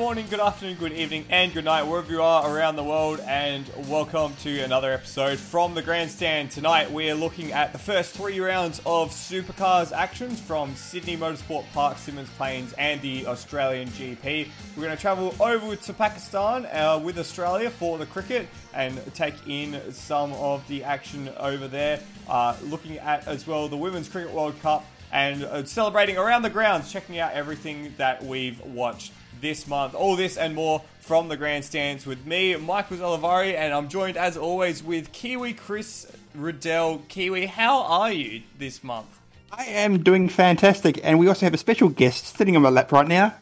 [0.00, 3.70] morning, good afternoon, good evening, and good night, wherever you are around the world, and
[3.86, 6.50] welcome to another episode from the Grandstand.
[6.50, 11.70] Tonight, we are looking at the first three rounds of Supercars actions from Sydney Motorsport
[11.74, 14.48] Park, Symmons Plains, and the Australian GP.
[14.74, 19.34] We're going to travel over to Pakistan uh, with Australia for the cricket and take
[19.46, 22.00] in some of the action over there.
[22.26, 26.48] Uh, looking at as well the Women's Cricket World Cup and uh, celebrating around the
[26.48, 29.94] grounds, checking out everything that we've watched this month.
[29.94, 34.36] All this and more from the grandstands with me, Michael Olivari, and I'm joined as
[34.36, 37.02] always with Kiwi Chris Riddell.
[37.08, 39.06] Kiwi, how are you this month?
[39.52, 42.92] I am doing fantastic, and we also have a special guest sitting on my lap
[42.92, 43.34] right now,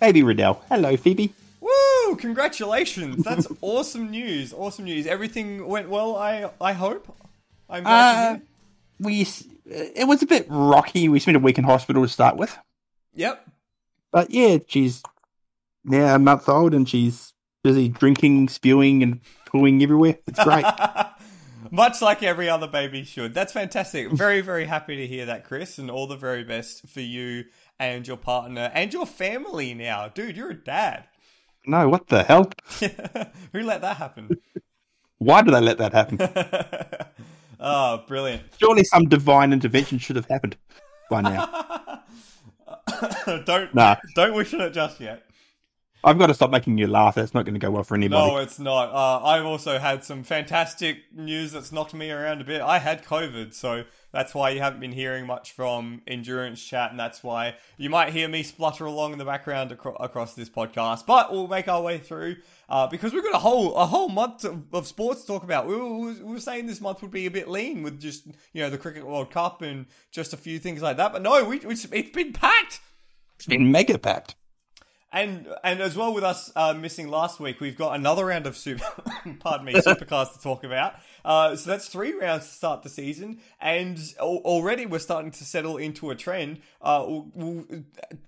[0.00, 0.62] Baby Riddell.
[0.68, 1.32] Hello, Phoebe.
[1.60, 2.16] Woo!
[2.16, 3.24] Congratulations!
[3.24, 4.52] That's awesome news.
[4.52, 5.06] Awesome news.
[5.06, 6.16] Everything went well.
[6.16, 7.12] I I hope.
[7.68, 8.38] I'm glad Uh,
[9.00, 9.26] we
[9.66, 11.08] it was a bit rocky.
[11.08, 12.56] We spent a week in hospital to start with,
[13.14, 13.44] Yep.
[14.12, 15.02] but yeah, she's
[15.84, 20.18] now a month old, and she's busy drinking, spewing, and pooing everywhere.
[20.26, 20.64] It's great.
[21.70, 23.32] Much like every other baby should.
[23.34, 24.10] That's fantastic.
[24.10, 27.44] Very, very happy to hear that, Chris, and all the very best for you
[27.78, 30.08] and your partner and your family now.
[30.08, 31.04] Dude, you're a dad.
[31.66, 32.50] no, what the hell?
[33.52, 34.38] Who let that happen?
[35.18, 36.18] Why did they let that happen?
[37.60, 38.42] oh, brilliant.
[38.58, 40.56] Surely some divine intervention should have happened
[41.10, 42.02] by now.
[43.44, 43.96] don't Nah.
[44.14, 45.22] don't wish on it just yet.
[46.02, 47.14] I've got to stop making you laugh.
[47.14, 48.26] That's not going to go well for anybody.
[48.26, 48.90] No, it's not.
[48.92, 52.62] Uh, I've also had some fantastic news that's knocked me around a bit.
[52.62, 56.98] I had COVID, so that's why you haven't been hearing much from Endurance Chat, and
[56.98, 61.04] that's why you might hear me splutter along in the background acro- across this podcast.
[61.06, 62.36] But we'll make our way through
[62.70, 65.66] uh, because we've got a whole a whole month of, of sports to talk about.
[65.66, 68.62] We were, we were saying this month would be a bit lean with just you
[68.62, 71.58] know the Cricket World Cup and just a few things like that, but no, we,
[71.58, 72.80] it's, it's been packed.
[73.36, 74.34] It's been mega packed.
[75.12, 78.56] And and as well with us uh, missing last week, we've got another round of
[78.56, 78.84] super,
[79.40, 80.94] pardon me, supercars to talk about.
[81.24, 85.44] Uh, so that's three rounds to start the season, and al- already we're starting to
[85.44, 86.60] settle into a trend.
[86.80, 87.04] Uh,
[87.34, 87.64] we'll,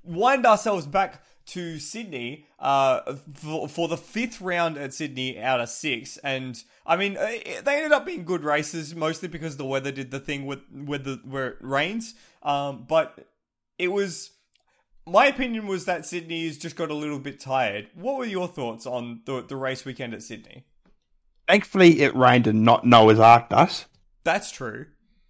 [0.02, 5.68] wind ourselves back to Sydney uh, for, for the fifth round at Sydney out of
[5.68, 9.92] six, and I mean eh, they ended up being good races, mostly because the weather
[9.92, 12.16] did the thing with with the where it rains.
[12.42, 13.28] Um, but
[13.78, 14.31] it was
[15.06, 17.88] my opinion was that Sydney's just got a little bit tired.
[17.94, 20.64] What were your thoughts on the the race weekend at Sydney?
[21.48, 23.86] Thankfully, it rained and not Noah's Ark us.
[24.24, 24.86] That's true.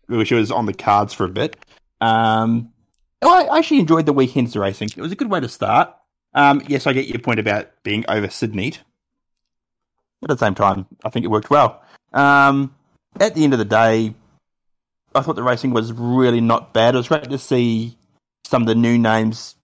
[0.06, 1.56] which was on the cards for a bit.
[2.00, 2.72] Um,
[3.22, 4.91] I actually enjoyed the weekend's racing.
[4.97, 5.94] It was a good way to start.
[6.34, 8.75] Um, yes, I get your point about being over Sydney,
[10.21, 11.83] but at the same time, I think it worked well.
[12.12, 12.75] Um,
[13.21, 14.15] at the end of the day,
[15.15, 16.94] I thought the racing was really not bad.
[16.94, 17.97] It was great to see
[18.44, 19.56] some of the new names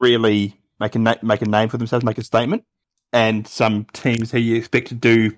[0.00, 2.64] really make a na- make a name for themselves, make a statement,
[3.12, 5.32] and some teams who you expect to do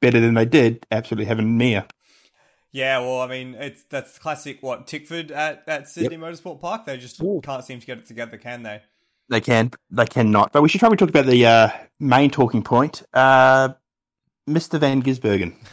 [0.00, 1.86] better than they did absolutely having near.
[2.72, 4.62] Yeah, well, I mean, it's that's classic.
[4.62, 6.84] What Tickford at at Sydney Motorsport Park?
[6.84, 7.40] They just Ooh.
[7.42, 8.82] can't seem to get it together, can they?
[9.28, 9.70] They can.
[9.90, 10.52] They cannot.
[10.52, 13.02] But we should probably talk about the uh, main talking point.
[13.12, 13.70] Uh,
[14.48, 14.78] Mr.
[14.78, 15.54] Van Gisbergen.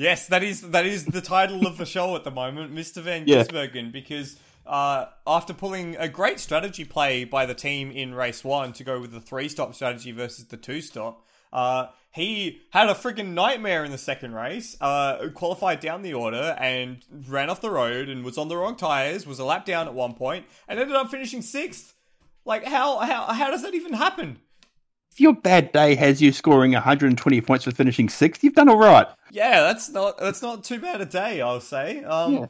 [0.00, 3.02] Yes, that is that is the title of the show at the moment, Mr.
[3.02, 3.42] Van Yeah.
[3.44, 4.38] Gisbergen, because
[4.70, 9.00] uh, after pulling a great strategy play by the team in race one to go
[9.00, 13.84] with the three stop strategy versus the two stop, uh, he had a freaking nightmare
[13.84, 14.76] in the second race.
[14.80, 18.76] Uh, qualified down the order and ran off the road and was on the wrong
[18.76, 19.26] tires.
[19.26, 21.94] Was a lap down at one point and ended up finishing sixth.
[22.44, 24.38] Like how how how does that even happen?
[25.10, 28.78] If your bad day has you scoring 120 points for finishing sixth, you've done all
[28.78, 29.08] right.
[29.32, 32.04] Yeah, that's not that's not too bad a day, I'll say.
[32.04, 32.46] Um, Yeah.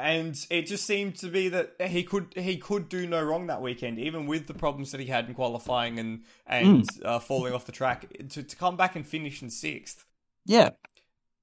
[0.00, 3.62] And it just seemed to be that he could he could do no wrong that
[3.62, 7.66] weekend, even with the problems that he had in qualifying and and uh, falling off
[7.66, 8.06] the track.
[8.30, 10.04] To to come back and finish in sixth.
[10.46, 10.70] Yeah.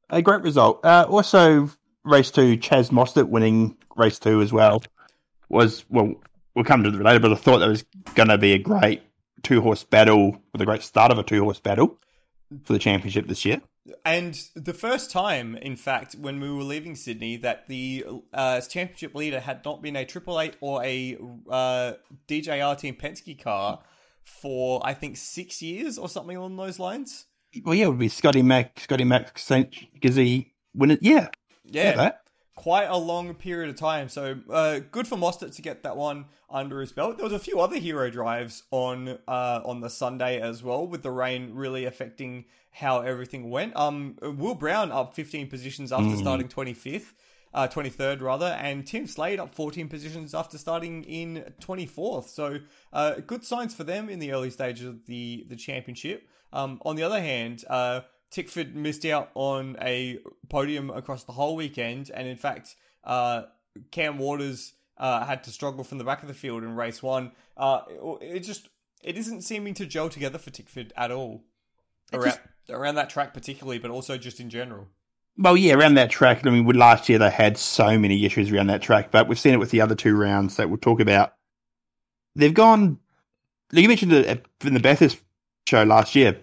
[0.10, 0.86] A great result.
[0.86, 1.70] Uh, also,
[2.04, 4.84] race two, Chaz Mostert winning race two as well
[5.50, 6.16] was, well,
[6.54, 7.86] we'll come to it later, but I thought that was
[8.16, 9.02] going to be a great
[9.44, 11.98] two horse battle, with a great start of a two horse battle
[12.64, 13.62] for the championship this year.
[14.04, 19.14] And the first time, in fact, when we were leaving Sydney, that the uh, championship
[19.14, 21.18] leader had not been a Triple Eight or a
[21.50, 21.94] uh,
[22.28, 23.82] DJR Team Penske car
[24.24, 27.26] for I think six years or something along those lines.
[27.64, 29.72] Well, yeah, it would be Scotty Mac, Scotty Mac, St.
[30.02, 31.00] Gizzy win it.
[31.02, 31.30] Yeah.
[31.64, 32.22] Yeah, that.
[32.56, 34.10] Quite a long period of time.
[34.10, 37.18] So uh, good for Mostert to get that one under his belt.
[37.18, 41.04] There was a few other hero drives on uh, on the Sunday as well, with
[41.04, 43.76] the rain really affecting how everything went.
[43.76, 47.14] Um, Will Brown up 15 positions after starting 25th.
[47.56, 52.28] uh, 23rd rather, and Tim Slade up 14 positions after starting in 24th.
[52.28, 52.58] So
[52.92, 56.28] uh, good signs for them in the early stages of the the championship.
[56.52, 58.02] Um, on the other hand, uh,
[58.36, 63.44] Tickford missed out on a podium across the whole weekend, and in fact, uh,
[63.92, 67.32] Cam Waters uh, had to struggle from the back of the field in race one.
[67.56, 67.80] Uh,
[68.20, 68.68] it, it just
[69.02, 71.44] it isn't seeming to gel together for Tickford at all
[72.12, 72.40] around just-
[72.70, 74.88] around that track particularly, but also just in general.
[75.38, 76.46] Well, yeah, around that track.
[76.46, 79.54] I mean, last year they had so many issues around that track, but we've seen
[79.54, 81.36] it with the other two rounds that we'll talk about.
[82.36, 83.00] They've gone.
[83.72, 85.22] like You mentioned it in the Bathurst
[85.68, 86.38] show last year.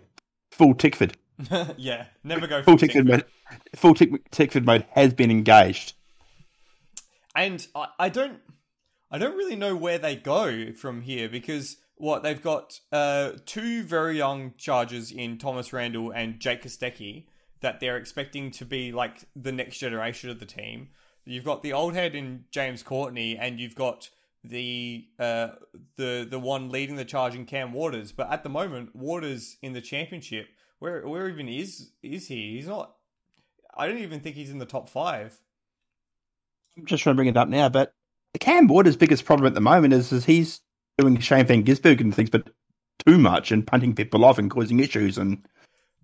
[0.53, 1.15] Full Tickford,
[1.77, 3.25] yeah, never go full for Tickford mode.
[3.77, 5.94] Full Tick, Tickford mode has been engaged.
[7.35, 8.41] And I, I don't
[9.11, 13.83] I don't really know where they go from here because what they've got uh, two
[13.83, 17.27] very young chargers in Thomas Randall and Jake Kostecki
[17.61, 20.88] that they're expecting to be like the next generation of the team.
[21.25, 24.11] You've got the old head in James Courtney, and you've got
[24.43, 25.49] the uh,
[25.97, 28.11] the the one leading the charge in Cam Waters.
[28.11, 30.49] But at the moment, Waters in the championship,
[30.82, 32.56] where where even is is he?
[32.56, 32.96] He's not.
[33.75, 35.40] I don't even think he's in the top five.
[36.76, 37.94] I'm just trying to bring it up now, but
[38.32, 40.61] the Cam Waters' biggest problem at the moment is, is he's
[40.99, 42.50] doing Shane Van Gisbergen and things, but
[43.06, 45.19] too much and punting people off and causing issues.
[45.19, 45.46] And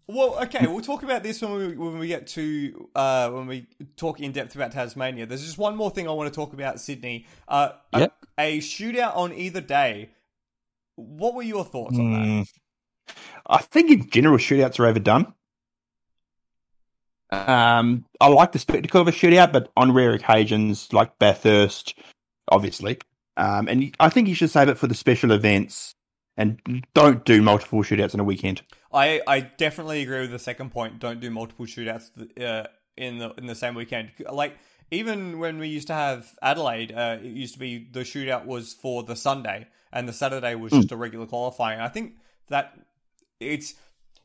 [0.06, 3.66] Well, okay, we'll talk about this when we when we get to uh, when we
[3.96, 5.26] talk in depth about Tasmania.
[5.26, 7.26] There's just one more thing I want to talk about Sydney.
[7.48, 8.14] Uh, Yep.
[8.38, 10.10] a, shootout on either day.
[10.94, 12.46] What were your thoughts on that?
[13.08, 13.14] Mm.
[13.46, 15.32] I think in general shootouts are overdone.
[17.30, 21.94] Um, I like the spectacle of a shootout, but on rare occasions, like Bathurst,
[22.48, 22.98] obviously,
[23.36, 25.94] um, and I think you should save it for the special events
[26.38, 28.62] and don't do multiple shootouts in a weekend.
[28.92, 31.00] I, I definitely agree with the second point.
[31.00, 32.10] Don't do multiple shootouts
[32.40, 34.10] uh, in the in the same weekend.
[34.32, 34.56] Like
[34.90, 38.72] even when we used to have Adelaide, uh, it used to be the shootout was
[38.72, 41.80] for the Sunday and the Saturday was just a regular qualifying.
[41.80, 42.14] I think
[42.48, 42.72] that
[43.40, 43.74] it's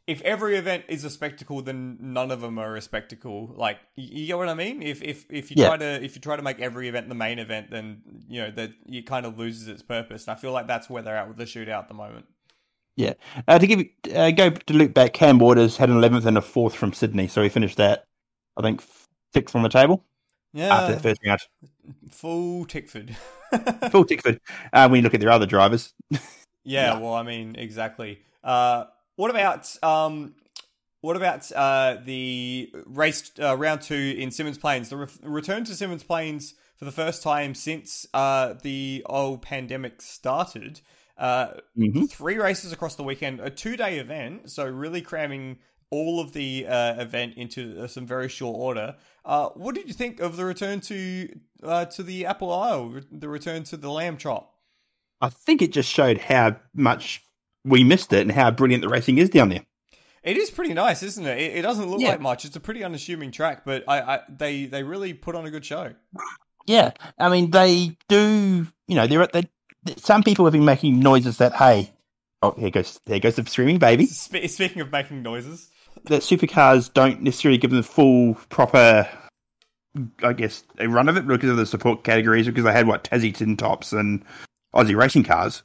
[0.06, 3.54] if every event is a spectacle, then none of them are a spectacle.
[3.56, 4.81] Like you, get what I mean?
[4.81, 5.68] If if if you Yeah.
[5.68, 8.51] try to if you try to make every event the main event, then you know
[8.51, 10.27] that it kind of loses its purpose.
[10.27, 12.25] And I feel like that's where they're at with the shootout at the moment.
[12.95, 13.13] Yeah.
[13.48, 16.38] Uh, to give you, uh, go to look back, Cam Waters had an 11th and
[16.38, 18.06] a 4th from Sydney, so he finished that,
[18.56, 18.83] I think,
[19.33, 20.04] sixth on the table
[20.54, 21.39] Yeah, after the first round.
[22.12, 23.16] full Tickford.
[23.92, 24.39] Full Tickford.
[24.71, 26.19] Uh, when you look at their other drivers, Yeah,
[26.63, 26.98] Yeah.
[27.00, 28.19] well, I mean, exactly.
[28.44, 30.36] Uh, what about um,
[31.01, 34.89] what about uh, the race uh, round two in Symmons Plains?
[34.89, 40.01] The re- return to Symmons Plains for the first time since uh, the old pandemic
[40.01, 40.81] started.
[41.18, 42.10] Uh, Mhm.
[42.10, 45.59] Three races across the weekend, a two day event, so really cramming
[45.92, 48.95] all of the uh, event into uh, some very short order.
[49.24, 51.30] Uh, what did you think of the return to
[51.62, 54.51] uh, to the Apple Isle, the return to the Lamb Chop?
[55.21, 57.24] I think it just showed how much
[57.65, 59.65] we missed it and how brilliant the racing is down there.
[60.24, 61.38] It is pretty nice, isn't it?
[61.38, 62.10] It, it doesn't look Yeah.
[62.12, 62.45] like much.
[62.45, 65.65] It's a pretty unassuming track, but I, I they they really put on a good
[65.65, 65.94] show.
[66.65, 68.65] Yeah, I mean they do.
[68.88, 69.50] You know, they're they.
[69.98, 71.92] Some people have been making noises that hey,
[72.42, 74.06] oh here goes there goes the streaming baby.
[74.07, 75.69] Spe- speaking of making noises,
[76.06, 79.09] That supercars don't necessarily give them the full proper,
[80.23, 82.45] I guess, a run of it because of the support categories.
[82.45, 84.23] Because they had what Tassie tin tops and
[84.73, 85.64] Aussie racing cars,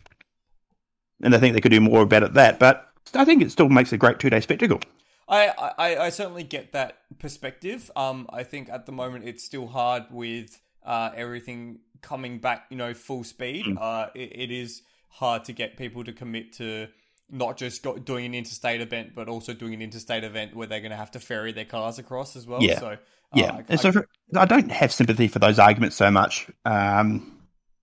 [1.23, 2.59] and I think they could do more about it that.
[2.59, 4.81] But I think it still makes a great two day spectacle.
[5.29, 5.49] I,
[5.79, 7.91] I I certainly get that perspective.
[7.97, 12.77] Um, I think at the moment it's still hard with uh everything coming back, you
[12.77, 13.67] know, full speed.
[13.79, 16.87] Uh, it, it is hard to get people to commit to
[17.31, 20.81] not just go, doing an interstate event, but also doing an interstate event where they're
[20.81, 22.63] going to have to ferry their cars across as well.
[22.63, 22.79] Yeah.
[22.79, 22.97] So uh,
[23.35, 26.47] Yeah, I- so for, I don't have sympathy for those arguments so much.
[26.65, 27.39] Um,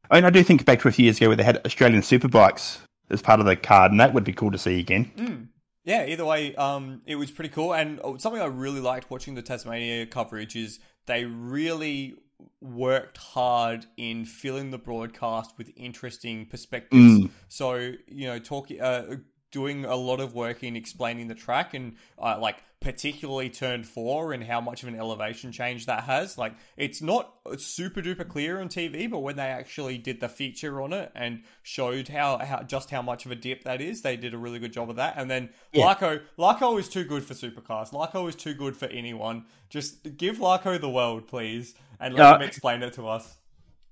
[0.09, 2.01] I mean, I do think back to a few years ago where they had Australian
[2.01, 5.11] superbikes as part of the card, and that would be cool to see again.
[5.17, 5.47] Mm.
[5.83, 7.73] Yeah, either way, um, it was pretty cool.
[7.73, 12.15] And oh, something I really liked watching the Tasmania coverage is they really
[12.59, 17.19] worked hard in filling the broadcast with interesting perspectives.
[17.19, 17.29] Mm.
[17.47, 17.75] So
[18.07, 19.17] you know, talking, uh,
[19.51, 24.31] doing a lot of work in explaining the track and uh, like particularly turn four
[24.33, 26.37] and how much of an elevation change that has.
[26.37, 30.81] Like it's not super duper clear on TV, but when they actually did the feature
[30.81, 34.17] on it and showed how, how just how much of a dip that is, they
[34.17, 35.15] did a really good job of that.
[35.17, 35.93] And then Yeah.
[35.95, 37.91] Larko, Larko is too good for supercars.
[37.91, 39.45] Larko is too good for anyone.
[39.69, 43.37] Just give Larko the world, please, and let Uh, him explain it to us.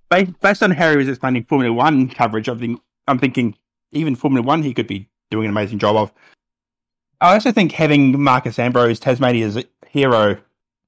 [0.10, 3.56] Based, on how he was explaining Formula One coverage, I think I'm thinking
[3.92, 6.14] even Formula One he could be doing an amazing job of.
[7.20, 10.38] I also think having Marcos Ambrose, Tasmania's hero,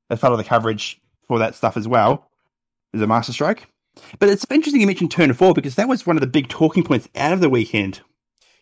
[0.09, 2.29] as part of the coverage for that stuff as well,
[2.93, 3.65] is a master stroke.
[4.19, 6.83] But it's interesting you mentioned turn four because that was one of the big talking
[6.83, 8.01] points out of the weekend.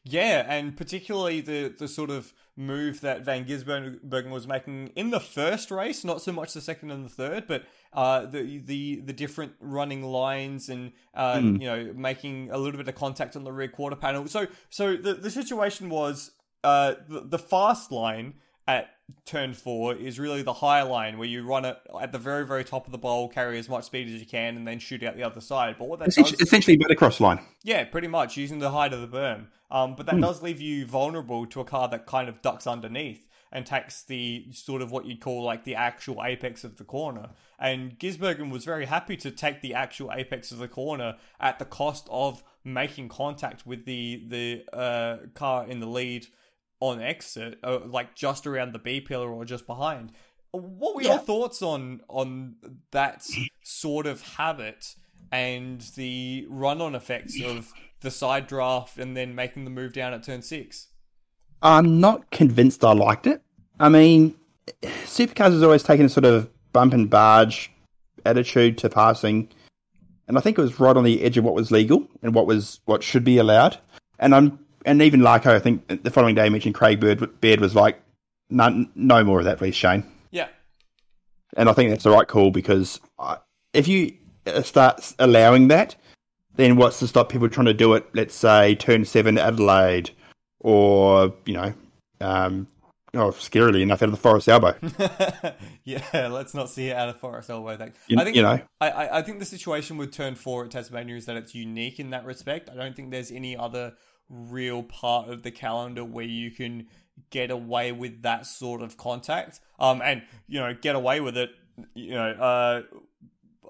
[0.03, 5.19] Yeah, and particularly the the sort of move that Van Gisbergen was making in the
[5.19, 9.13] first race, not so much the second and the third, but uh, the the the
[9.13, 11.59] different running lines and uh, mm.
[11.61, 14.27] you know making a little bit of contact on the rear quarter panel.
[14.27, 16.31] So so the the situation was
[16.63, 18.35] uh, the, the fast line
[18.67, 18.89] at
[19.25, 22.63] turn four is really the high line where you run it at the very very
[22.63, 25.15] top of the bowl, carry as much speed as you can, and then shoot out
[25.15, 25.75] the other side.
[25.77, 27.39] But what that essentially, does, essentially motocross line.
[27.63, 29.47] Yeah, pretty much using the height of the berm.
[29.69, 30.21] Um, but that mm.
[30.21, 34.47] does leave you vulnerable to a car that kind of ducks underneath and takes the
[34.51, 37.29] sort of what you'd call like the actual apex of the corner.
[37.59, 41.65] And Gisbergen was very happy to take the actual apex of the corner at the
[41.65, 46.27] cost of making contact with the the uh, car in the lead
[46.83, 50.11] on exit, uh, like just around the B pillar or just behind.
[50.51, 51.11] What were yeah.
[51.11, 52.55] your thoughts on on
[52.91, 53.25] that
[53.63, 54.95] sort of habit
[55.31, 57.71] and the run-on effects of
[58.01, 60.89] the side draft and then making the move down at turn six?
[61.61, 63.41] I'm not convinced I liked it.
[63.79, 64.35] I mean,
[64.81, 67.71] Supercars has always taken a sort of bump and barge
[68.25, 69.47] attitude to passing,
[70.27, 72.45] and I think it was right on the edge of what was legal and what
[72.45, 73.77] was what should be allowed.
[74.19, 77.75] And I'm and even Larko, I think the following day mentioned Craig Bird, Baird was
[77.75, 78.01] like,
[78.49, 80.03] no, no more of that, please, Shane.
[80.31, 80.47] Yeah.
[81.55, 82.99] And I think that's the right call because
[83.73, 84.13] if you
[84.63, 85.95] start allowing that,
[86.55, 88.07] then what's to stop people trying to do it?
[88.13, 90.11] Let's say turn seven Adelaide,
[90.59, 91.73] or you know,
[92.21, 92.67] um,
[93.15, 94.75] oh, scarily enough, out of the Forest Elbow.
[95.83, 97.75] yeah, let's not see it out of Forest Elbow.
[97.77, 97.97] Thanks.
[98.07, 101.15] You, I think you know, I, I think the situation with turn four at Tasmania
[101.15, 102.69] is that it's unique in that respect.
[102.69, 103.93] I don't think there's any other
[104.29, 106.87] real part of the calendar where you can
[107.29, 109.59] get away with that sort of contact.
[109.79, 111.51] Um, and you know, get away with it.
[111.93, 112.81] You know, uh,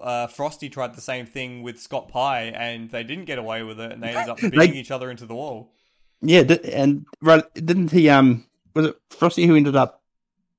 [0.00, 3.80] uh, Frosty tried the same thing with Scott Pye, and they didn't get away with
[3.80, 5.72] it, and they ended up beating each other into the wall.
[6.20, 8.08] Yeah, and right, didn't he?
[8.08, 10.02] Um, was it Frosty who ended up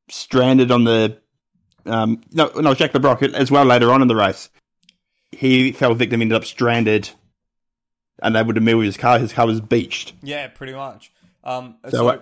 [0.10, 1.20] stranded on the?
[1.86, 4.50] Um, no, no, Jack Le Brocq as well later on in the race.
[5.32, 7.10] He fell victim, ended up stranded
[8.22, 9.20] unable to move his car.
[9.20, 10.14] His car was beached.
[10.22, 11.12] Yeah, pretty much.
[11.44, 12.20] Um, so, so, uh,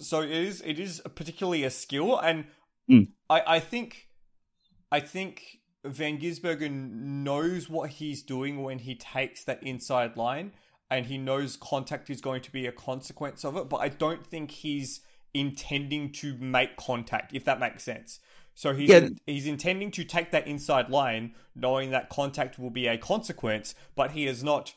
[0.00, 0.62] so, it is.
[0.64, 2.46] It is particularly a skill, and
[2.90, 3.08] mm.
[3.30, 4.08] I, I think,
[4.92, 6.92] I think Van Gisbergen
[7.22, 10.52] knows what he's doing when he takes that inside line,
[10.90, 13.68] and he knows contact is going to be a consequence of it.
[13.68, 15.00] But I don't think he's
[15.32, 18.20] intending to make contact, if that makes sense.
[18.54, 19.08] So he's yeah.
[19.26, 24.12] he's intending to take that inside line, knowing that contact will be a consequence, but
[24.12, 24.74] he is not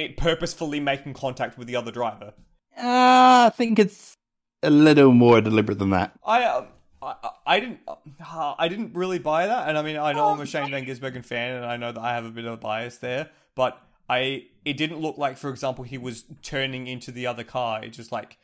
[0.00, 2.32] it purposefully making contact with the other driver.
[2.76, 4.16] Uh, I think it's
[4.62, 6.12] a little more deliberate than that.
[6.24, 6.44] I.
[6.44, 6.66] Uh,
[7.02, 10.40] I, I didn't uh, I didn't really buy that, and I mean I know I'm
[10.40, 12.56] a Shane Van Gisbergen fan, and I know that I have a bit of a
[12.58, 17.26] bias there, but I it didn't look like, for example, he was turning into the
[17.26, 17.82] other car.
[17.82, 18.36] It just like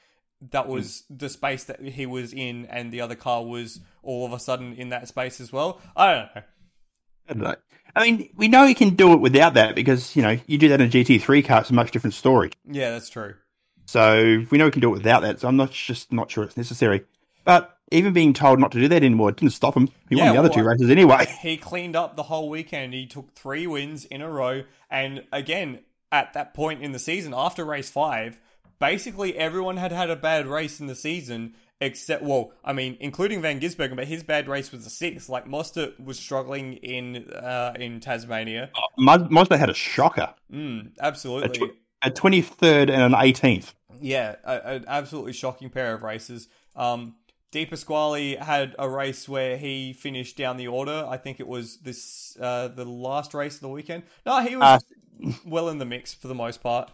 [0.51, 4.33] that was the space that he was in, and the other car was all of
[4.33, 5.81] a sudden in that space as well.
[5.97, 6.43] I don't know.
[7.29, 7.57] I.
[7.95, 10.69] I mean, we know you can do it without that because you know you do
[10.69, 11.61] that in a GT3 car.
[11.63, 12.51] It's a much different story.
[12.67, 13.35] Yeah, that's true.
[13.87, 15.41] So we know we can do it without that.
[15.41, 17.05] So I'm not just not sure it's necessary.
[17.45, 19.89] But even being told not to do that anymore didn't stop him.
[20.11, 21.27] He yeah, won the other well, two races anyway.
[21.41, 22.93] He cleaned up the whole weekend.
[22.93, 25.81] He took three wins in a row, and again
[26.13, 28.39] at that point in the season, after race five,
[28.79, 33.43] basically everyone had had a bad race in the season except well, I mean, including
[33.43, 35.29] Van Gisbergen, but his bad race was a six.
[35.29, 38.71] Like Mostert was struggling in uh, in Tasmania.
[38.77, 40.35] Oh, Mostert had a shocker.
[40.53, 43.75] Mm, absolutely, a twenty third and an eighteenth.
[44.01, 46.49] Yeah, an absolutely shocking pair of races.
[46.75, 47.15] Um,
[47.53, 51.07] De Pasquale had a race where he finished down the order.
[51.09, 54.03] I think it was this uh, the last race of the weekend.
[54.25, 54.85] No, he was
[55.25, 56.91] uh, well in the mix for the most part.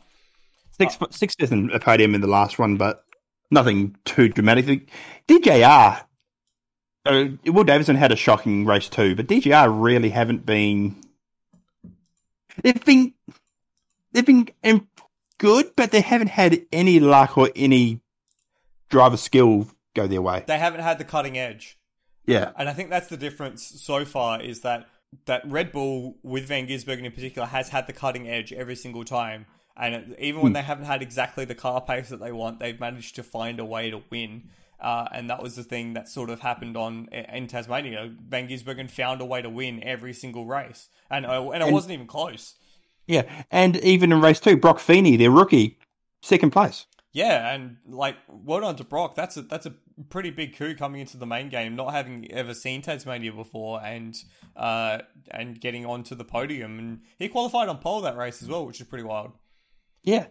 [0.78, 3.04] Six, uh, six in a podium in the last one, but
[3.52, 4.88] nothing too dramatic.
[5.28, 6.04] DJR,
[7.04, 10.97] uh, Will Davison had a shocking race too, but DJR really haven't been.
[12.62, 13.14] They've been
[14.12, 14.49] they've been
[15.38, 18.00] good, but they haven't had any luck or any
[18.88, 20.44] driver skill go their way.
[20.47, 21.78] They haven't had the cutting edge.
[22.26, 24.88] Yeah, and I think that's the difference so far is that
[25.26, 29.04] that Red Bull with Van Gisbergen in particular has had the cutting edge every single
[29.04, 30.55] time and even when hmm.
[30.55, 33.64] they haven't had exactly the car pace that they want, they've managed to find a
[33.64, 34.50] way to win.
[34.81, 38.12] Uh, and that was the thing that sort of happened on in Tasmania.
[38.29, 41.73] Van Gisbergen found a way to win every single race, and uh, and it and,
[41.73, 42.57] wasn't even close.
[43.07, 45.79] Yeah, and even in race two, Broc Feeney, their rookie,
[46.21, 46.87] second place.
[47.12, 49.14] Yeah, and like well done to Broc.
[49.14, 49.75] That's a that's a
[50.09, 54.17] pretty big coup coming into the main game, not having ever seen Tasmania before, and
[54.57, 54.99] uh
[55.31, 56.79] and getting onto the podium.
[56.79, 59.33] And he qualified on pole that race as well, which is pretty wild.
[60.04, 60.26] Yeah,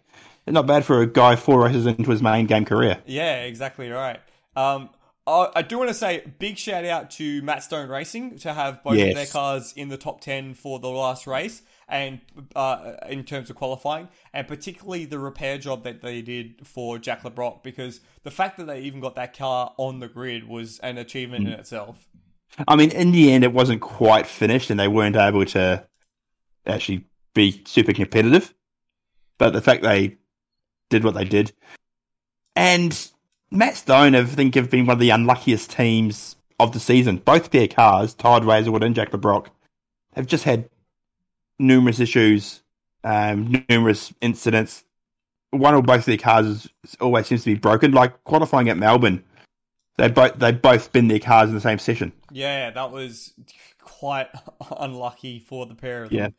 [0.46, 3.02] not bad for a guy four races into his main game career.
[3.06, 4.20] Yeah, exactly right.
[4.54, 4.90] Um,
[5.26, 8.82] I I do want to say big shout out to Matt Stone Racing to have
[8.82, 12.20] both of their cars in the top ten for the last race, and
[12.56, 17.24] uh, in terms of qualifying, and particularly the repair job that they did for Jack
[17.24, 20.78] Le Brocq, because the fact that they even got that car on the grid was
[20.80, 22.08] an achievement in itself.
[22.68, 25.86] I mean, in the end, it wasn't quite finished, and they weren't able to
[26.66, 28.52] actually be super competitive.
[29.38, 30.16] But the fact they
[30.90, 31.52] did what they did,
[32.54, 33.10] and
[33.50, 37.18] Matt Stone, I think, have been one of the unluckiest teams of the season.
[37.18, 39.48] Both their cars, Todd Hazelwood and Jack Le Brocq,
[40.14, 40.68] have just had
[41.58, 42.62] numerous issues,
[43.04, 44.84] um, numerous incidents.
[45.50, 46.68] One or both of their cars
[47.00, 47.92] always seems to be broken.
[47.92, 49.22] Like qualifying at Melbourne,
[49.98, 52.12] they both they both bin their cars in the same session.
[52.30, 53.34] Yeah, that was
[53.78, 54.28] quite
[54.78, 56.34] unlucky for the pair of them.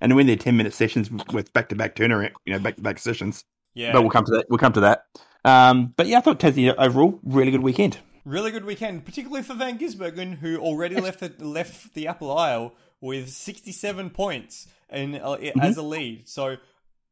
[0.00, 2.82] And win their ten minute sessions with back to back turnaround, you know, back to
[2.82, 3.44] back sessions.
[3.74, 4.46] Yeah, But we'll come to that.
[4.48, 5.04] We'll come to that.
[5.44, 7.98] Um, but yeah, I thought Tassie overall really good weekend.
[8.24, 12.74] Really good weekend, particularly for Van Gisbergen, who already left the, left the Apple Isle
[13.00, 16.28] with 67 points in, uh, as a lead.
[16.28, 16.56] So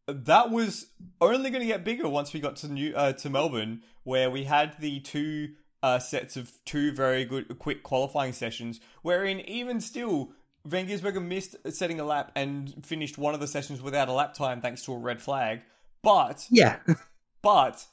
[0.09, 0.87] that was
[1.21, 4.45] only going to get bigger once we got to New uh, to Melbourne, where we
[4.45, 5.51] had the two
[5.83, 10.33] uh, sets of two very good quick qualifying sessions, wherein even still.
[10.67, 14.33] Van Gisbergen missed setting a lap and finished one of the sessions without a lap
[14.35, 15.61] time thanks to a red flag.
[16.03, 16.79] But Yeah,
[17.43, 17.85] but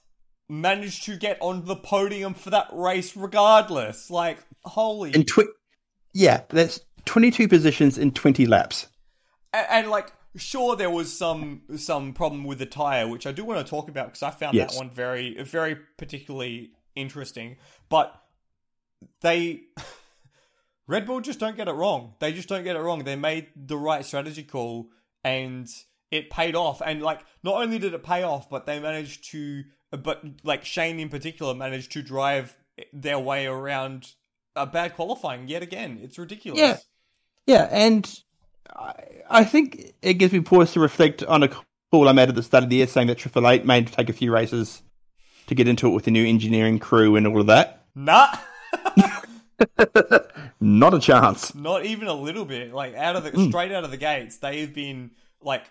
[0.49, 4.09] managed to get on the podium for that race regardless.
[4.09, 5.11] Like, holy.
[5.13, 5.45] in twi-
[6.13, 8.87] yeah, that's twenty two positions in twenty laps.
[9.53, 13.43] and, and, like, sure, there was some some problem with the tire, which I do
[13.45, 14.71] want to talk about because I found Yes.
[14.73, 17.57] that one very, very particularly interesting.
[17.89, 18.13] But
[19.21, 19.61] they.
[20.91, 22.15] Red Bull just don't get it wrong.
[22.19, 23.05] They just don't get it wrong.
[23.05, 24.89] They made the right strategy call
[25.23, 25.65] and
[26.11, 26.81] it paid off.
[26.85, 30.99] And like, not only did it pay off, but they managed to, but like Shane
[30.99, 32.57] in particular managed to drive
[32.91, 34.11] their way around
[34.53, 35.97] a bad qualifying yet again.
[36.03, 36.59] It's ridiculous.
[36.59, 36.77] Yeah.
[37.47, 38.21] Yeah, and
[38.75, 38.93] I,
[39.29, 42.43] I think it gives me pause to reflect on a call I made at the
[42.43, 44.83] start of the year saying that Triple Eight may take a few races
[45.47, 47.85] to get into it with the new engineering crew and all of that.
[47.95, 48.27] Nah.
[50.59, 51.53] Not a chance.
[51.55, 52.73] Not even a little bit.
[52.73, 53.47] Like out of the Hmm.
[53.49, 55.63] straight out of the gates, they've been like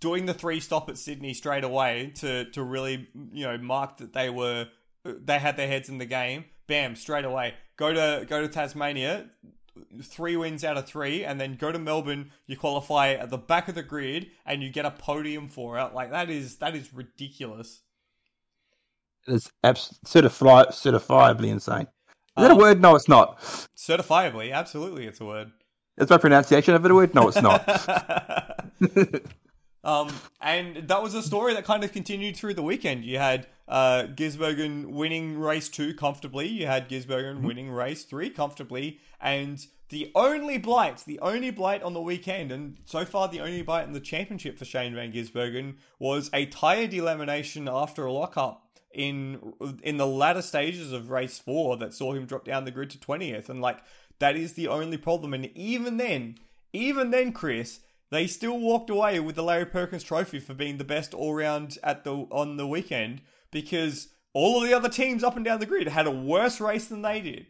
[0.00, 4.12] doing the three stop at Sydney straight away to to really you know mark that
[4.12, 4.68] they were
[5.04, 6.44] they had their heads in the game.
[6.66, 7.54] Bam, straight away.
[7.76, 9.26] Go to go to Tasmania,
[10.02, 12.30] three wins out of three, and then go to Melbourne.
[12.46, 15.92] You qualify at the back of the grid, and you get a podium for it.
[15.92, 17.82] Like that is that is ridiculous.
[19.26, 21.86] It's abs- certifi- certifiably insane.
[22.36, 22.80] Is that a Um, word?
[22.80, 23.38] No, it's not.
[23.76, 25.52] Certifiably, absolutely, it's a word.
[25.96, 27.14] Is my pronunciation of it a word?
[27.14, 27.62] No, it's not.
[29.84, 30.08] um,
[30.40, 33.04] and that was a story that kind of continued through the weekend.
[33.04, 36.48] You had uh, Gisbergen winning race two comfortably.
[36.48, 38.98] You had Gisbergen winning race three comfortably.
[39.20, 43.62] And the only blight, the only blight on the weekend, and so far the only
[43.62, 48.63] blight in the championship for Shane Van Gisbergen was a tyre delamination after a lockup
[48.94, 49.52] in
[49.82, 52.98] in the latter stages of race four that saw him drop down the grid to
[52.98, 53.48] 20th.
[53.48, 53.78] And like
[54.18, 55.34] that is the only problem.
[55.34, 56.36] And even then,
[56.72, 57.80] even then, Chris,
[58.10, 61.78] they still walked away with the Larry Perkins Trophy for being the best all round
[61.82, 65.66] at the on the weekend because all of the other teams up and down the
[65.66, 67.46] grid had a worse race than they did.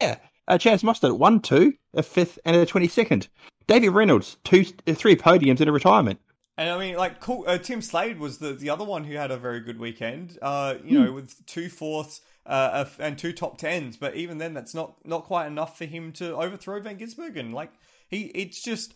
[0.00, 0.16] yeah.
[0.48, 3.28] Uh, Chaz Mostert, one, two, a fifth, and a 22nd.
[3.68, 6.18] David Reynolds, two, three podiums in a retirement.
[6.60, 7.44] And I mean, like, cool.
[7.46, 10.38] Uh, Tim Slade was the, the other one who had a very good weekend.
[10.42, 13.96] Uh, you know, with two fourths uh, uh, and two top tens.
[13.96, 17.54] But even then, that's not not quite enough for him to overthrow Van Gisbergen.
[17.54, 17.72] Like,
[18.08, 18.92] he, it's just,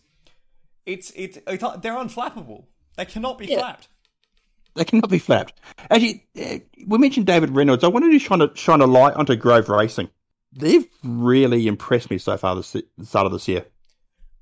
[0.84, 2.66] it's it's, it's they're unflappable.
[2.98, 3.60] They cannot be Yeah.
[3.60, 3.88] flapped.
[4.74, 5.58] They cannot be flapped.
[5.90, 7.82] Actually, uh, we mentioned David Reynolds.
[7.82, 10.10] I wanted to shine a, shine a light onto Grove Racing.
[10.52, 13.64] They've really impressed me so far this the start of this year,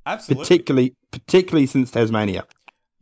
[0.06, 0.42] Absolutely.
[0.44, 2.46] particularly particularly since Tasmania.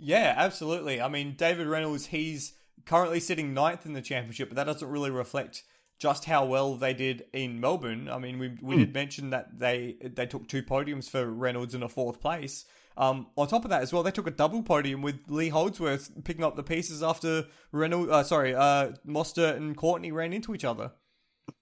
[0.00, 1.00] Yeah, absolutely.
[1.00, 2.54] I mean, David Reynolds, he's
[2.86, 5.62] currently sitting ninth in the championship, but that doesn't really reflect
[5.98, 8.08] just how well they did in Melbourne.
[8.08, 11.82] I mean, we we did mention that they they took two podiums for Reynolds in
[11.82, 12.64] a fourth place.
[12.96, 16.24] Um, on top of that as well, they took a double podium with Lee Holdsworth
[16.24, 18.10] picking up the pieces after Reynolds.
[18.10, 20.92] Uh, sorry, uh, Mostert and Courtney ran into each other.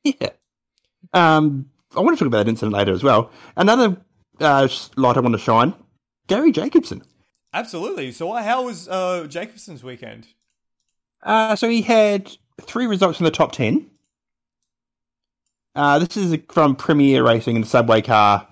[0.04, 0.30] Yeah.
[1.12, 3.30] Um, I want to talk about that incident later as well.
[3.56, 3.96] Another
[4.40, 5.74] uh, light I want to shine:
[6.28, 7.02] Garry Jacobson.
[7.52, 8.12] Absolutely.
[8.12, 10.26] So, how was uh, Jacobson's weekend?
[11.22, 12.30] Uh, so he had
[12.60, 13.90] three results in the top 10.
[15.74, 18.46] Uh, this is from PremiAir Racing in the Subway car.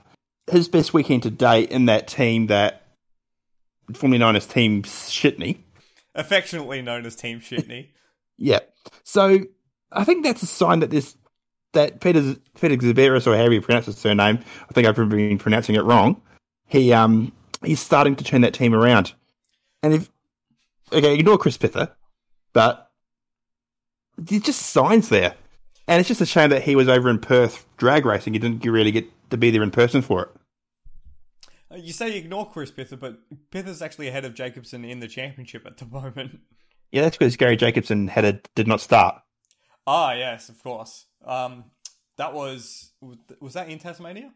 [0.51, 2.87] His best weekend to date in that team that
[3.95, 5.59] formerly known as Team Shitney.
[6.15, 7.89] Affectionately known as Team Shitney.
[8.39, 8.61] yeah.
[9.03, 9.41] So
[9.93, 11.17] I think that's a sign that this
[11.73, 15.75] that Peter Peter Xiberras or however you pronounce his surname, I think I've been pronouncing
[15.75, 16.21] it wrong.
[16.67, 17.33] He um
[17.65, 19.13] he's starting to turn that team around.
[19.83, 20.11] And if
[20.93, 21.91] okay, ignore Chris Pither,
[22.53, 22.91] but
[24.17, 25.35] there's just signs there.
[25.89, 28.33] And it's just a shame that he was over in Perth drag racing.
[28.33, 30.29] He didn't really get to be there in person for it.
[31.71, 33.19] Uh, you say you ignore Chris Pither, but
[33.51, 36.41] Pither's actually ahead of Jacobson in the championship at the moment.
[36.91, 39.21] Yeah, that's because Garry Jacobson had a, did not start.
[39.87, 41.07] Ah, yes, of course.
[41.25, 41.65] Um,
[42.17, 42.93] that was
[43.41, 44.33] was that in Tasmania?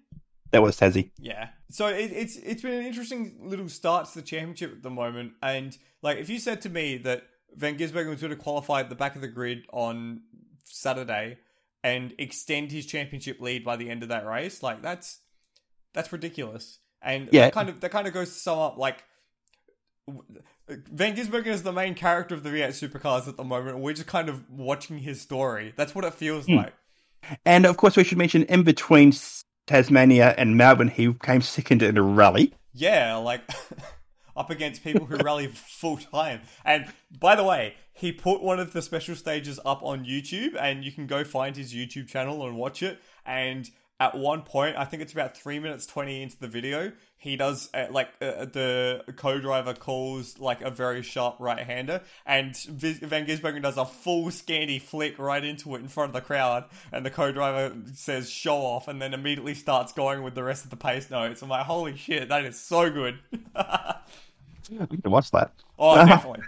[0.50, 1.10] That was Tassie.
[1.18, 1.48] Yeah.
[1.70, 5.32] So it, it's it's been an interesting little start to the championship at the moment,
[5.42, 8.88] and like if you said to me that Van Gisbergen was going to qualify at
[8.88, 10.22] the back of the grid on
[10.64, 11.38] Saturday
[11.82, 15.20] and extend his championship lead by the end of that race, like that's
[15.92, 16.78] that's ridiculous.
[17.02, 17.46] And Yeah.
[17.46, 19.04] that kind of that kind of goes to sum up like
[20.68, 23.78] Van Gisbergen is the main character of the V8 supercars at the moment.
[23.78, 25.72] We're just kind of watching his story.
[25.76, 26.56] That's what it feels hmm.
[26.56, 26.74] like.
[27.44, 29.12] And of course, we should mention in between
[29.70, 32.52] Tasmania and Melbourne, he came second in a rally.
[32.74, 33.42] Yeah, like
[34.36, 36.40] up against people who rally full time.
[36.64, 40.84] And by the way, he put one of the special stages up on YouTube, and
[40.84, 43.00] you can go find his YouTube channel and watch it.
[43.24, 47.36] And at one point, I think it's about three minutes twenty into the video, he
[47.36, 53.62] does uh, like uh, the co-driver calls like a very sharp right-hander, and Van Gisbergen
[53.62, 57.10] does a full Scandi flick right into it in front of the crowd, and the
[57.10, 61.10] co-driver says "show off," and then immediately starts going with the rest of the pace
[61.10, 61.42] notes.
[61.42, 63.18] I'm like, holy shit, that is so good.
[64.70, 65.52] We can watch that.
[65.80, 66.44] oh, definitely.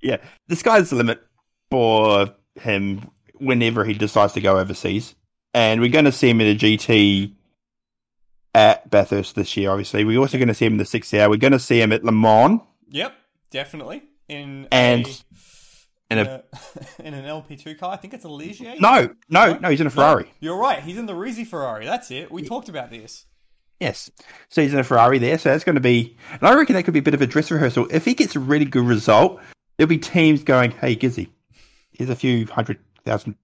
[0.00, 1.20] Yeah, the sky's the limit
[1.72, 5.16] for him whenever he decides to go overseas.
[5.54, 7.32] And we're going to see him in a GT
[8.54, 10.04] at Bathurst this year, obviously.
[10.04, 11.30] We're also going to see him in the six hour.
[11.30, 13.14] We're going to see him at Le Mans Yep,
[13.50, 14.02] definitely.
[14.28, 15.10] In and a,
[16.10, 16.42] in in, a.
[17.00, 18.78] a, in an LP2 car, I think it's a Ligier.
[18.80, 20.30] No, no, no, he's in a Ferrari.
[20.40, 20.80] You're right.
[20.82, 21.86] He's in the Rizzi Ferrari.
[21.86, 22.30] That's it.
[22.30, 23.26] We talked about this.
[23.80, 24.10] Yes.
[24.48, 25.38] So he's in a Ferrari there.
[25.38, 27.26] So that's going to be, and I reckon that could be a bit of a
[27.26, 27.88] dress rehearsal.
[27.90, 29.40] If he gets a really good result,
[29.76, 31.30] there'll be teams going, hey, Gizzy,
[31.92, 33.34] here's a few hundred thousand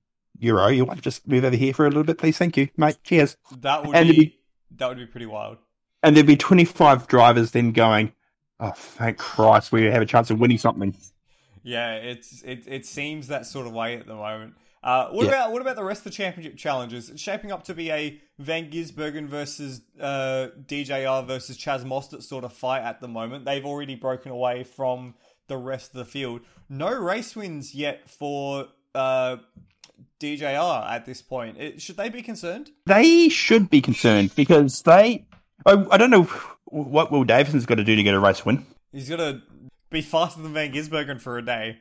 [0.40, 0.68] euro.
[0.68, 2.36] You want to just move over here for a little bit, please?
[2.38, 2.98] Thank you, mate.
[3.04, 3.36] Cheers.
[3.60, 4.38] That would And be, be-
[4.76, 5.58] that would be pretty wild.
[6.02, 8.12] And there'd be 25 drivers then going,
[8.58, 10.94] oh, thank Christ, we have a chance of winning something.
[11.62, 14.54] Yeah, it's it, it seems that sort of way at the moment.
[14.82, 15.28] Uh, what Yeah.
[15.32, 17.10] about what about the rest of the championship challenges?
[17.10, 22.44] It's shaping up to be a Van Gisbergen versus uh, DJR versus Chaz Mostert sort
[22.44, 23.44] of fight at the moment.
[23.44, 25.16] They've already broken away from
[25.48, 26.40] the rest of the field.
[26.70, 29.36] No race wins yet for uh,
[30.20, 31.58] DJR at this point.
[31.58, 32.70] It, should they be concerned?
[32.86, 35.26] They should be concerned because they,
[35.66, 36.24] I, I don't know
[36.66, 38.64] what Will Davison's got to do to get a race win.
[38.92, 39.42] He's got to
[39.90, 41.78] be faster than Van Gisbergen for a day.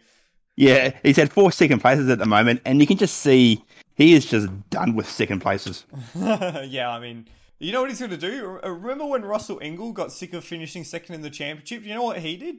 [0.55, 3.63] Yeah, he's had four second places at the moment, and you can just see
[3.95, 5.85] he is just done with second places.
[6.15, 7.27] yeah, I mean,
[7.59, 8.59] you know what he's going to do?
[8.63, 11.85] Uh, Remember when Russell Ingall got sick of finishing second in the championship?
[11.85, 12.55] You know what he did?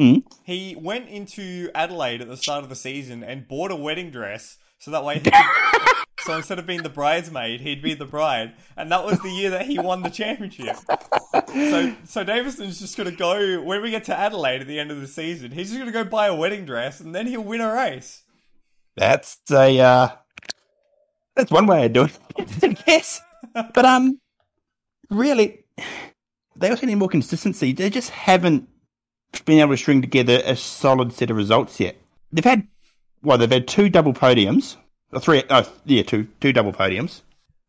[0.00, 0.24] Mm.
[0.42, 4.58] He went into Adelaide at the start of the season and bought a wedding dress
[4.82, 5.32] so that way could,
[6.18, 8.54] so instead of being the bridesmaid, he'd be the bride.
[8.76, 10.76] And that was the year that he won the championship.
[11.46, 14.90] So so Davison's just going to go when we get to Adelaide at the end
[14.90, 15.52] of the season.
[15.52, 18.22] He's just going to go buy a wedding dress and then he'll win a race.
[18.96, 20.08] That's a uh,
[21.36, 23.20] that's one way of doing it, I guess.
[23.54, 24.20] But um,
[25.10, 25.64] really,
[26.56, 27.72] they also need more consistency.
[27.72, 28.68] They just haven't
[29.44, 31.96] been able to string together a solid set of results yet.
[32.32, 32.66] They've had
[33.22, 34.76] well, they've had two double podiums,
[35.12, 37.22] or three, oh, yeah, two two double podiums.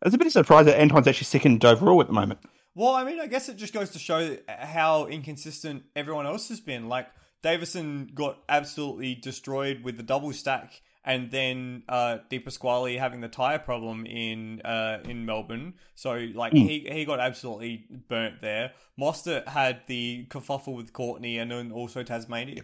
[0.05, 2.39] It's a bit of a surprise that Anton's actually second overall at the moment.
[2.75, 6.59] Well, I mean, I guess it just goes to show how inconsistent everyone else has
[6.59, 6.89] been.
[6.89, 7.07] Like
[7.43, 13.27] Davison got absolutely destroyed with the double stack, and then uh, De Pasquale having the
[13.27, 15.75] tire problem in uh, in Melbourne.
[15.95, 18.71] So like he he got absolutely burnt there.
[18.99, 22.63] Mostert had the kerfuffle with Courtney, and then also Tasmania.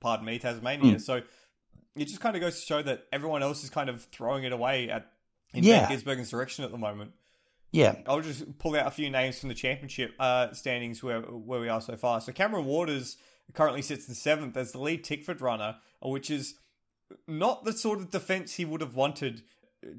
[0.00, 0.98] Pardon me, Tasmania.
[0.98, 1.20] So
[1.96, 4.52] it just kind of goes to show that everyone else is kind of throwing it
[4.52, 5.10] away at
[5.54, 5.86] in Yeah.
[5.88, 7.12] Van Gisbergen's direction at the moment.
[7.70, 11.60] Yeah, I'll just pull out a few names from the championship uh, standings where where
[11.60, 12.20] we are so far.
[12.20, 13.16] So Cameron Waters
[13.54, 16.54] currently sits in seventh as the lead Tickford runner, which is
[17.26, 19.42] not the sort of defense he would have wanted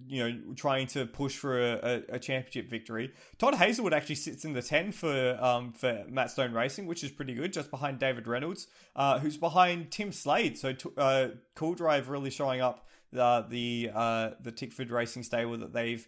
[0.08, 3.12] you know, trying to push for a, a, championship victory.
[3.38, 7.12] Todd Hazelwood actually sits in the ten for um, for Matt Stone Racing, which is
[7.12, 10.58] pretty good, just behind David Reynolds, uh, who's behind Tim Slade.
[10.58, 16.08] So uh, CoolDrive really showing up uh, the uh, the Tickford Racing stable that they've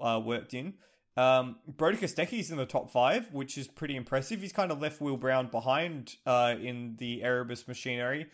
[0.00, 0.74] uh, worked in.
[1.16, 4.40] Um, Brodie Kostecki's in the top five, which is pretty impressive.
[4.40, 8.28] He's kind of left Will Brown behind uh, in the Erebus machinery.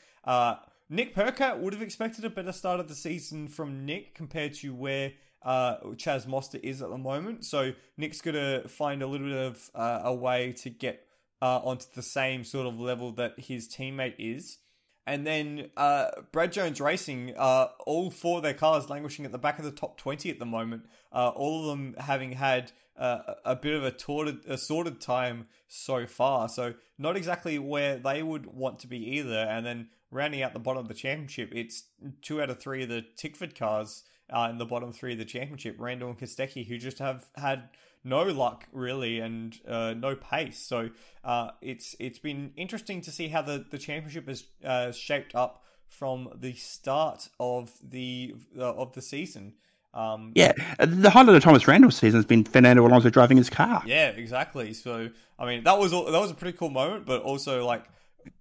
[0.91, 4.75] Nick Percat would have expected a better start of the season from Nick compared to
[4.75, 7.45] where uh, Chaz Mostert is at the moment.
[7.45, 11.07] So Nick's going to find a little bit of uh, a way to get
[11.41, 14.59] uh, onto the same sort of level that his teammate is.
[15.07, 19.39] And then uh, Brad Jones Racing, uh, all four of their cars languishing at the
[19.39, 20.87] back of the top 20 at the moment.
[21.13, 26.07] Uh, all of them having had a bit of a, torted, a sorted time so
[26.07, 26.49] far.
[26.49, 29.47] So, not exactly where they would want to be either.
[29.51, 31.85] And then rounding out the bottom of the championship, it's
[32.23, 35.25] two out of three of the Tickford cars uh, in the bottom three of the
[35.25, 37.69] championship, Randall and Kostecki, who just have had
[38.05, 40.59] no luck really and uh, no pace.
[40.59, 40.91] So
[41.25, 45.65] uh, it's it's been interesting to see how the, the championship has uh, shaped up
[45.89, 49.55] from the start of the uh, of the season.
[49.93, 53.83] Um, yeah, the highlight of Thomas Randall's season has been Fernando Alonso driving his car.
[53.87, 54.73] Yeah, exactly.
[54.75, 57.85] So I mean, that was that was a pretty cool moment, but also like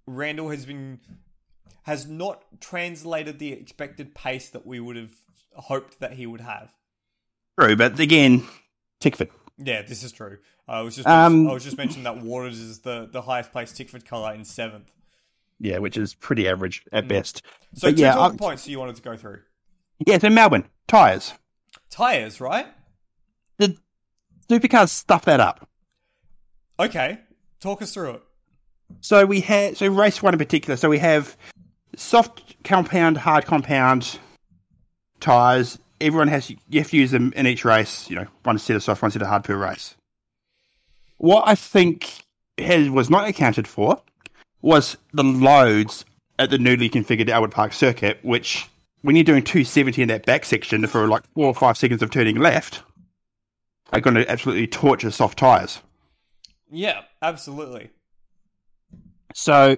[0.06, 1.00] Randall has been
[1.84, 5.14] has not translated the expected pace that we would have
[5.54, 6.70] hoped that he would have.
[7.58, 8.44] True, but again,
[9.00, 9.30] Tickford.
[9.58, 10.38] Yeah, this is true.
[10.66, 13.76] I was just um, I was just mentioning that Waters is the, the highest placed
[13.76, 14.90] Tickford colour in seventh.
[15.60, 17.08] Yeah, which is pretty average at mm.
[17.08, 17.42] best.
[17.74, 19.40] So but two yeah, talking points do you wanted to go through.
[20.04, 21.34] Yeah, so Melbourne tires.
[21.90, 22.66] Tires, right?
[23.58, 23.76] The
[24.48, 25.68] supercars stuff that up.
[26.80, 27.20] Okay,
[27.60, 28.22] talk us through it.
[29.00, 30.76] So we had so race one in particular.
[30.76, 31.36] So we have
[31.96, 34.18] soft compound, hard compound
[35.20, 38.08] tires everyone has you have to use them in each race.
[38.10, 39.94] You know, one set of soft, one set of hard per race.
[41.18, 42.24] What I think
[42.58, 44.00] has, was not accounted for
[44.62, 46.04] was the loads
[46.38, 48.68] at the newly configured Albert Park circuit, which
[49.02, 52.10] when you're doing 270 in that back section for like four or five seconds of
[52.10, 52.82] turning left,
[53.92, 55.80] are going to absolutely torture soft tires.
[56.70, 57.90] Yeah, absolutely.
[59.34, 59.76] So,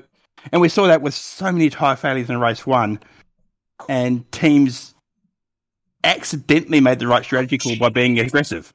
[0.52, 3.00] and we saw that with so many tire failures in race one,
[3.88, 4.94] and teams
[6.04, 8.72] accidentally made the right strategy call by being aggressive.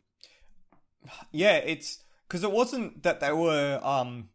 [1.31, 4.29] Yeah, it's because it wasn't that they were um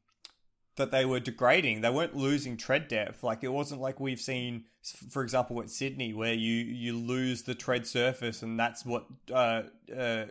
[0.76, 1.80] that they were degrading.
[1.80, 3.22] They weren't losing tread depth.
[3.22, 4.64] Like it wasn't like we've seen,
[5.10, 9.62] for example, at Sydney, where you you lose the tread surface and that's what uh,
[9.96, 10.26] uh,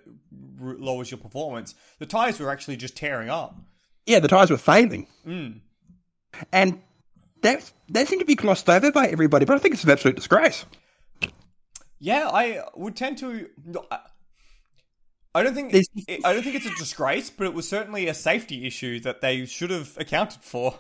[0.60, 1.76] lowers your performance.
[2.00, 3.56] The tires were actually just tearing up.
[4.06, 5.60] Yeah, the tires were failing, mm.
[6.52, 6.80] and
[7.46, 9.46] that that seemed to be glossed over by everybody.
[9.46, 10.66] But I think it's an absolute disgrace.
[12.00, 13.50] Yeah, I would tend to.
[15.34, 15.74] I don't think
[16.24, 19.46] I don't think it's a disgrace, but it was certainly a safety issue that they
[19.46, 20.80] should have accounted for.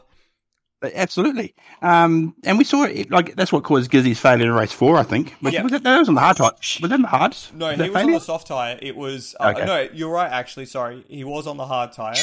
[0.84, 3.10] Absolutely, um, and we saw it.
[3.10, 5.34] Like that's what caused Gizzy's failure in race four, I think.
[5.41, 5.63] Was, yeah.
[5.63, 6.51] was that, that was on the hard tire?
[6.51, 7.51] Was that on the hards?
[7.56, 8.08] No, was he was failure?
[8.08, 8.78] on the soft tire.
[8.82, 9.65] It was uh, okay.
[9.65, 9.88] no.
[9.93, 10.32] You're right.
[10.32, 12.13] Actually, sorry, he was on the hard tire.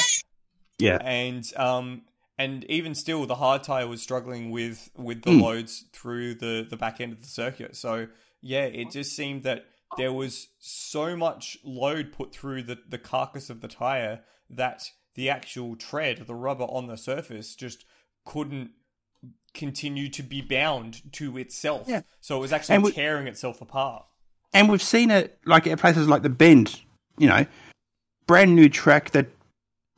[0.79, 2.03] Yeah, and um,
[2.37, 5.41] and even still, the hard tire was struggling with with the mm.
[5.41, 7.75] loads through the the back end of the circuit.
[7.75, 8.07] So
[8.41, 9.65] yeah, it just seemed that
[9.97, 14.83] there was so much load put through the, the carcass of the tire that
[15.15, 17.85] the actual tread, the rubber on the surface, just
[18.25, 18.71] couldn't
[19.53, 21.87] continue to be bound to itself.
[21.87, 22.01] Yeah.
[22.21, 24.05] So it was actually we, tearing itself apart.
[24.53, 26.81] And we've seen it like at places like the Bend,
[27.17, 27.45] you know,
[28.25, 29.27] brand new track that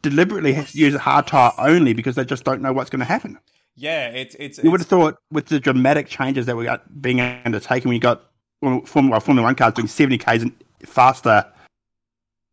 [0.10, 3.00] deliberately has to use a hard tire only because they just don't know what's going
[3.00, 3.40] to happen.
[3.76, 4.64] Yeah, it's it's.
[4.64, 8.24] You would have thought with the dramatic changes that we got being undertaken, we got
[8.62, 10.46] Formula, Formula One cars doing 70 k's
[10.86, 11.46] faster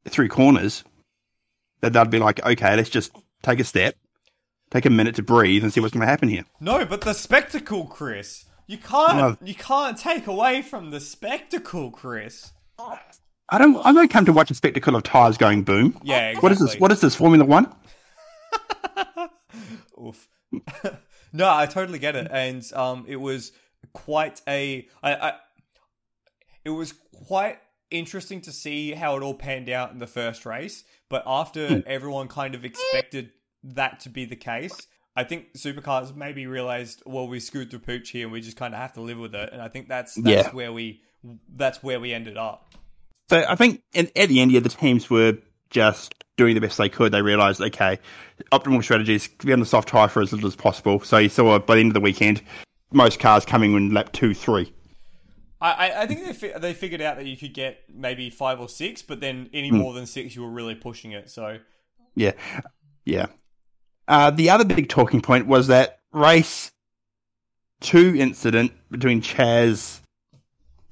[0.09, 0.83] through corners,
[1.81, 3.13] that they'd be like, okay, let's just
[3.43, 3.95] take a step,
[4.71, 6.45] take a minute to breathe, and see what's going to happen here.
[6.59, 8.47] No, but the spectacle, Chris.
[8.67, 9.17] You can't.
[9.19, 9.37] No.
[9.47, 12.53] You can't take away from the spectacle, Chris.
[12.79, 12.99] Oh,
[13.53, 13.77] I don't.
[13.85, 16.01] I don't come to watch a spectacle of tires going boom.
[16.03, 16.31] Yeah.
[16.31, 16.41] Exactly.
[16.41, 16.81] What is this?
[16.81, 17.15] What is this?
[17.15, 17.71] Formula One?
[20.03, 20.27] Oof.
[21.35, 23.53] no, I totally get it, and um, it was
[23.93, 24.89] quite a.
[25.03, 25.33] I, I
[26.65, 26.95] it was
[27.27, 27.59] quite
[27.91, 30.83] interesting to see how it all panned out in the first race.
[31.11, 31.87] But after mm.
[31.87, 33.33] everyone kind of expected
[33.65, 38.09] that to be the case, I think supercars maybe realized, well, we screwed the pooch
[38.09, 39.51] here, and we just kind of have to live with it.
[39.53, 40.55] And I think that's that's yeah.
[40.55, 41.03] where we
[41.55, 42.75] that's where we ended up.
[43.33, 45.39] So I think at, at the end, yeah, the teams were
[45.71, 47.13] just doing the best they could.
[47.13, 47.99] They realised, okay,
[48.53, 51.01] optimal strategies to be on the soft tyre for as little as possible.
[51.01, 52.43] So you saw by the end of the weekend,
[52.93, 54.71] most cars coming in lap two, three.
[55.63, 58.69] I, I- think they fi- they figured out that you could get maybe five or
[58.69, 59.77] six, but then any Hmm.
[59.77, 61.31] more than six, you were really pushing it.
[61.31, 61.57] So
[62.15, 62.33] Yeah,
[63.07, 63.27] yeah.
[64.09, 66.71] Uh, the other big talking point was that race
[67.81, 70.01] two incident between Chaz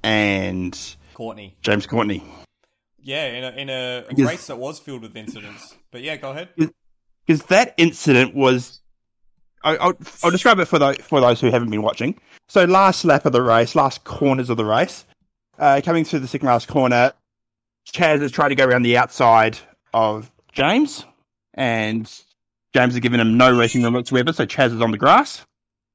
[0.03, 2.24] and Courtney, James Courtney.
[3.02, 5.76] yeah, in a in a Because- race that was filled with incidents.
[5.90, 6.48] But yeah, go ahead.
[7.26, 8.80] because that incident was.
[9.62, 9.92] I, I'll,
[10.24, 12.18] I'll describe it for those, for those who haven't been watching.
[12.48, 15.04] So, last lap of the race, last corners of the race,
[15.59, 17.12] uh, coming through the second last corner,
[17.92, 19.59] Chaz has tried to go around the outside
[19.92, 21.04] of James,
[21.52, 22.06] and
[22.72, 24.33] James has given him no racing room whatsoever.
[24.33, 25.44] So, Chaz is on the grass.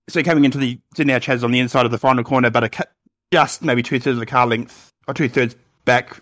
[0.08, 2.52] So, coming into the so now Chaz is on the inside of the final corner,
[2.52, 2.92] but a, cut-
[3.34, 6.22] just maybe two thirds of the car length or two thirds back.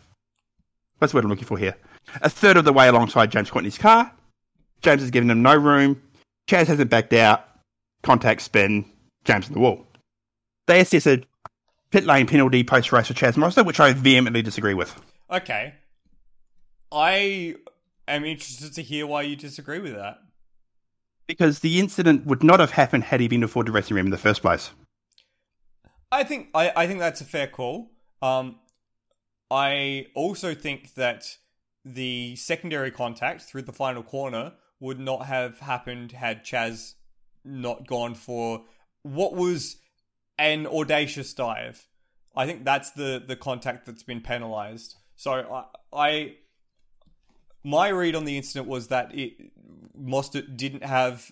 [0.98, 1.76] What's the word I'm looking for here?
[2.22, 4.12] A third of the way alongside James Courtney's car.
[4.82, 6.02] James has given him no room.
[6.48, 7.46] Chaz hasn't backed out.
[8.04, 8.86] Contact spin.
[9.24, 9.88] James in the wall.
[10.67, 11.24] They assess a
[11.91, 15.00] pit lane penalty post race for Chaz Mostert, which I vehemently disagree with.
[15.32, 15.74] Okay,
[16.91, 17.56] I
[18.08, 20.19] am interested to hear why you disagree with that.
[21.28, 24.17] Because the incident would not have happened had he been afforded racing room in the
[24.17, 24.72] first place.
[26.12, 27.89] I think I, I think that's a fair call.
[28.22, 28.58] Um,
[29.54, 31.38] I also think that
[31.86, 36.96] the secondary contact through the final corner would not have happened had Chaz
[37.46, 38.63] not gone for
[39.04, 39.78] what was
[40.39, 41.88] an audacious dive.
[42.36, 44.96] I think that's the the contact that's been penalized.
[45.16, 46.36] So I, I
[47.63, 49.52] my read on the incident was that it
[49.96, 51.32] Mostert didn't have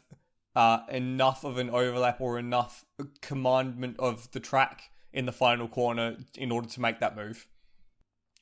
[0.56, 2.86] uh, enough of an overlap or enough
[3.22, 7.48] commandment of the track in the final corner in order to make that move.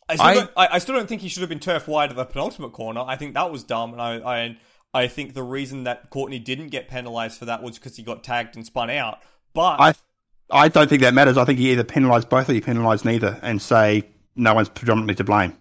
[0.10, 2.10] I still, I- don't, I, I still don't think he should have been turf wide
[2.10, 3.02] at the penultimate corner.
[3.06, 4.58] I think that was dumb, and I, I,
[4.94, 8.24] I think the reason that Courtney didn't get penalised for that was because he got
[8.24, 9.20] tagged and spun out.
[9.54, 9.94] But I
[10.52, 11.38] I don't think that matters.
[11.38, 15.16] I think you either penalise both or you penalise neither and say no one's predominantly
[15.16, 15.56] to blame.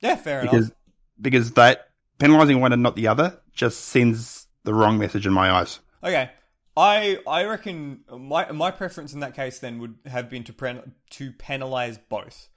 [0.00, 0.72] yeah, fair Because enough.
[1.20, 5.50] because that penalising one and not the other just sends the wrong message in my
[5.50, 5.80] eyes.
[6.02, 6.30] Okay,
[6.76, 10.92] I I reckon my my preference in that case then would have been to pen,
[11.10, 12.48] to penalise both.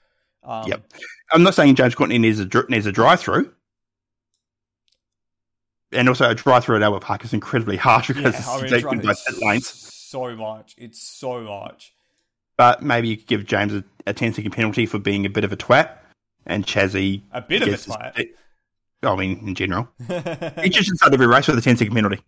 [0.48, 0.94] Um, Yep.
[1.34, 3.52] I'm not saying James Courtney needs a needs a drive through,
[5.92, 8.56] and also a drive through at Albert Park is incredibly harsh because Yeah, it's I
[8.56, 9.68] mean, protected right, by pit lanes.
[9.68, 10.76] so much.
[10.78, 11.94] It's so much.
[12.58, 15.44] But maybe you could give James a, a 10 second penalty for being a bit
[15.44, 15.92] of a twat,
[16.46, 17.22] and Chazzy.
[17.32, 18.26] A bit of a gets his- twat.
[19.04, 19.88] I mean, in general,
[20.60, 22.20] he just should start every race with a 10 second penalty.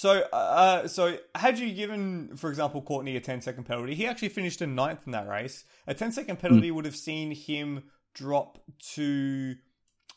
[0.00, 4.30] So, uh, so had you given, for example, Courtney a 10 second penalty, he actually
[4.30, 5.66] finished in ninth in that race.
[5.86, 7.82] A 10 second penalty would have seen him
[8.14, 8.56] drop
[8.94, 9.56] to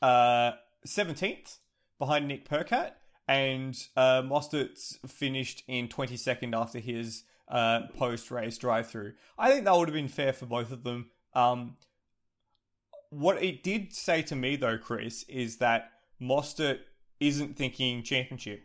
[0.01, 0.51] uh,
[0.87, 1.57] 17th
[1.99, 2.91] behind Nick Percat,
[3.27, 9.11] and uh, Mostert finished in 22nd after his uh, post race drive through.
[9.37, 11.09] I think that would have been fair for both of them.
[11.35, 11.75] Um,
[13.09, 15.91] what it did say to me, though, Chris, is that
[16.21, 16.79] Mostert
[17.19, 18.63] isn't thinking championship.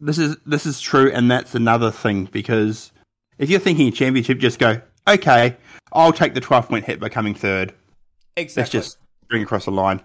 [0.00, 2.92] This is this is true, and that's another thing because
[3.38, 5.56] if you're thinking championship, just go okay.
[5.92, 7.74] I'll take the 12 point hit by coming third.
[8.36, 8.60] Exactly.
[8.60, 10.02] Let's just bring across the line,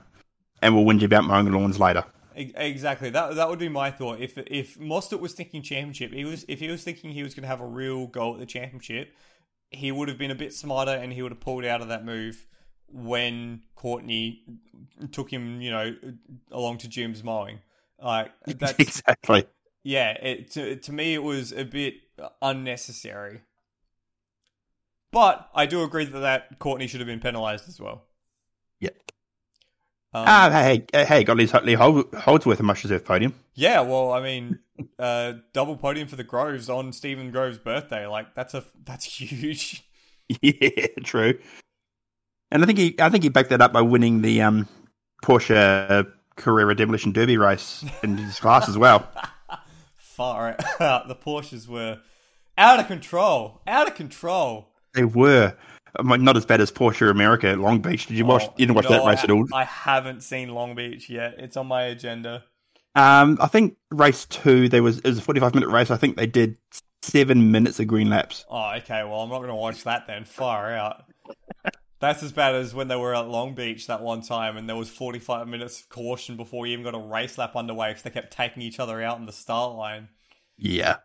[0.62, 2.04] and we'll whinge about mowing lawns later.
[2.36, 3.10] Exactly.
[3.10, 4.20] That that would be my thought.
[4.20, 7.44] If if Mostert was thinking championship, he was if he was thinking he was going
[7.44, 9.14] to have a real go at the championship,
[9.70, 12.06] he would have been a bit smarter and he would have pulled out of that
[12.06, 12.48] move
[12.88, 14.44] when Courtney
[15.12, 15.96] took him, you know,
[16.52, 17.60] along to Jim's mowing.
[18.02, 19.46] Like that's exactly.
[19.84, 20.12] Yeah.
[20.12, 21.96] It, to to me, it was a bit
[22.42, 23.42] unnecessary.
[25.12, 28.06] But I do agree that that Courtney should have been penalised as well.
[28.80, 28.90] Yeah.
[30.14, 33.36] Um, Ah, hey, hey, hey, got Lee, Lee Hol- Holdsworth a much deserved podium.
[33.54, 34.60] Yeah, well, I mean,
[34.98, 38.08] uh, double podium for the Groves on Stephen Groves' birthday.
[38.08, 39.84] Like that's a that's huge.
[40.42, 41.38] Yeah, true.
[42.50, 44.68] And I think he, I think he backed that up by winning the um,
[45.22, 49.08] Porsche Carrera Demolition Derby race in his class as well.
[50.16, 51.08] Far out.
[51.08, 52.00] The Porsches were
[52.58, 53.62] out of control.
[53.66, 54.70] Out of control.
[54.94, 55.56] They were
[55.98, 58.08] I mean, not as bad as Porsche America at Long Beach.
[58.08, 58.44] Did you watch?
[58.46, 59.46] Oh, you didn't watch no, that race at all?
[59.54, 61.36] I haven't seen Long Beach yet.
[61.38, 62.44] It's on my agenda.
[62.96, 65.92] Um, I think race two there was it was a forty-five minute race.
[65.92, 66.58] I think they did
[67.02, 68.46] seven minutes of green laps.
[68.50, 69.04] Oh, okay.
[69.04, 70.26] Well, I'm not going to watch that then.
[70.26, 71.06] Far out.
[72.04, 74.76] That's as bad as when they were at Long Beach that one time, and there
[74.76, 78.10] was 45 minutes of caution before we even got a race lap underway because they
[78.10, 80.10] kept taking each other out in the start line.
[80.58, 80.98] Yeah.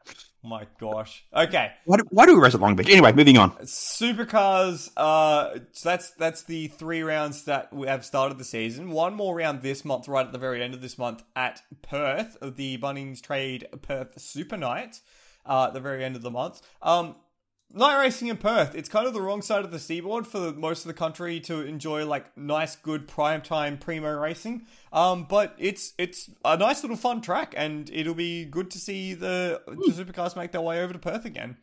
[0.43, 1.25] My gosh.
[1.33, 1.71] Okay.
[1.85, 2.89] Why do, why do we race at Long Beach?
[2.89, 3.53] Anyway, moving on.
[3.59, 4.91] Supercars.
[4.97, 8.91] Uh, so that's that's the three rounds that we have started the season.
[8.91, 12.37] One more round this month, right at the very end of this month at Perth,
[12.43, 14.99] the Bunnings Trade Perth Super Night.
[15.47, 16.61] Uh, at the very end of the month.
[16.83, 17.15] Um,
[17.73, 18.75] night racing in Perth.
[18.75, 21.41] It's kind of the wrong side of the seaboard for the, most of the country
[21.41, 24.67] to enjoy like nice, good prime time primo racing.
[24.93, 29.15] Um, but it's it's a nice little fun track, and it'll be good to see
[29.15, 31.57] the, the supercars make their way over to Perth again,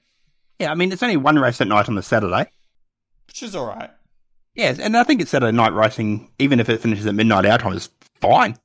[0.59, 2.49] Yeah, I mean, it's only one race at night on the Saturday.
[3.27, 3.91] which is all right.
[4.53, 7.57] Yes, and I think it's Saturday night racing, even if it finishes at midnight our
[7.57, 7.89] time, is
[8.21, 8.55] fine.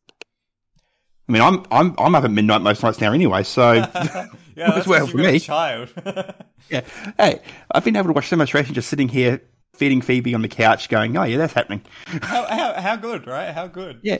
[1.30, 4.26] I mean, I'm I'm I'm up at midnight most nights now anyway, so Yeah,
[4.56, 5.38] that's well for me.
[5.38, 5.92] child.
[6.68, 6.80] yeah.
[7.16, 9.40] Hey, I've been able to watch so much racing just sitting here
[9.74, 11.82] feeding Phoebe on the couch, going, "Oh yeah, that's happening."
[12.22, 13.52] how, how how good, right?
[13.52, 14.00] How good.
[14.02, 14.18] Yeah.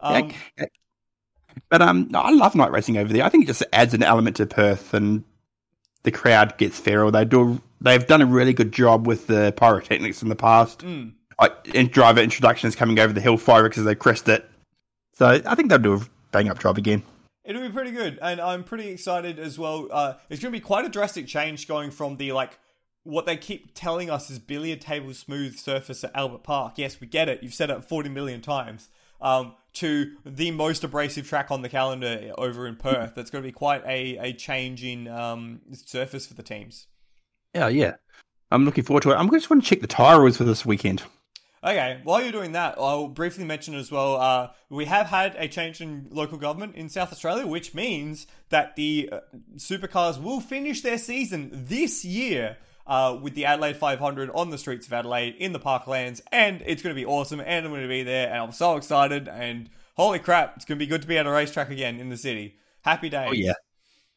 [0.00, 0.66] Um, yeah.
[1.68, 3.24] But um, no, I love night racing over there.
[3.24, 5.24] I think it just adds an element to Perth, and
[6.04, 7.10] the crowd gets feral.
[7.10, 7.60] They do.
[7.80, 10.78] They've done a really good job with the pyrotechnics in the past.
[10.78, 11.12] mm.
[11.40, 14.48] Like in driver introductions coming over the hill, fireworks as they crest it.
[15.14, 16.00] So I think they'll do a
[16.32, 17.02] bang up drive again.
[17.44, 19.88] It'll be pretty good, and I'm pretty excited as well.
[19.90, 22.58] Uh, it's going to be quite a drastic change going from the like
[23.04, 26.74] what they keep telling us is billiard table smooth surface at Albert Park.
[26.76, 27.42] Yes, we get it.
[27.42, 28.88] You've said it 40 million times.
[29.20, 33.14] Um, to the most abrasive track on the calendar over in Perth.
[33.14, 36.88] That's going to be quite a, a change in um, surface for the teams.
[37.54, 37.94] Yeah, yeah.
[38.50, 39.14] I'm looking forward to it.
[39.14, 41.02] I'm just want to check the tire rules for this weekend.
[41.64, 44.16] Okay, while you're doing that, I'll briefly mention as well.
[44.16, 48.74] Uh, we have had a change in local government in South Australia, which means that
[48.74, 49.20] the uh,
[49.56, 54.88] supercars will finish their season this year uh, with the Adelaide 500 on the streets
[54.88, 57.38] of Adelaide in the parklands, and it's going to be awesome.
[57.38, 59.28] And I'm going to be there, and I'm so excited.
[59.28, 62.08] And holy crap, it's going to be good to be at a racetrack again in
[62.08, 62.56] the city.
[62.80, 63.28] Happy days.
[63.30, 63.54] Oh yeah,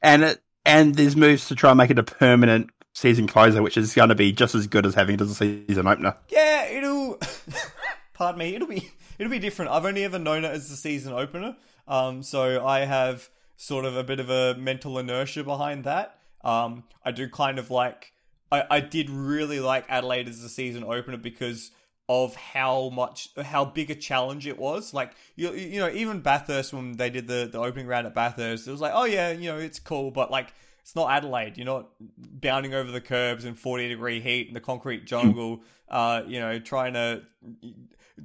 [0.01, 3.77] and it, and there's moves to try and make it a permanent season closer, which
[3.77, 6.15] is going to be just as good as having it as a season opener.
[6.29, 7.19] Yeah, it'll.
[8.15, 8.55] pardon me.
[8.55, 8.89] It'll be
[9.19, 9.69] it'll be different.
[9.71, 11.55] I've only ever known it as the season opener,
[11.87, 16.17] um, so I have sort of a bit of a mental inertia behind that.
[16.43, 18.13] Um, I do kind of like.
[18.51, 21.71] I, I did really like Adelaide as the season opener because
[22.07, 24.93] of how much how big a challenge it was.
[24.93, 28.67] Like you you know even Bathurst when they did the the opening round at Bathurst,
[28.67, 30.53] it was like oh yeah you know it's cool, but like
[30.85, 31.57] it's not Adelaide.
[31.57, 35.63] You're not bounding over the curbs in 40 degree heat in the concrete jungle.
[35.89, 37.23] uh, you know trying to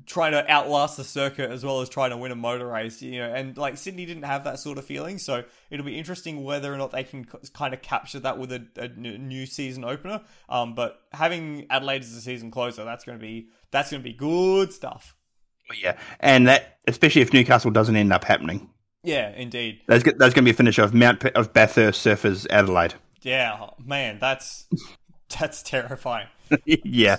[0.05, 3.01] trying to outlast the circuit as well as trying to win a motor race.
[3.01, 6.45] You know, and like Sydney didn't have that sort of feeling, so it'll be interesting
[6.45, 10.21] whether or not they can kind of capture that with a, a new season opener.
[10.51, 14.09] Um, but having Adelaide as a season closer, that's going to be that's going to
[14.09, 15.17] be good stuff.
[15.83, 18.69] Yeah, and that especially if Newcastle doesn't end up happening,
[19.03, 19.81] Yeah, indeed.
[19.87, 22.95] That's there's going to be a finish of Mount of Bathurst Surfers Adelaide.
[23.23, 24.67] Yeah, oh, man, that's
[25.39, 26.29] that's terrifying.
[26.65, 27.19] yeah.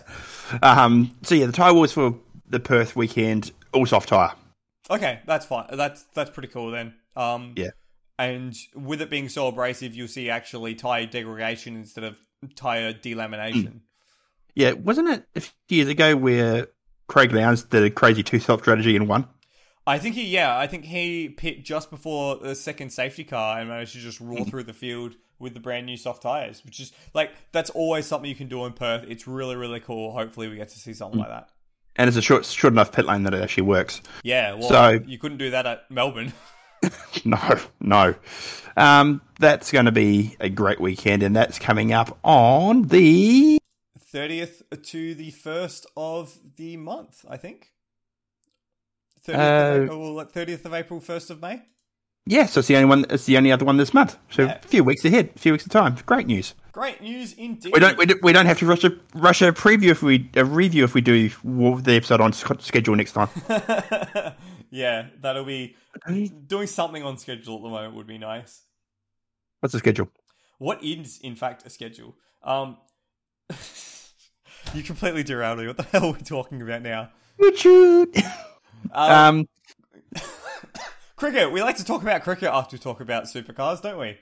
[0.61, 2.15] Um, so yeah, the tyre wars for
[2.49, 4.33] the Perth weekend all soft tyre.
[4.89, 5.67] Okay, that's fine.
[5.71, 6.93] That's that's pretty cool then.
[7.15, 7.69] Um, Yeah.
[8.19, 12.17] And with it being so abrasive, you'll see actually tire degradation instead of
[12.55, 13.79] tire delamination.
[14.53, 16.67] Yeah, wasn't it a few years ago where
[17.07, 19.27] Craig Lowndes did a crazy two stop strategy in one?
[19.87, 23.67] I think he, yeah, I think he pit just before the second safety car and
[23.69, 24.29] managed to just Mm.
[24.29, 28.05] roar through the field with the brand new soft tires, which is like that's always
[28.05, 29.05] something you can do in Perth.
[29.07, 30.11] It's really really cool.
[30.13, 30.95] Hopefully, we get to see Mm.
[30.97, 31.49] something like that.
[31.95, 34.01] And it's a short short enough pit lane that it actually works.
[34.23, 36.33] Yeah, well, So- you couldn't do that at Melbourne.
[37.25, 38.15] No, no.
[38.77, 43.59] Um, that's going to be a great weekend, and that's coming up on the
[44.13, 47.71] 30th to the 1st of the month, I think.
[49.27, 51.61] 30th, Uh, of, April, 30th of April, 1st of May.
[52.25, 53.05] yes, it's the only one.
[53.09, 54.17] It's the only other one this month.
[54.29, 54.59] So Yeah.
[54.63, 55.95] a few weeks ahead, a few weeks of time.
[56.05, 56.53] Great news.
[56.71, 57.73] Great news indeed.
[57.73, 60.29] We don't we don't, we don't have to rush a rush a preview if we
[60.35, 63.29] a review if we do the episode on schedule next time.
[64.71, 65.75] yeah, that'll be
[66.47, 68.61] doing something on schedule at the moment would be nice.
[69.59, 70.09] What's the schedule?
[70.59, 72.15] What is, in fact, a schedule?
[72.43, 72.77] Um,
[74.73, 75.67] you completely derailed me.
[75.67, 77.09] What the hell are we talking about now?
[77.55, 78.15] Shoot.
[78.91, 79.47] Um, Um,
[81.15, 81.51] cricket.
[81.51, 84.17] We like to talk about cricket after we talk about supercars, don't we?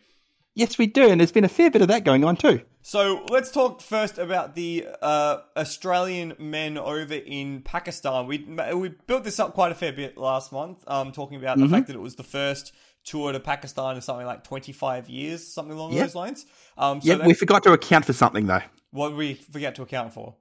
[0.56, 2.62] yes, we do, and there's been a fair bit of that going on too.
[2.82, 8.26] So let's talk first about the uh, Australian men over in Pakistan.
[8.28, 8.40] We
[8.74, 11.68] we built this up quite a fair bit last month, um, talking about Mm-hmm.
[11.68, 12.74] the fact that it was the first
[13.06, 16.04] tour to Pakistan in something like twenty five years, something along Yeah.
[16.04, 16.46] those lines.
[16.78, 18.62] Um, so Yeah, we forgot to account for something though.
[18.92, 20.36] what did we forget to account for?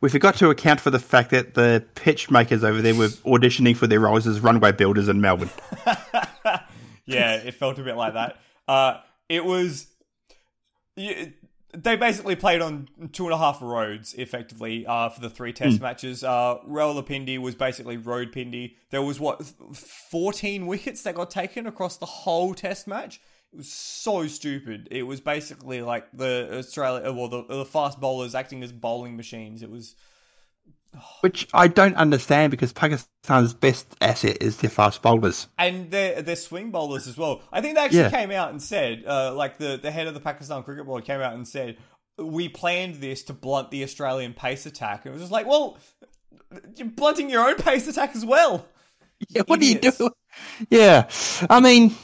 [0.00, 3.76] We forgot to account for the fact that the pitch makers over there were auditioning
[3.76, 5.50] for their roles as runway builders in Melbourne.
[7.06, 8.36] yeah, it felt a bit like that.
[8.68, 9.88] Uh, it was.
[10.94, 11.32] You,
[11.76, 15.80] they basically played on two and a half roads effectively uh, for the three test
[15.80, 16.24] matches.
[16.24, 16.56] Uh,
[17.06, 18.76] Pindi was basically road Pindi.
[18.90, 19.44] There was what
[19.74, 23.20] fourteen wickets that got taken across the whole test match.
[23.52, 24.88] It was so stupid.
[24.90, 29.62] It was basically like the Australia, well, the, the fast bowlers acting as bowling machines.
[29.62, 29.94] It was
[31.20, 35.48] Which I don't understand because Pakistan's best asset is their fast bowlers.
[35.58, 37.42] and their their swing bowlers as well.
[37.52, 38.10] I think they actually Yeah.
[38.10, 41.20] came out and said, uh, like the the head of the Pakistan cricket board came
[41.20, 41.76] out and said,
[42.18, 45.76] "We planned this to blunt the Australian pace attack." And it was just like, well,
[46.76, 48.66] you're blunting your own pace attack as well.
[49.28, 49.98] Yeah, what Idiots.
[49.98, 50.14] do you do?
[50.70, 51.08] Yeah,
[51.50, 51.94] I mean,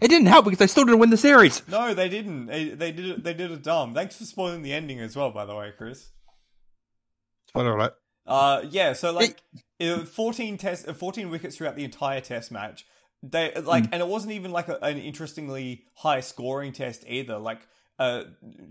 [0.00, 1.66] it didn't help because they still didn't win the series.
[1.68, 2.46] No, they didn't.
[2.46, 3.24] They, they did it.
[3.24, 3.94] They did it dumb.
[3.94, 6.10] Thanks for spoiling the ending as well, by the way, Chris.
[7.54, 7.92] All right.
[8.26, 8.92] Uh, yeah.
[8.92, 9.40] So like,
[9.80, 12.86] uh, fourteen test, uh, fourteen wickets throughout the entire test match.
[13.22, 17.38] They like, and it wasn't even like a, an interestingly high scoring test either.
[17.38, 17.60] Like,
[17.98, 18.24] uh,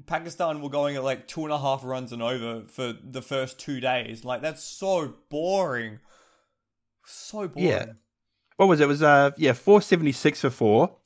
[0.07, 3.59] Pakistan were going at like two and a half runs and over for the first
[3.59, 4.25] two days.
[4.25, 5.99] Like, that's so boring.
[7.05, 7.69] So boring.
[7.69, 7.85] Yeah.
[8.57, 8.83] What was it?
[8.83, 10.97] It was uh yeah four seventy six for four,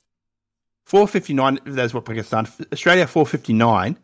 [0.85, 1.59] four fifty nine.
[1.65, 2.47] That's what Pakistan.
[2.71, 3.97] Australia four fifty nine,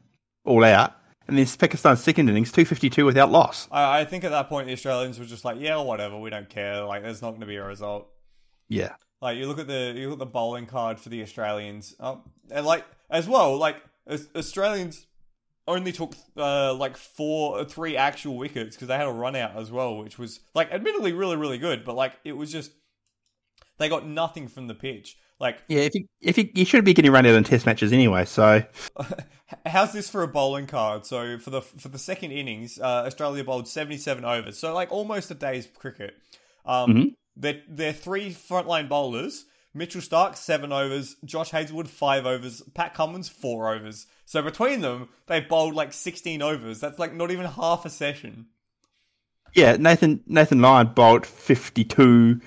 [0.45, 0.95] all out,
[1.27, 3.67] and then Pakistan's second innings two fifty two without loss.
[3.71, 6.49] I, I think at that point the Australians were just like, yeah, whatever, we don't
[6.49, 6.83] care.
[6.83, 8.07] Like, there's not going to be a result.
[8.67, 11.95] Yeah, Like you look at the you look at the bowling card for the Australians,
[11.99, 12.21] um,
[12.51, 13.77] and like as well, like
[14.09, 15.07] Aus- Australians
[15.67, 19.71] only took uh, like four, three actual wickets because they had a run out as
[19.71, 22.71] well, which was like admittedly really really good, but like it was just
[23.79, 25.17] they got nothing from the pitch.
[25.39, 25.81] Like, yeah.
[25.81, 28.63] If you if you, you should be getting run out in test matches anyway, so
[29.65, 31.05] how's this for a bowling card?
[31.05, 34.91] So for the for the second innings, uh, Australia bowled seventy seven overs, so like
[34.91, 36.15] almost a day's cricket.
[36.65, 37.15] Um, Mhm.
[37.37, 39.45] They're, they're three frontline bowlers.
[39.73, 41.15] Mitchell Stark, seven overs.
[41.23, 42.61] Josh Hazlewood five overs.
[42.73, 44.07] Pat Cummins, four overs.
[44.25, 46.81] So between them, they bowled like 16 overs.
[46.81, 48.47] That's like not even half a session
[49.53, 49.75] yeah.
[49.77, 52.41] Nathan Nathan Lyon bowled fifty two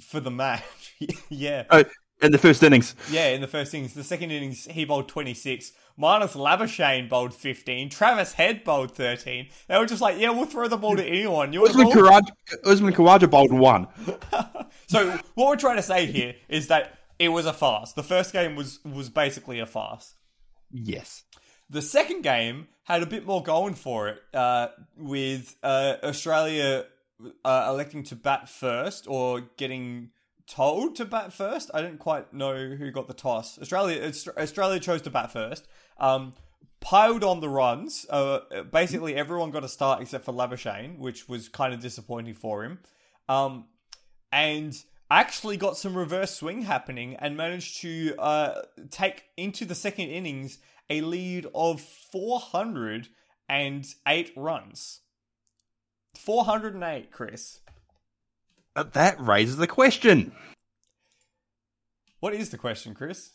[0.00, 0.62] for the match.
[1.28, 1.64] yeah.
[1.70, 1.84] oh,
[2.22, 2.94] in the first innings.
[3.10, 3.94] Yeah, in the first innings.
[3.94, 5.72] The second innings, he bowled 26.
[6.00, 7.90] Marnus Labuschagne bowled 15.
[7.90, 9.48] Travis Head bowled 13.
[9.68, 11.52] They were just like, yeah, we'll throw the ball to anyone.
[11.52, 11.88] You want Usman?
[11.88, 12.30] Khawaja,
[12.64, 13.86] Usman Khawaja bowled one.
[14.88, 17.92] So what we're trying to say here is that it was a farce.
[17.92, 20.14] The first game was was basically a farce.
[20.70, 21.24] Yes.
[21.68, 26.84] The second game had a bit more going for it, uh, with uh, Australia
[27.44, 30.10] uh, electing to bat first or getting
[30.46, 31.70] told to bat first.
[31.74, 33.58] I didn't quite know who got the toss.
[33.58, 35.66] Australia Australia chose to bat first.
[35.98, 36.34] Um,
[36.80, 38.06] piled on the runs.
[38.08, 42.64] Uh, basically, everyone got a start except for Labuschagne, which was kind of disappointing for
[42.64, 42.78] him.
[43.28, 43.64] Um,
[44.30, 44.80] and
[45.10, 50.58] actually got some reverse swing happening and managed to uh, take into the second innings
[50.88, 55.00] a lead of 408 runs.
[56.16, 57.60] 408, Chris.
[58.76, 60.32] But that raises the question.
[62.20, 63.30] What is the question, Chris?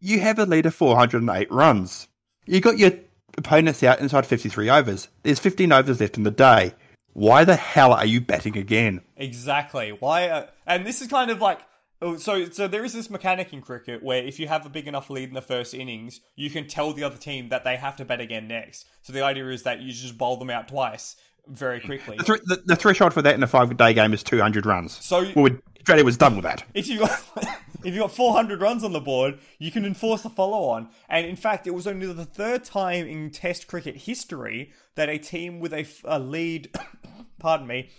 [0.00, 2.08] You have a lead of 408 runs.
[2.46, 2.92] You got your
[3.36, 5.08] opponents out inside 53 overs.
[5.22, 6.72] There's 15 overs left in the day.
[7.12, 9.02] Why the hell are you batting again?
[9.18, 9.90] Exactly.
[9.90, 10.28] Why?
[10.28, 11.60] Uh, and this is kind of like
[12.00, 12.46] oh, so.
[12.48, 15.28] So there is this mechanic in cricket where if you have a big enough lead
[15.28, 18.22] in the first innings, you can tell the other team that they have to bat
[18.22, 18.86] again next.
[19.02, 21.16] So the idea is that you just bowl them out twice
[21.50, 22.16] very quickly.
[22.16, 24.92] The, th- the, the threshold for that in a five day game is 200 runs.
[25.04, 26.64] So Well, Australia was done with that.
[26.74, 27.22] if you got
[27.84, 30.88] if you got 400 runs on the board, you can enforce the follow on.
[31.08, 35.18] And in fact, it was only the third time in Test cricket history that a
[35.18, 35.72] team with
[36.04, 36.70] a lead,
[37.38, 37.90] pardon me,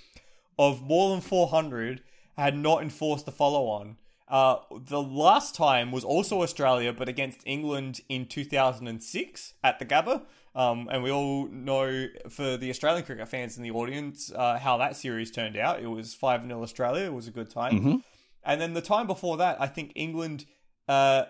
[0.59, 2.01] of more than 400
[2.37, 3.97] had not enforced the follow on.
[4.27, 10.21] Uh, the last time was also Australia, but against England in 2006 at the Gabba.
[10.53, 14.77] Um, and we all know for the Australian cricket fans in the audience uh, how
[14.77, 15.81] that series turned out.
[15.81, 17.05] It was 5 0 Australia.
[17.05, 17.77] It was a good time.
[18.43, 20.45] And then the time before that, I think England,
[20.87, 21.25] uh,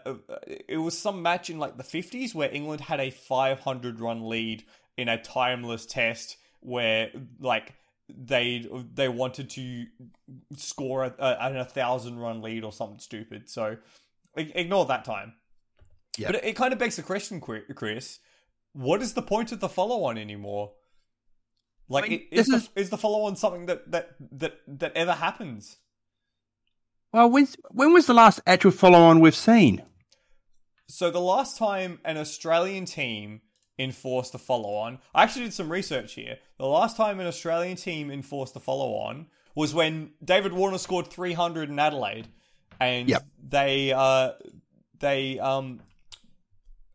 [0.67, 4.63] it was some match in like the 50s where England had a 500 run lead
[4.97, 7.73] in a timeless test where like
[8.09, 9.85] they they wanted to
[10.55, 13.49] score a, a, a thousand run lead or something stupid.
[13.49, 13.77] So
[14.35, 15.33] ignore that time.
[16.17, 16.27] Yeah.
[16.27, 18.19] But it, it kind of begs the question, Chris.
[18.73, 20.71] What is the point of the follow on anymore?
[21.89, 25.11] Like, I mean, is, the, is the follow on something that, that that that ever
[25.13, 25.77] happens?
[27.11, 29.83] Well, when's, when was the last actual follow on we've seen?
[30.87, 33.41] So the last time an Australian team
[33.77, 36.37] enforced the follow on, I actually did some research here.
[36.57, 41.07] The last time an Australian team enforced the follow on was when David Warner scored
[41.07, 42.29] 300 in Adelaide,
[42.79, 43.25] and Yep.
[43.49, 44.31] they uh
[44.99, 45.81] they um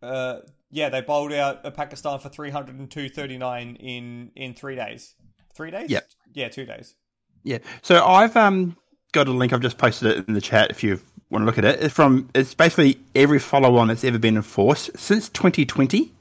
[0.02, 0.38] uh
[0.76, 5.14] yeah they bowled out Pakistan for 302.39 in in three days.
[5.54, 5.90] Three days?
[5.90, 6.08] Yep.
[6.34, 6.94] Yeah, two days.
[7.42, 7.58] Yeah.
[7.82, 8.76] So I've um
[9.12, 9.52] got a link.
[9.52, 11.94] I've just posted it in the chat if you've want to look at it, it's
[11.94, 16.12] from it's basically every follow on that's ever been enforced since 2020.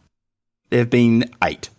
[0.69, 1.69] There have been eight.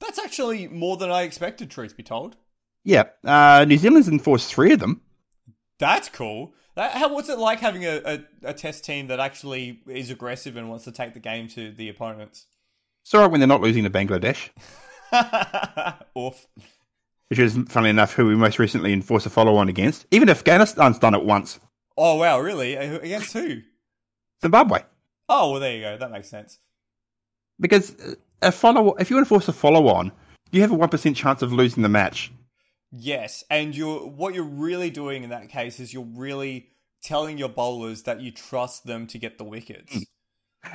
[0.00, 2.36] That's actually more than I expected, truth be told.
[2.82, 5.02] Yeah, uh, New Zealand's enforced three of them.
[5.78, 6.52] That's cool.
[6.76, 10.56] That, how, what's it like having a, a, a test team that actually is aggressive
[10.56, 12.46] and wants to take the game to the opponents?
[13.02, 14.50] It's all right when they're not losing to Bangladesh,
[16.18, 16.46] Oof.
[17.28, 20.06] which is, funnily enough, who we most recently enforced a follow on against.
[20.10, 21.58] Even Afghanistan's done it once.
[21.96, 22.76] Oh wow, really?
[22.78, 23.62] Uh, against who?
[24.42, 24.82] Zimbabwe.
[25.28, 25.96] Oh well, there you go.
[25.96, 26.58] That makes sense.
[27.58, 30.12] Because uh, a follow, if you enforce a follow on,
[30.50, 32.32] you have a 1% chance of losing the match.
[32.92, 36.70] Yes, and you're what you're really doing in that case is you're really
[37.02, 39.94] telling your bowlers that you trust them to get the wickets.
[39.94, 40.02] Mm.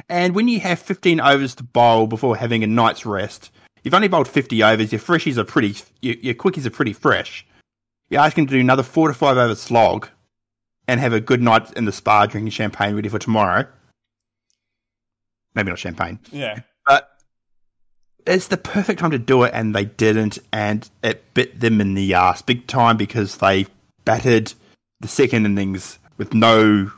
[0.10, 3.52] And when you have 15 overs to bowl before having a night's rest,
[3.84, 7.46] you've only bowled 50 overs, your freshies are pretty, your, your quickies are pretty fresh.
[8.10, 10.10] You're asking to do another four to five over slog
[10.88, 13.68] and have a good night in the spa drinking champagne ready for tomorrow.
[15.54, 16.60] Maybe not champagne, Yeah.
[16.86, 17.15] but
[18.26, 21.94] it's the perfect time to do it, and they didn't, and it bit them in
[21.94, 23.68] the ass big time because they
[24.06, 24.54] battered
[25.00, 26.92] the second innings with no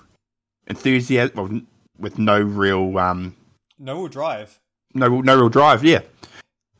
[0.68, 1.62] enthusiasm, well,
[1.98, 3.36] with no real um,
[3.80, 4.60] No will drive.
[4.94, 6.02] no no real drive, yeah.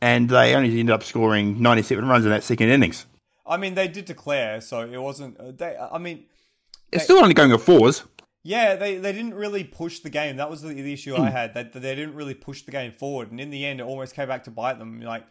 [0.00, 3.04] And they only ended up scoring 97 runs in that second innings.
[3.44, 5.40] I mean, they did declare, so it wasn't.
[5.40, 6.24] uh, They, I mean,
[6.92, 8.04] It's still only going at fours.
[8.48, 10.36] Yeah, they, they didn't really push the game.
[10.36, 11.52] That was the, the issue I had.
[11.52, 14.26] That they didn't really push the game forward, and in the end, it almost came
[14.26, 15.02] back to bite them.
[15.02, 15.26] Like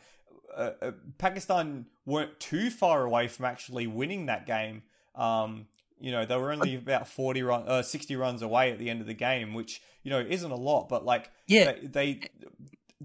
[0.55, 4.83] uh, uh, Pakistan weren't too far away from actually winning that game.
[5.15, 5.65] Um,
[5.99, 9.01] you know, they were only about forty run, uh, sixty runs away at the end
[9.01, 11.71] of the game, which you know isn't a lot, but like Yeah.
[11.71, 12.21] they, they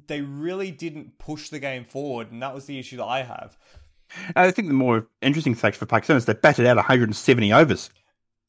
[0.08, 3.56] they really didn't push the game forward, and that was the issue that I have.
[4.36, 7.88] I think the more interesting fact for Pakistan is they batted out 170 overs.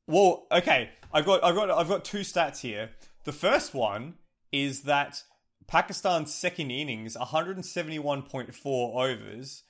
[0.08, 2.90] Well, okay, I've got I've got I've got two stats here.
[3.24, 4.16] The first one
[4.52, 5.24] is that
[5.68, 9.64] Pakistan's second innings, 171.4 overs,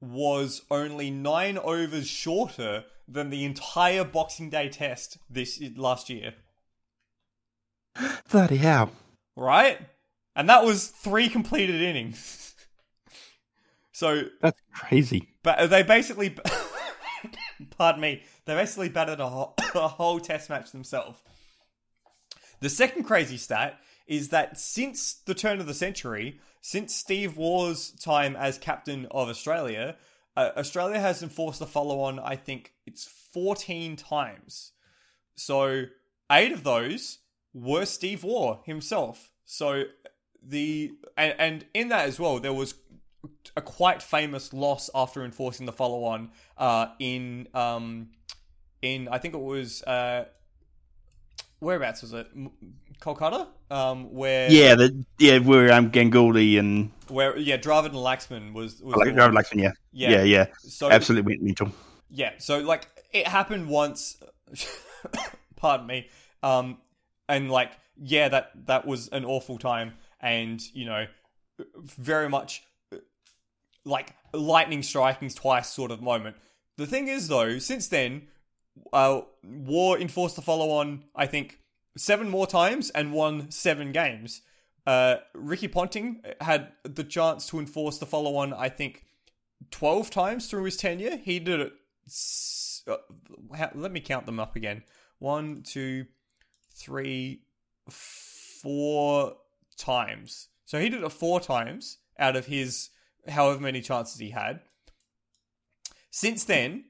[0.00, 6.34] was only nine overs shorter than the entire Boxing Day Test this last year.
[8.30, 8.92] Bloody hell.
[9.36, 9.78] Right,
[10.36, 12.54] and that was three completed innings.
[13.92, 15.28] so That's crazy.
[15.42, 16.36] But they basically,
[17.78, 21.20] pardon me, they basically batted a whole, a whole test match themselves.
[22.60, 27.90] The second crazy stat is that since the turn of the century, since Steve Waugh's
[27.92, 29.96] time as captain of Australia,
[30.36, 34.72] uh, Australia has enforced the follow on, I think it's 14 times.
[35.36, 35.84] So,
[36.30, 37.18] eight of those
[37.54, 39.30] were Steve Waugh himself.
[39.44, 39.84] So,
[40.42, 42.74] the, and, and in that as well, there was
[43.56, 48.08] a quite famous loss after enforcing the follow on uh, in um,
[48.82, 50.26] in I think it was uh,
[51.60, 52.26] whereabouts was it
[53.00, 58.52] Kolkata um, where Yeah, the, yeah, we're um, Ganguly and where yeah Dravid and Laxman
[58.52, 59.34] was, was like, one.
[59.34, 59.72] Laxman, yeah.
[59.92, 60.10] Yeah.
[60.10, 61.72] yeah, yeah, so Absolutely went mental.
[62.08, 64.16] yeah so like it happened once
[65.56, 66.08] pardon me
[66.42, 66.78] um
[67.28, 71.06] and like yeah that that was an awful time and you know
[71.76, 72.62] very much
[73.84, 76.36] like lightning striking's twice sort of moment
[76.76, 78.22] the thing is though since then
[78.92, 81.58] uh Waugh enforced the follow on i think
[81.96, 84.42] seven more times and won seven games
[84.86, 89.04] uh ricky ponting had the chance to enforce the follow on i think
[89.70, 91.72] 12 times through his tenure he did it
[92.06, 92.96] s- uh,
[93.74, 94.82] let me count them up again.
[95.18, 96.06] One, two,
[96.74, 97.42] three,
[97.90, 99.36] four
[99.76, 100.48] times.
[100.64, 102.90] So he did it four times out of his
[103.28, 104.60] however many chances he had.
[106.10, 106.84] Since then,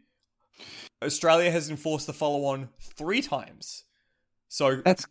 [1.02, 3.84] Australia has enforced the follow on three times.
[4.48, 5.06] So That's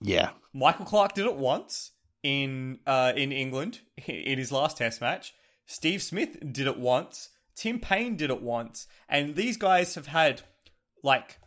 [0.00, 0.30] yeah.
[0.52, 1.92] Michael Clarke did it once
[2.22, 5.34] in uh, in England in his last Test match.
[5.66, 7.30] Steve Smith did it once.
[7.54, 10.42] Tim Paine did it once, and these guys have had
[11.02, 11.38] like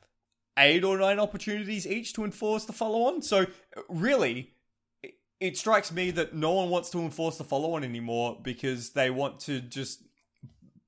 [0.58, 3.22] eight or nine opportunities each to enforce the follow on.
[3.22, 3.46] So
[3.90, 4.54] really,
[5.48, 9.10] it- strikes me that no one wants to enforce the follow on anymore because they
[9.10, 10.02] want to just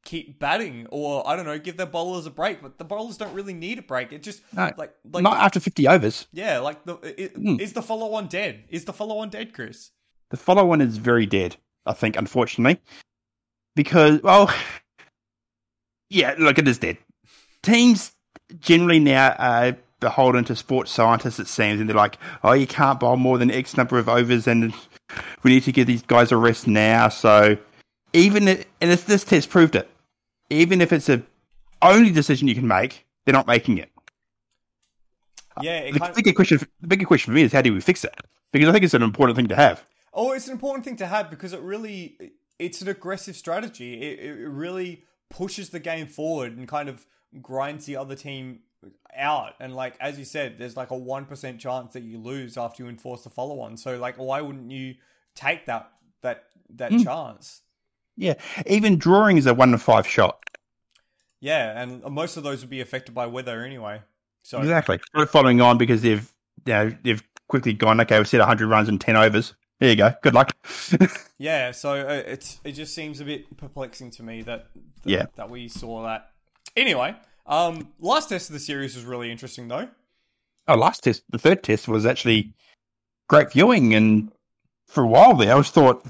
[0.05, 2.61] keep batting or I don't know, give their bowlers a break.
[2.61, 4.13] But the bowlers don't really need a break.
[4.13, 6.27] It just No, like like Not after 50 overs.
[6.31, 7.59] yeah, like the it, Hmm.
[7.59, 8.63] is the follow on dead?
[8.69, 9.91] Is the follow on dead, Chris?
[10.29, 12.79] The follow on is very dead, I think, unfortunately.
[13.75, 14.49] Because, well,
[16.09, 16.97] yeah, look, it is dead.
[17.63, 18.11] Teams
[18.59, 22.99] generally now are beholden to sports scientists, it seems, and they're like, oh, you can't
[22.99, 24.73] bowl more than X number of overs, and
[25.43, 27.09] we need to give these guys a rest now.
[27.09, 27.57] So,
[28.13, 29.89] even if, and it's, this test proved it,
[30.49, 31.21] even if it's a
[31.81, 33.89] only decision you can make, they're not making it.
[35.61, 37.73] Yeah, it The kind of, bigger question, the bigger question for me is how do
[37.73, 38.15] we fix that?
[38.51, 39.85] Because I think it's an important thing to have.
[40.13, 42.17] Oh, it's an important thing to have because it really
[42.59, 44.01] it's an aggressive strategy.
[44.01, 47.05] It, it really pushes the game forward and kind of
[47.41, 48.59] grinds the other team
[49.15, 49.53] out.
[49.59, 52.83] And like as you said, there's like a one percent chance that you lose after
[52.83, 53.77] you enforce the follow on.
[53.77, 54.95] So like, why wouldn't you
[55.35, 57.03] take that that that Mm.
[57.03, 57.61] chance?
[58.15, 58.33] Yeah,
[58.65, 60.39] even drawing is a one to five shot.
[61.39, 64.01] Yeah, and most of those would be affected by weather anyway.
[64.43, 64.99] So Exactly.
[65.27, 66.31] Following on because they've
[66.65, 67.99] you know, they've quickly gone.
[68.01, 69.53] Okay, we've set hundred runs in ten overs.
[69.79, 70.11] There you go.
[70.23, 70.55] Good luck.
[71.37, 74.67] yeah, so uh, it's it just seems a bit perplexing to me that
[75.03, 75.25] that, Yeah.
[75.35, 76.31] that we saw that.
[76.75, 77.15] Anyway,
[77.47, 79.89] um, last test of the series was really interesting though.
[80.67, 82.53] oh, last test, the third test was actually
[83.27, 84.31] great viewing, and
[84.87, 86.05] for a while there, I was thought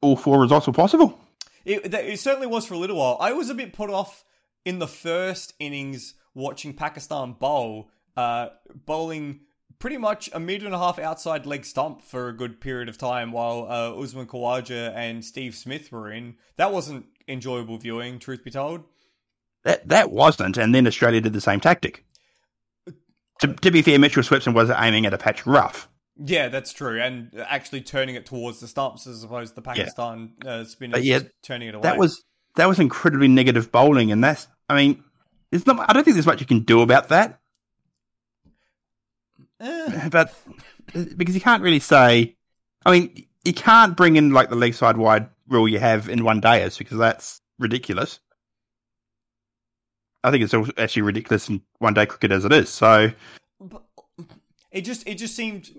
[0.00, 1.18] all four results were possible.
[1.64, 3.16] It, it certainly was for a little while.
[3.20, 4.24] I was a bit put off
[4.64, 8.48] in the first innings watching Pakistan bowl, uh,
[8.86, 9.40] bowling
[9.78, 12.98] pretty much a meter and a half outside leg stump for a good period of
[12.98, 16.36] time while uh, Usman Khawaja and Steve Smith were in.
[16.56, 18.84] That wasn't enjoyable viewing, truth be told.
[19.64, 22.04] That that wasn't, and then Australia did the same tactic.
[23.40, 25.88] To, to be fair, Mitchell Swepson was aiming at a patch rough.
[26.16, 30.32] Yeah, that's true, and actually turning it towards the stumps as opposed to the Pakistan
[30.44, 31.82] uh, spinners yeah, turning it away.
[31.82, 32.22] That was
[32.56, 35.02] that was incredibly negative bowling, and that's I mean,
[35.50, 35.88] there's not.
[35.88, 37.40] I don't think there's much you can do about that.
[39.60, 40.08] Eh.
[40.10, 40.34] but
[41.16, 42.36] because you can't really say,
[42.84, 46.24] I mean, you can't bring in like the leg side wide rule you have in
[46.24, 48.20] one dayers because that's ridiculous.
[50.24, 52.68] I think it's actually ridiculous in one day cricket as it is.
[52.68, 53.10] So.
[54.70, 55.70] It just it just seemed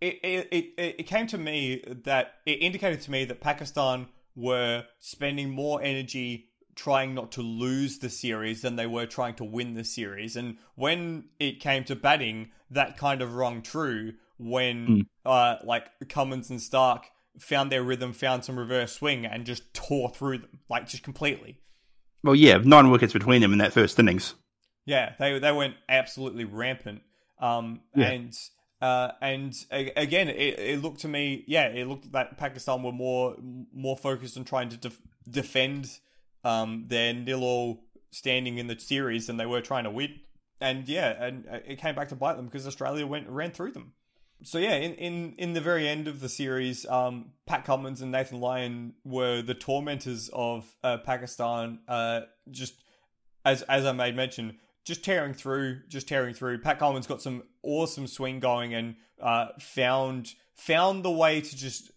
[0.00, 4.84] it, it it it came to me that it indicated to me that Pakistan were
[4.98, 9.74] spending more energy trying not to lose the series than they were trying to win
[9.74, 10.36] the series.
[10.36, 16.50] And when it came to batting that kind of rung true when uh like Cummins
[16.50, 20.88] and Stark found their rhythm found some reverse swing and just tore through them like
[20.88, 21.60] just completely
[22.22, 24.34] well, yeah, nine wickets between them in that first innings.
[24.84, 27.02] Yeah, they they went absolutely rampant.
[27.38, 28.10] Um, Yeah.
[28.10, 28.34] and
[28.80, 33.36] uh, and again, it, it looked to me, yeah, it looked that Pakistan were more
[33.72, 35.00] more focused on trying to def-
[35.30, 35.88] defend
[36.44, 40.16] um, their nil all standing in the series than they were trying to win.
[40.60, 43.92] And yeah, and it came back to bite them because Australia went ran through them.
[44.44, 48.10] So yeah, in, in, in the very end of the series, um, Pat Cummins and
[48.10, 51.80] Nathan Lyon were the tormentors of uh, Pakistan.
[51.86, 52.74] Uh, just
[53.44, 56.58] as as I made mention, just tearing through, just tearing through.
[56.58, 61.90] Pat Cummins got some awesome swing going and uh, found found the way to just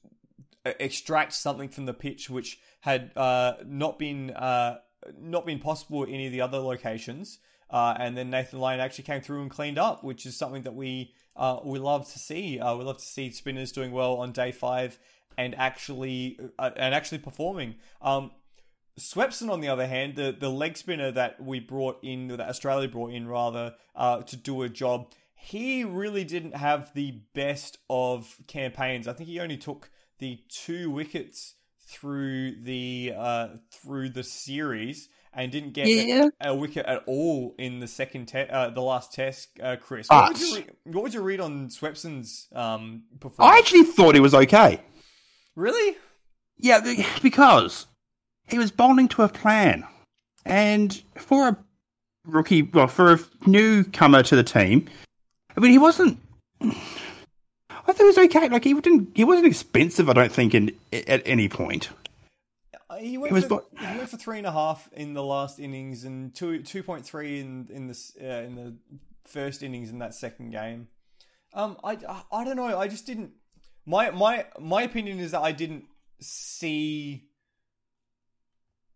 [0.66, 4.78] uh, extract something from the pitch which had uh, not been uh,
[5.20, 7.40] not been possible at any of the other locations.
[7.70, 10.76] Uh, and then Nathan Lyon actually came through and cleaned up, which is something that
[10.76, 12.60] we uh, we love to see.
[12.60, 14.98] Uh, we love to see spinners doing well on day five
[15.38, 17.76] and actually uh, and actually performing.
[18.02, 18.32] Um,
[19.00, 22.88] Swepson, on the other hand, the, the leg spinner that we brought in, that Australia
[22.88, 28.38] brought in rather, uh, to do a job, he really didn't have the best of
[28.48, 29.08] campaigns.
[29.08, 29.90] I think he only took
[30.20, 36.30] the two wickets through the uh, through the series and didn't get Yeah.
[36.42, 39.50] a, a wicket at all in the second te- uh, the last test.
[39.62, 43.04] Uh, Chris, what would, you re- what would you read on Swepson's um,
[43.38, 44.82] I actually thought he was okay.
[45.56, 45.98] really?
[46.58, 46.80] Yeah,
[47.22, 47.86] because
[48.48, 49.86] he was bowling to a plan.
[50.46, 51.58] And for a
[52.26, 54.88] rookie, well, for a newcomer to the team,
[55.58, 56.18] I mean, he wasn't.
[56.62, 56.72] I
[57.92, 58.48] thought it was okay.
[58.50, 59.10] Like he didn't.
[59.16, 60.10] He wasn't expensive.
[60.10, 61.90] I don't think in at any point.
[63.06, 66.06] He went, for, bo- he went for three and a half in the last innings
[66.06, 68.76] and two two point three in in this uh, in the
[69.26, 70.88] first innings in that second game.
[71.54, 72.78] Um, I, I I don't know.
[72.78, 73.32] I just didn't.
[73.86, 75.86] My my my opinion is that I didn't
[76.20, 77.30] see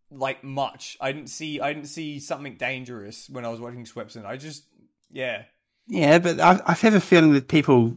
[0.10, 0.97] like much.
[0.99, 4.26] I didn't see I didn't see something dangerous when I was watching Swepson.
[4.26, 4.64] I just
[5.12, 5.43] yeah.
[5.88, 7.95] Yeah, but I, I have a feeling that people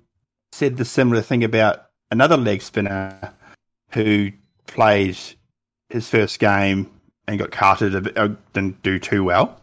[0.53, 3.33] said the similar thing about another leg spinner
[3.93, 4.31] who
[4.67, 5.17] played
[5.93, 6.91] his first game
[7.29, 9.61] and got carted a bit, uh, didn't do too well.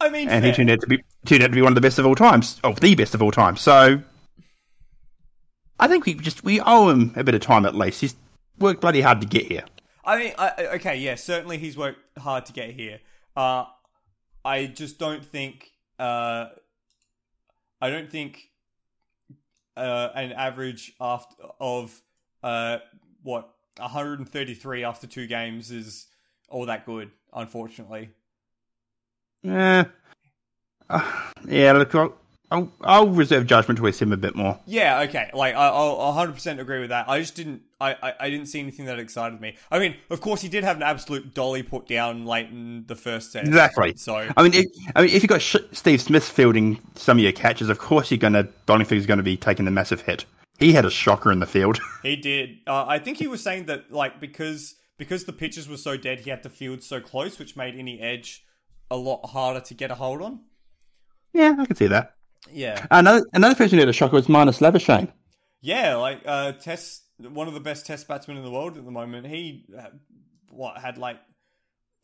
[0.00, 0.50] I mean, and fair.
[0.52, 2.14] he turned out to be turned out to be one of the best of all
[2.14, 3.56] times, of the best of all time.
[3.56, 4.00] So
[5.78, 8.00] I think we just we owe him a bit of time at least.
[8.00, 8.16] He's
[8.58, 9.64] worked bloody hard to get here.
[10.04, 13.00] I mean, I, I- okay, yeah, certainly he's worked hard to get here.
[13.36, 13.64] Uh,
[14.44, 16.48] I just don't think, uh,
[17.80, 18.50] I don't think
[19.76, 21.98] uh, an average after of
[22.42, 22.78] uh,
[23.22, 26.06] what 133 after two games is
[26.48, 27.10] all that good.
[27.32, 28.10] Unfortunately,
[29.46, 29.84] Eh,
[31.46, 32.14] Yeah, look, I'll,
[32.50, 34.58] I'll, I'll reserve judgment towards him a bit more.
[34.66, 35.30] Yeah, okay.
[35.34, 37.08] Like I, I'll 100 percent agree with that.
[37.08, 37.62] I just didn't.
[37.80, 39.56] I, I, I didn't see anything that excited me.
[39.70, 42.94] I mean, of course, he did have an absolute dolly put down late in the
[42.94, 43.46] first set.
[43.46, 43.94] Exactly.
[43.96, 47.32] So I mean, if, I mean, if you got Steve Smith fielding some of your
[47.32, 50.24] catches, of course you're going to Bonifig's going to be taking the massive hit.
[50.58, 51.78] He had a shocker in the field.
[52.02, 52.58] he did.
[52.66, 56.20] Uh, I think he was saying that like because because the pitches were so dead,
[56.20, 58.44] he had to field so close, which made any edge
[58.90, 60.40] a lot harder to get a hold on.
[61.32, 62.14] yeah, I can see that.
[62.52, 65.10] Yeah, Another another person who had a shocker was Marnus Labuschagne.
[65.62, 65.94] yeah.
[65.96, 69.26] Like uh, test one of the best test batsmen in the world at the moment.
[69.26, 69.86] He uh,
[70.50, 71.16] what had like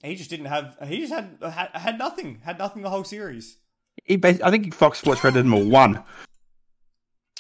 [0.03, 0.79] he just didn't have.
[0.87, 2.41] He just had had, had nothing.
[2.43, 3.59] Had nothing the whole series.
[4.05, 6.03] He bas- I think Fox Sports rated him a one.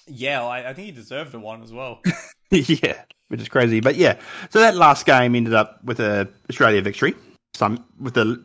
[0.06, 2.00] Yeah, I, I think he deserved a one as well.
[2.50, 3.80] yeah, which is crazy.
[3.80, 4.18] But yeah,
[4.50, 7.14] so that last game ended up with a Australia victory.
[7.54, 8.44] Some with the,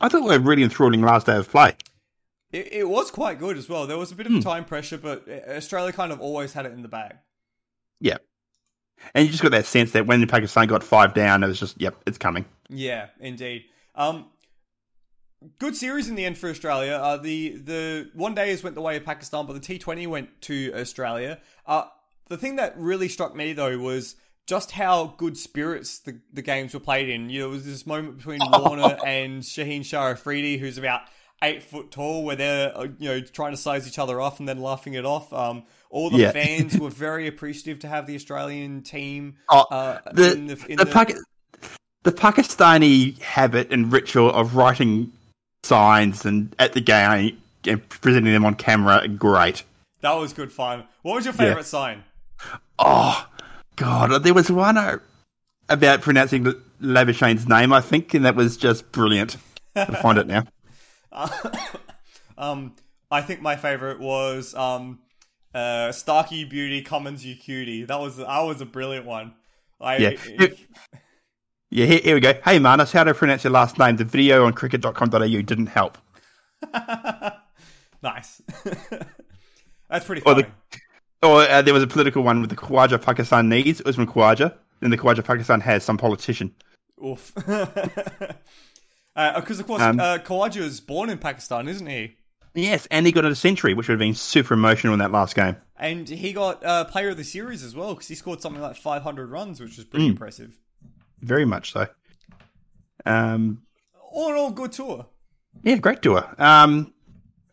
[0.00, 1.74] I thought were really enthralling last day of play.
[2.52, 3.86] It, it was quite good as well.
[3.86, 6.82] There was a bit of time pressure, but Australia kind of always had it in
[6.82, 7.16] the bag.
[8.00, 8.16] Yeah,
[9.14, 11.80] and you just got that sense that when Pakistan got five down, it was just,
[11.80, 12.44] yep, it's coming.
[12.68, 13.64] Yeah, indeed.
[13.94, 14.26] Um,
[15.58, 16.92] good series in the end for Australia.
[16.92, 20.40] Uh, the the one days went the way of Pakistan, but the T Twenty went
[20.42, 21.38] to Australia.
[21.66, 21.84] Uh,
[22.28, 24.16] the thing that really struck me though was
[24.46, 27.30] just how good spirits the, the games were played in.
[27.30, 31.02] You know, there was this moment between Warner and Shaheen Shah Afridi, who's about
[31.42, 34.48] eight foot tall, where they're uh, you know trying to size each other off and
[34.48, 35.32] then laughing it off.
[35.32, 36.32] Um, all the Yeah.
[36.32, 39.36] fans were very appreciative to have the Australian team.
[39.48, 41.18] Oh, uh, the in the, in the, Paki-
[42.02, 45.12] the Pakistani habit and ritual of writing
[45.62, 49.62] signs and at the game and presenting them on camera, great.
[50.00, 50.84] that was good fun.
[51.02, 51.38] What was your Yeah.
[51.48, 52.04] favorite sign?
[52.78, 53.26] Oh
[53.76, 54.98] God, there was one uh,
[55.68, 56.44] about pronouncing
[56.80, 59.36] Labuschagne's name, I think, and that was just brilliant.
[59.76, 60.44] I'll find it now.
[62.38, 62.74] Um,
[63.10, 65.00] I think my favorite was um,
[65.54, 67.84] uh, Starkey Beauty Cummins You Cutie.
[67.84, 69.34] That was that was a brilliant one.
[69.78, 70.10] I, Yeah.
[71.70, 72.32] Yeah, here, here we go.
[72.44, 73.96] Hey, Marnus, how to pronounce your last name?
[73.96, 75.98] The video on cricket.com.au didn't help.
[78.02, 78.42] nice.
[79.88, 80.42] That's pretty Or funny.
[80.42, 83.80] the- Or uh, there was a political one with the Khawaja Pakistan needs.
[83.80, 84.54] It was from Khawaja.
[84.82, 86.54] And the Khawaja Pakistan has some politician.
[87.04, 87.32] Oof.
[89.36, 92.16] Because of course, Um, uh, Khawaja is born in Pakistan, isn't he?
[92.54, 95.34] Yes, and he got a century, which would have been super emotional in that last
[95.36, 95.56] game.
[95.76, 98.76] And he got uh, Player of the Series as well because he scored something like
[98.76, 100.12] 500 runs, which was pretty Mm.
[100.12, 100.56] impressive.
[101.22, 101.86] Very much so.
[103.06, 103.62] Um,
[104.12, 105.06] All in all, good tour.
[105.62, 106.24] yeah, great tour.
[106.38, 106.92] Um,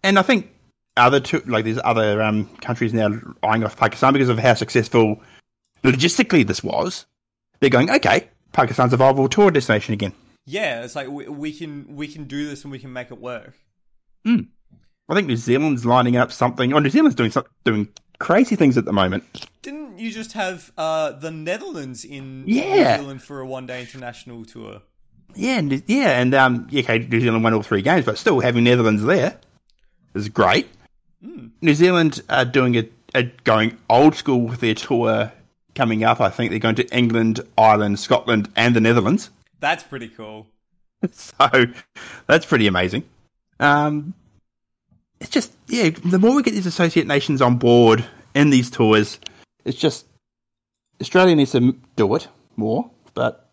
[0.04, 0.50] and I think
[0.96, 3.10] other two, like there's other um, countries now
[3.44, 5.22] eyeing off Pakistan because of how successful
[5.84, 7.06] logistically this was.
[7.60, 10.14] They're going, okay, Pakistan's a viable tour destination again.
[10.46, 13.20] Yeah, it's like we, we can we can do this and we can make it
[13.20, 13.54] work.
[14.26, 16.74] I think New Zealand's lining up something.
[16.74, 17.32] Oh, New Zealand's doing
[17.64, 17.88] doing
[18.20, 19.48] crazy things at the moment.
[19.62, 22.98] Didn't you just have uh, the Netherlands in Yeah.
[22.98, 24.82] New Zealand for a one day international tour?
[25.36, 28.40] Yeah, and, yeah, and um, yeah, okay, New Zealand won all three games, but still
[28.40, 29.38] having Netherlands there
[30.16, 30.68] is great.
[31.62, 35.32] New Zealand are doing a, a going old school with their tour
[35.76, 36.22] coming up.
[36.22, 39.30] I think they're going to England, Ireland, Scotland, and the Netherlands.
[39.60, 40.48] That's pretty cool.
[41.12, 41.66] So
[42.26, 43.04] that's pretty amazing.
[43.60, 44.16] Um,
[45.20, 49.20] it's just yeah, the more we get these associate nations on board in these tours,
[49.66, 50.06] it's just
[51.02, 53.50] Australia needs to do it more, but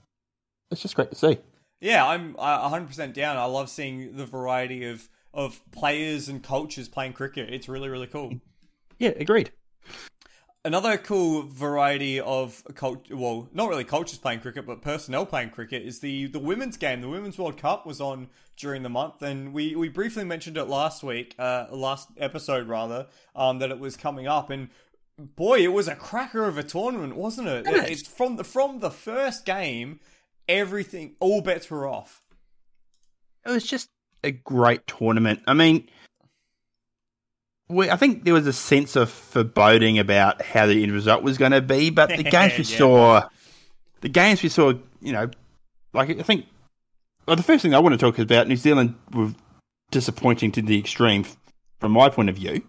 [0.71, 1.39] it's just great to see.
[1.81, 3.37] Yeah, I'm uh, 100% down.
[3.37, 7.53] I love seeing the variety of, of players and cultures playing cricket.
[7.53, 8.41] It's really, really cool.
[8.99, 9.51] Yeah, agreed.
[10.67, 15.83] Another cool variety of culture, well, not really cultures playing cricket, but personnel playing cricket
[15.83, 17.03] is the, the women's game.
[17.03, 20.65] The Women's World Cup was on during the month, and we, we briefly mentioned it
[20.65, 24.49] last week, uh, last episode rather, um, that it was coming up.
[24.49, 24.71] And
[25.19, 27.67] boy, it was a cracker of a tournament, wasn't it?
[27.67, 27.89] Yes.
[27.91, 30.01] It's from the from the first game,
[30.49, 32.23] everything, all bets were off.
[33.45, 33.91] It was just
[34.23, 35.43] a great tournament.
[35.47, 35.89] I mean,
[37.69, 41.39] we, I think there was a sense of foreboding about how the end result was
[41.39, 42.79] going to be, but the games we Yeah.
[42.79, 43.29] saw,
[44.01, 45.31] the games we saw, you know,
[45.93, 46.47] like I think,
[47.27, 49.33] well, the first thing I want to talk about New Zealand were
[49.91, 51.25] disappointing to the extreme
[51.81, 52.63] from my point of view.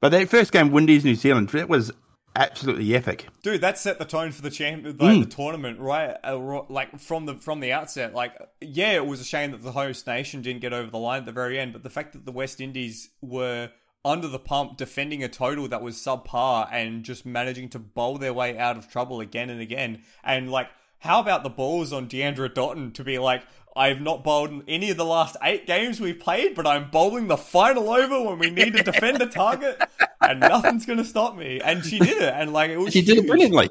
[0.00, 1.90] But that first game, Windies New Zealand, that was
[2.36, 3.26] absolutely epic.
[3.42, 5.20] Dude, that set the tone for the champ, like Mm.
[5.28, 6.16] the tournament, right?
[6.22, 8.12] Uh, like from the from the outset.
[8.14, 11.20] Like, yeah, it was a shame that the host nation didn't get over the line
[11.20, 13.70] at the very end, but the fact that the West Indies were
[14.04, 18.34] under the pump, defending a total that was subpar, and just managing to bowl their
[18.34, 20.68] way out of trouble again and again, and like.
[21.00, 23.42] How about the balls on Deandra Dottin to be like,
[23.76, 27.26] I've not bowled in any of the last eight games we've played, but I'm bowling
[27.26, 29.82] the final over when we need to defend a target,
[30.22, 31.60] and nothing's going to stop me.
[31.62, 32.94] And she did it, and like it was.
[32.94, 33.68] She did it brilliantly.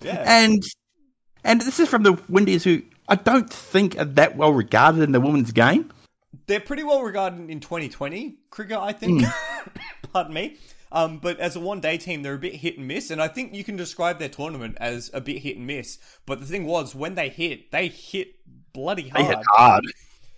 [0.00, 0.22] Yeah.
[0.24, 0.62] And
[1.42, 5.10] and this is from the Windies, who I don't think are that well regarded in
[5.10, 5.90] the women's game.
[6.46, 9.24] They're pretty well regarded in 2020 cricket, I think.
[10.12, 10.56] Pardon me.
[10.92, 13.28] Um, but as a one day team, they're a bit hit and miss, and I
[13.28, 15.98] think you can describe their tournament as a bit hit and miss.
[16.26, 18.34] But the thing was, when they hit, they hit
[18.72, 19.24] bloody hard.
[19.24, 19.84] They hit hard.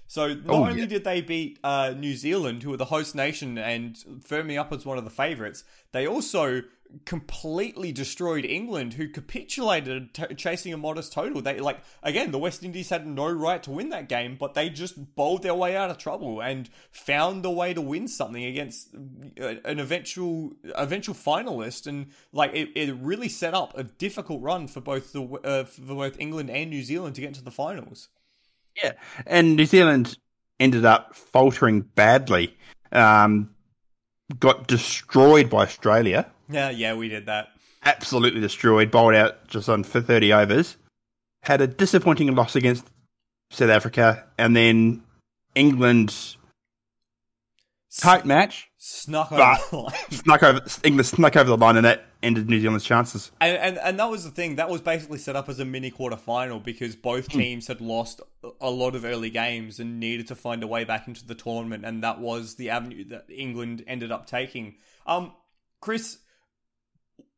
[0.06, 0.86] So not Oh, only yeah.
[0.86, 4.86] did they beat uh, New Zealand, who were the host nation and firmly up as
[4.86, 6.62] one of the favourites, they also
[7.04, 11.42] completely destroyed England, who capitulated, t- chasing a modest total.
[11.42, 14.70] They like again, the West Indies had no right to win that game, but they
[14.70, 18.94] just bowled their way out of trouble and found a way to win something against
[18.94, 21.86] uh, an eventual eventual finalist.
[21.86, 25.94] And like it, it really set up a difficult run for both the uh, for
[25.94, 28.08] both England and New Zealand to get into the finals.
[28.82, 28.92] Yeah,
[29.26, 30.16] and New Zealand
[30.60, 32.56] ended up faltering badly.
[32.92, 33.50] Um,
[34.38, 36.30] got destroyed by Australia.
[36.48, 37.48] Yeah, yeah, we did that.
[37.84, 38.90] Absolutely destroyed.
[38.90, 40.76] Bowled out just on for thirty overs.
[41.42, 42.86] Had a disappointing loss against
[43.50, 45.02] South Africa, and then
[45.54, 46.14] England
[47.96, 49.94] tight match snuck over the line.
[50.10, 50.60] snuck over.
[50.84, 53.30] England snuck over the line, and that ended New Zealand's chances.
[53.40, 54.56] And, and and that was the thing.
[54.56, 58.20] That was basically set up as a mini quarter final because both teams had lost
[58.60, 61.84] a lot of early games and needed to find a way back into the tournament,
[61.84, 64.76] and that was the avenue that England ended up taking.
[65.06, 65.32] Um,
[65.80, 66.18] Chris,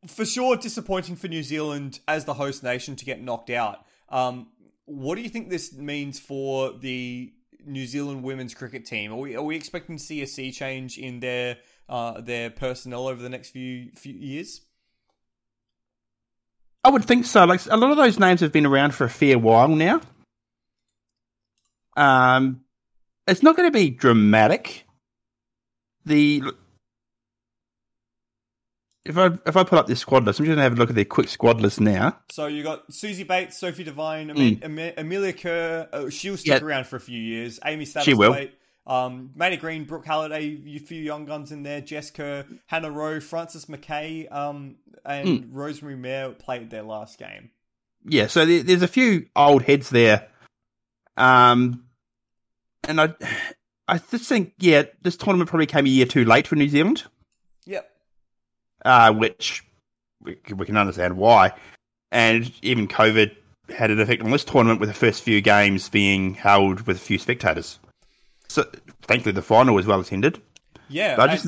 [0.06, 3.84] for sure, disappointing for New Zealand as the host nation to get knocked out.
[4.08, 4.48] Um,
[4.86, 7.32] what do you think this means for the
[7.64, 9.12] New Zealand women's cricket team?
[9.12, 13.06] Are we are we expecting to see a sea change in their uh, their personnel
[13.06, 14.62] over the next few few years?
[16.82, 17.44] I would think so.
[17.44, 20.00] Like a lot of those names have been around for a fair while now.
[21.96, 22.62] Um,
[23.26, 24.86] it's not going to be dramatic.
[26.06, 26.42] The
[29.04, 30.76] if I if I put up their squad list, I'm just going to have a
[30.76, 32.18] look at their quick squad list now.
[32.30, 35.88] So you got Susie Bates, Sophie Devine, Am- Am- Amelia Kerr.
[35.92, 36.66] Uh, she'll stick Yeah.
[36.66, 37.58] around for a few years.
[37.64, 38.36] Amy She will.
[38.86, 41.80] Um, Maddie Green, Brooke Halliday, a few young guns in there.
[41.80, 45.54] Jess Kerr, Hannah Rowe, Frances McKay, um, and Hmm.
[45.56, 47.50] Rosemary Mair played their last game.
[48.04, 50.28] Yeah, so there, there's a few old heads there.
[51.16, 51.84] Um,
[52.88, 53.14] and I
[53.86, 57.04] I just think yeah, this tournament probably came a year too late for New Zealand.
[57.66, 57.88] Yep.
[58.84, 59.64] Uh, which
[60.22, 61.52] we, we can understand why.
[62.12, 63.34] And even COVID
[63.68, 67.00] had an effect on this tournament with the first few games being held with a
[67.00, 67.78] few spectators.
[68.48, 68.64] So
[69.02, 70.40] thankfully the final was well attended.
[70.88, 71.16] Yeah.
[71.16, 71.46] But I just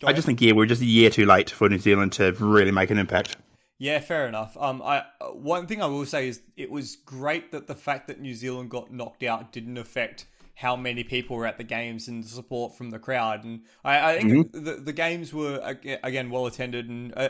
[0.00, 2.32] Go I just think yeah, we're just a year too late for New Zealand to
[2.32, 3.36] really make an impact.
[3.78, 4.56] Yeah, fair enough.
[4.58, 8.20] Um, I one thing I will say is it was great that the fact that
[8.20, 10.26] New Zealand got knocked out didn't affect
[10.56, 13.44] how many people were at the games and the support from the crowd.
[13.44, 15.60] And I, I think the the games were
[16.02, 17.28] again well attended and uh,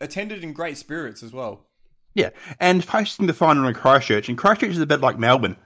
[0.00, 1.66] attended in great spirits as well.
[2.14, 5.56] Yeah, and hosting the final in Christchurch, and Christchurch is a bit like Melbourne.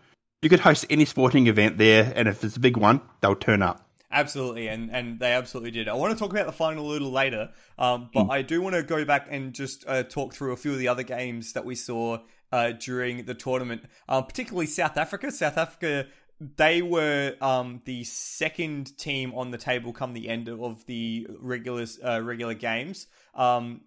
[0.43, 3.61] You could host any sporting event there, and if it's a big one, they'll turn
[3.61, 3.87] up.
[4.13, 5.89] Absolutely, and and they absolutely did.
[5.89, 8.75] I want to talk about the final a little later, um, but I do want
[8.75, 11.65] to go back and just uh, talk through a few of the other games that
[11.65, 12.19] we saw
[12.53, 15.31] uh, during the tournament, um, particularly South Africa.
[15.31, 16.07] South Africa,
[16.41, 21.85] they were um, the second team on the table come the end of the regular
[22.03, 23.07] uh, regular games.
[23.35, 23.83] Um,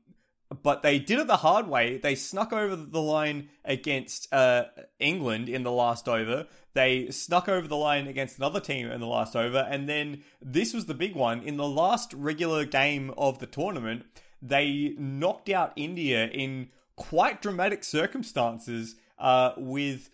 [0.62, 1.97] but they did it the hard way.
[1.97, 4.66] They snuck over the line against uh,
[4.99, 6.45] England in the last over.
[6.74, 9.68] They snuck over the line against another team in the last over.
[9.70, 11.41] And then this was the big one.
[11.41, 14.06] In the last regular game of the tournament,
[14.41, 20.12] they knocked out India in quite dramatic circumstances uh, with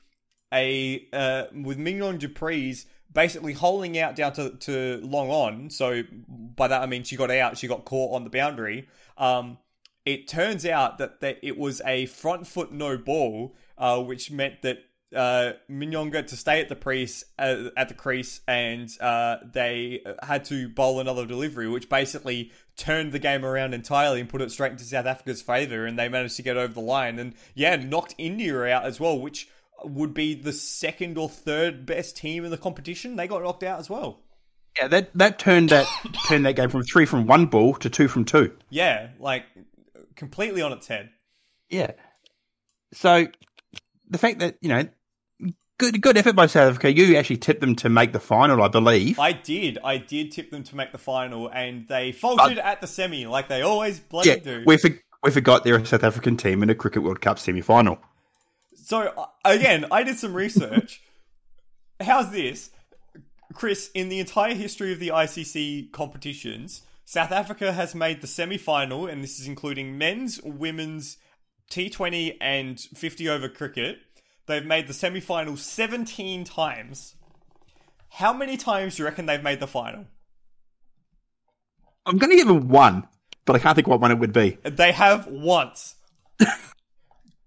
[0.54, 5.70] a uh, with Mignon du Preez basically holding out down to, to long on.
[5.70, 8.88] So by that I mean she got out, she got caught on the boundary.
[9.18, 9.58] Um,
[10.06, 14.62] it turns out that, that it was a front foot no ball, uh, which meant
[14.62, 14.80] that
[15.16, 20.04] uh, Mignon got to stay at the crease uh, at the crease, and uh, they
[20.22, 24.52] had to bowl another delivery, which basically turned the game around entirely and put it
[24.52, 27.76] straight into South Africa's favour, and they managed to get over the line, and yeah,
[27.76, 29.47] knocked India out as well, which
[29.84, 33.16] would be the second or third best team in the competition.
[33.16, 34.22] They got knocked out as well.
[34.78, 35.88] Yeah, that that turned that
[36.28, 38.56] turned that game from three from one ball to two from two.
[38.70, 39.46] Yeah, like
[40.16, 41.10] completely on its head.
[41.70, 41.92] Yeah.
[42.94, 43.28] So
[44.10, 44.88] the fact that you know,
[45.80, 46.94] good good effort by South Africa.
[46.94, 49.18] You actually tipped them to make the final, I believe.
[49.18, 49.80] I did.
[49.84, 53.48] I did tip them to make the final, and they faltered at the semi, like
[53.48, 54.64] they always bloody yeah, do.
[54.68, 54.92] we for,
[55.24, 57.98] we forgot they're a South African team in a Cricket World Cup semi final.
[58.90, 61.04] So uh, again, I did some research.
[62.00, 62.72] how's this,
[63.54, 63.92] Chris?
[63.94, 69.24] In the entire history of the ICC competitions, South Africa has made the semi-final, and
[69.24, 71.18] this is including men's, women's,
[71.70, 74.00] T20, and 50 over cricket.
[74.48, 77.14] They've made the semi-final 17 times.
[78.10, 80.08] How many times do you reckon they've made the final?
[82.08, 83.08] I'm going to give them one,
[83.46, 84.58] but I can't think what one it would be.
[84.64, 85.94] They have once.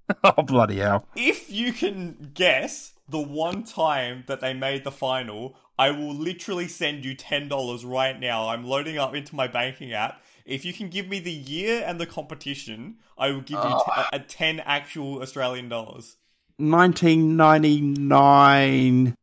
[0.24, 1.06] oh, bloody hell.
[1.16, 6.68] If you can guess the one time that they made the final, I will literally
[6.68, 8.48] send you $10 right now.
[8.48, 10.22] I'm loading up into my banking app.
[10.44, 14.02] If you can give me the year and the competition, I will give you uh,
[14.02, 16.16] t- a 10 actual Australian dollars.
[16.58, 19.14] 1999,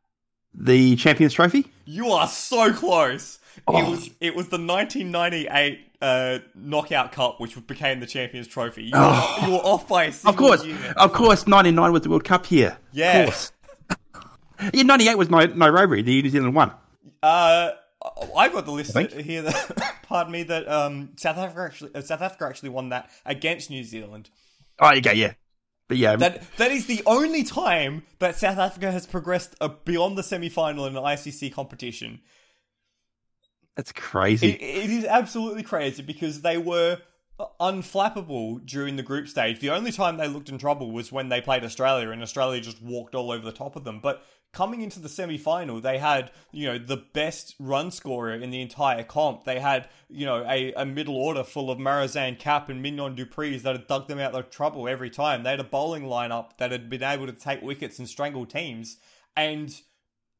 [0.53, 1.67] the Champions Trophy?
[1.85, 3.38] You are so close.
[3.59, 3.91] It Oh.
[3.91, 8.83] was it was the 1998 uh, knockout cup, which became the Champions Trophy.
[8.85, 9.37] You, Oh.
[9.41, 10.93] were, you were off by a Of course, year.
[10.97, 12.77] of course, 99 was the World Cup here.
[12.91, 13.27] Yeah.
[13.27, 13.51] Of
[14.73, 16.71] yeah, 98 was Nai- Nairobi, the New Zealand one.
[17.23, 17.71] Uh,
[18.35, 19.41] I've got the list here.
[19.43, 20.43] That, pardon me.
[20.43, 24.29] That um, South Africa actually uh, South Africa actually won that against New Zealand.
[24.79, 25.33] Oh, okay, yeah.
[25.89, 29.55] But yeah, That that is the only time that South Africa has progressed
[29.85, 32.21] beyond the semi final in an ICC competition.
[33.79, 34.49] That's crazy.
[34.49, 36.97] It, it is absolutely crazy because they were
[37.61, 39.61] unflappable during the group stage.
[39.61, 42.81] The only time they looked in trouble was when they played Australia, and Australia just
[42.81, 44.01] walked all over the top of them.
[44.01, 44.21] But
[44.51, 48.61] coming into the semi final, they had, you know, the best run scorer in the
[48.61, 49.45] entire comp.
[49.45, 53.25] They had, you know, a, a middle order full of Marizanne Kapp and Mignon du
[53.25, 55.43] Preez that had dug them out of trouble every time.
[55.43, 58.97] They had a bowling lineup that had been able to take wickets and strangle teams.
[59.37, 59.73] And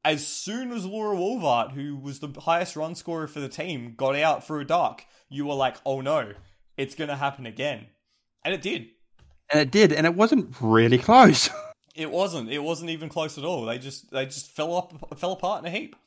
[0.06, 4.16] as soon as Laura Wolvaardt, who was the highest run scorer for the team, got
[4.16, 6.34] out for a duck, you were like, oh no,
[6.78, 7.88] it's going to happen again.
[8.46, 8.88] And it did.
[9.52, 11.50] and it did, and it wasn't really close.
[11.96, 12.50] It wasn't.
[12.50, 13.66] It wasn't even close at all.
[13.66, 15.98] They just they just fell up fell apart in a heap.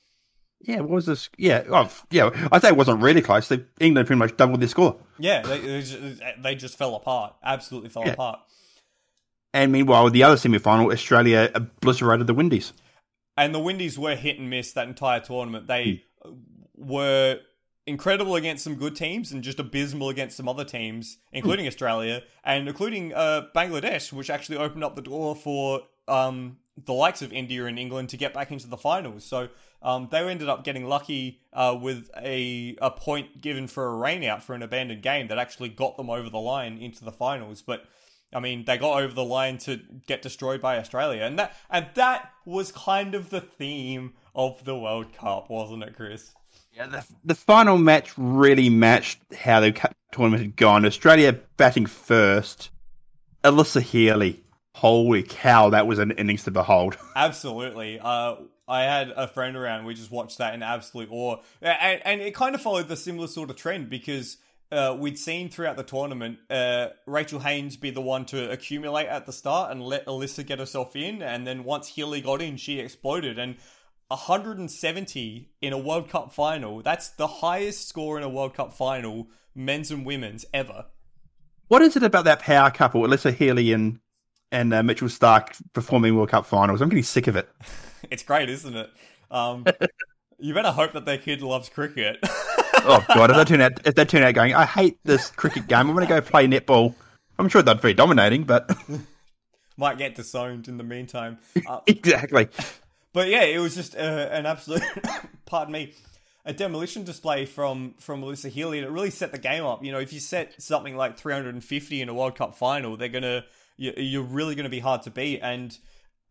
[0.62, 1.28] yeah, what was this?
[1.36, 3.48] Yeah, oh, yeah, I'd say it wasn't really close.
[3.48, 4.96] They, England pretty much doubled their score.
[5.18, 5.98] Yeah, they they just,
[6.42, 7.34] they just fell apart.
[7.44, 8.12] Absolutely fell Yeah.
[8.12, 8.40] apart.
[9.52, 12.72] And meanwhile, the other semi final, Australia obliterated the Windies.
[13.36, 15.66] And the Windies were hit and miss that entire tournament.
[15.66, 16.04] They
[16.76, 17.40] were
[17.86, 22.68] incredible against some good teams and just abysmal against some other teams, including Australia and
[22.68, 27.64] including uh, Bangladesh, which actually opened up the door for um, the likes of India
[27.66, 29.24] and England to get back into the finals.
[29.24, 29.48] So
[29.82, 34.24] um, they ended up getting lucky uh, with a a point given for a rain
[34.24, 37.62] out for an abandoned game that actually got them over the line into the finals.
[37.62, 37.84] But
[38.32, 41.86] I mean, they got over the line to get destroyed by Australia, and that and
[41.94, 46.32] that was kind of the theme of the World Cup, wasn't it, Chris?
[46.72, 49.72] Yeah, the, the final match really matched how the
[50.10, 50.86] tournament had gone.
[50.86, 52.70] Australia batting first.
[53.44, 54.40] Alyssa Healy.
[54.74, 56.96] Holy cow, that was an innings to behold.
[57.16, 58.00] Absolutely.
[58.00, 59.84] Uh, I had a friend around.
[59.84, 63.26] We just watched that in absolute awe, and, and it kind of followed the similar
[63.26, 64.38] sort of trend because
[64.72, 69.26] uh, we'd seen throughout the tournament uh, Rachel Haynes be the one to accumulate at
[69.26, 72.80] the start and let Alyssa get herself in, and then once Healy got in, she
[72.80, 73.56] exploded and.
[74.08, 76.82] 170 in a World Cup final.
[76.82, 80.84] That's the highest score in a World Cup final, men's and women's, ever.
[81.68, 83.98] What is it about that power couple, Alyssa Healy and
[84.50, 86.82] and uh, Mitchell Starc performing World Cup finals?
[86.82, 87.48] I'm getting sick of it.
[88.10, 88.90] It's great, isn't it?
[89.30, 89.64] Um,
[90.38, 92.18] you better hope that their kid loves cricket.
[92.84, 95.66] Oh god, if they turn out if they turn out going, I hate this cricket
[95.66, 95.88] game.
[95.88, 96.94] I'm going to go play netball.
[97.38, 98.70] I'm sure they'd be dominating, but
[99.76, 101.38] Might get disowned in the meantime.
[101.66, 102.48] Uh, exactly.
[103.12, 104.82] But yeah, it was just uh, an absolute,
[105.46, 105.94] pardon me,
[106.44, 109.84] a demolition display from from Alyssa Healy, and it really set the game up.
[109.84, 113.44] You know, if you set something like 350 in a World Cup final, they're gonna
[113.76, 115.40] you're really gonna be hard to beat.
[115.42, 115.76] And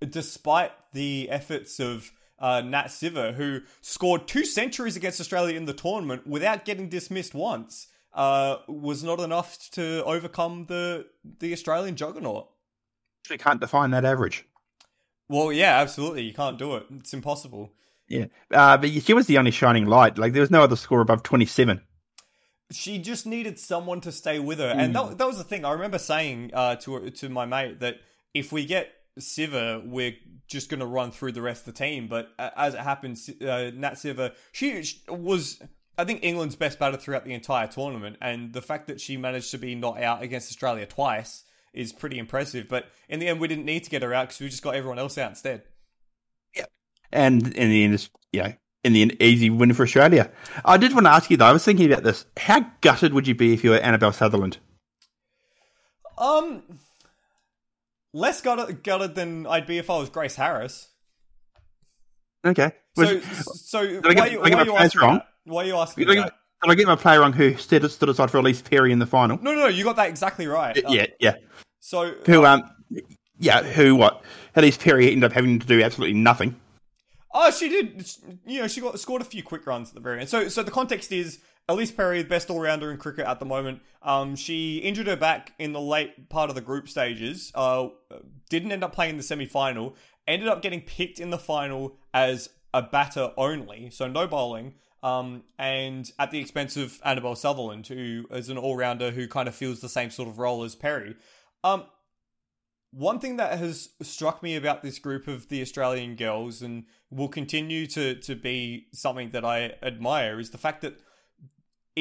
[0.08, 2.12] despite the efforts of
[2.42, 7.34] uh, Nat Sciver, who scored two centuries against Australia in the tournament without getting dismissed
[7.34, 11.06] once, uh, was not enough to overcome the
[11.40, 12.50] the Australian juggernaut.
[13.30, 14.46] We can't define that average.
[15.30, 16.86] Well, yeah, absolutely, you can't do it.
[16.98, 17.72] It's impossible.
[18.10, 20.18] Yeah, uh, but she was the only shining light.
[20.18, 21.80] Like there was no other score above 27.
[22.72, 25.64] she just needed someone to stay with her, and that, that was the thing.
[25.64, 27.98] I remember saying uh, to to my mate that
[28.34, 30.16] if we get Sciver, we're
[30.48, 32.08] just going to run through the rest of the team.
[32.08, 35.62] But uh, as it happens, uh, Nat Sciver, she, she was.
[35.98, 39.52] I think England's best batter throughout the entire tournament, and the fact that she managed
[39.52, 41.44] to be not out against Australia twice
[41.74, 42.68] is pretty impressive.
[42.68, 44.76] But in the end, we didn't need to get her out because we just got
[44.76, 45.64] everyone else out instead.
[46.56, 46.66] Yeah.
[47.12, 50.32] And in the end, you know, in the end, easy win for Australia.
[50.66, 51.46] I did want to ask you though.
[51.46, 52.26] I was thinking about this.
[52.38, 54.58] How gutted would you be if you were Annabelle Sutherland?
[56.18, 56.64] Um,
[58.14, 60.88] less gutted, gutted than I'd be if I was Grace Harris.
[62.46, 62.72] Okay.
[62.96, 65.14] So, so why, get- are I why get are my you players asking wrong?
[65.16, 65.28] that?
[65.46, 66.34] Why are you asking Did I, get,
[66.64, 69.06] did I get my player wrong who stood, stood aside for Ellyse Perry in the
[69.06, 69.38] final?
[69.42, 70.78] No, no, you got that exactly right.
[70.78, 71.36] Uh, yeah, yeah.
[71.80, 72.70] So Who, um,
[73.40, 74.24] yeah, who, what?
[74.56, 76.60] Ellyse Perry ended up having to do absolutely nothing.
[77.34, 78.06] Oh, she did.
[78.46, 80.30] You know, she got scored a few quick runs at the very end.
[80.30, 81.40] So, so the context is
[81.70, 83.82] Ellyse Perry, the best all rounder in cricket at the moment.
[84.02, 87.52] Um, she injured her back in the late part of the group stages.
[87.56, 87.90] Uh,
[88.50, 89.96] didn't end up playing the semi final.
[90.28, 94.74] Ended up getting picked in the final as a batter only, so no bowling.
[95.04, 99.48] Um, and at the expense of Annabelle Sutherland, who is an all rounder who kind
[99.48, 101.16] of feels the same sort of role as Perry.
[101.64, 101.86] Um,
[102.92, 107.30] one thing that has struck me about this group of the Australian girls and will
[107.30, 111.00] continue to, to be something that I admire is the fact that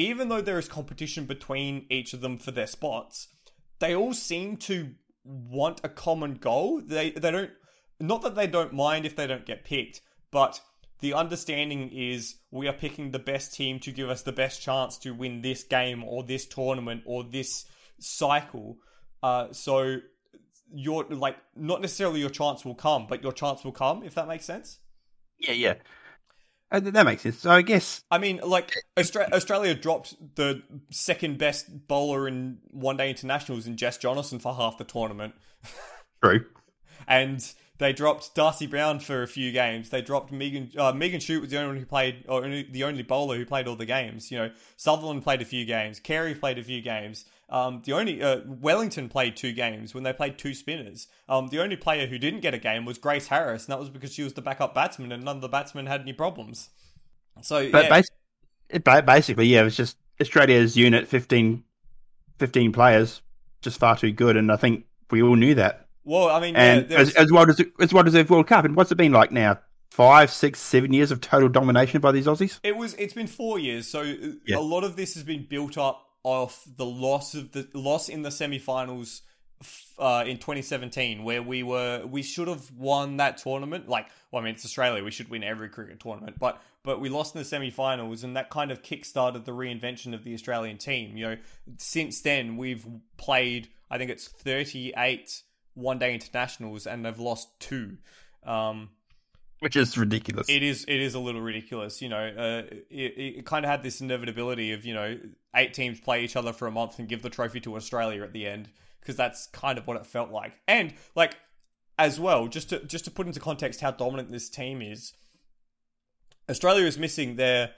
[0.01, 3.27] even though there is competition between each of them for their spots,
[3.79, 4.91] they all seem to
[5.23, 6.81] want a common goal.
[6.81, 7.51] They they don't
[7.99, 10.01] not that they don't mind if they don't get picked,
[10.31, 10.61] but
[10.99, 14.97] the understanding is we are picking the best team to give us the best chance
[14.99, 17.65] to win this game or this tournament or this
[17.99, 18.77] cycle.
[19.23, 19.97] Uh, so
[20.73, 24.27] your like not necessarily your chance will come, but your chance will come if that
[24.27, 24.79] makes sense.
[25.39, 25.73] Yeah, yeah.
[26.71, 27.39] Uh, that makes sense.
[27.39, 32.95] So I guess, I mean, like Austra- Australia dropped the second best bowler in one
[32.97, 35.33] day internationals in Jess Jonassen for half the tournament,
[36.23, 36.45] true.
[37.07, 39.89] and they dropped Darcy Brown for a few games.
[39.89, 42.85] They dropped Megan uh, Megan Schutt was the only one who played, or only, the
[42.85, 44.31] only bowler who played all the games.
[44.31, 47.25] You know, Sutherland played a few games, Carey played a few games.
[47.51, 51.07] Um, the only uh, Wellington played two games when they played two spinners.
[51.27, 53.89] Um, the only player who didn't get a game was Grace Harris, and that was
[53.89, 56.69] because she was the backup batsman, and none of the batsmen had any problems.
[57.41, 58.09] So But yeah, bas-
[58.69, 61.63] it, basically, yeah, it was just Australia's unit, 15,
[62.39, 63.21] 15 players,
[63.61, 64.37] just far too good.
[64.37, 65.87] And I think we all knew that.
[66.03, 68.65] well, I mean, And as, was- as well as as well deserved World Cup.
[68.65, 69.59] And what's it been like now?
[69.89, 72.61] Five, six, seven years of total domination by these Aussies.
[72.63, 72.93] It was.
[72.93, 74.15] It's been four years, so uh,
[74.47, 74.57] Yeah.
[74.57, 78.21] a lot of this has been built up off the loss of the loss in
[78.21, 79.23] the semi-finals
[79.99, 83.87] uh, in 2017, where we were we should have won that tournament.
[83.87, 87.09] Like, well, I mean, it's Australia; we should win every cricket tournament, but but we
[87.09, 91.15] lost in the semi-finals, and that kind of kick-started the reinvention of the Australian team.
[91.15, 91.37] You know,
[91.77, 92.85] since then we've
[93.17, 93.69] played.
[93.89, 95.43] I think it's 38
[95.73, 97.97] one-day internationals, and they've lost two.
[98.45, 98.89] Um,
[99.61, 100.49] Which is ridiculous.
[100.49, 102.17] it is it is a little ridiculous, you know.
[102.17, 105.19] Uh, it, it kind of had this inevitability of you know
[105.55, 108.33] eight teams play each other for a month and give the trophy to Australia at
[108.33, 108.69] the end
[108.99, 110.53] because that's kind of what it felt like.
[110.67, 111.35] And like
[111.99, 115.13] as well, just to just to put into context how dominant this team is,
[116.49, 117.71] Australia is missing their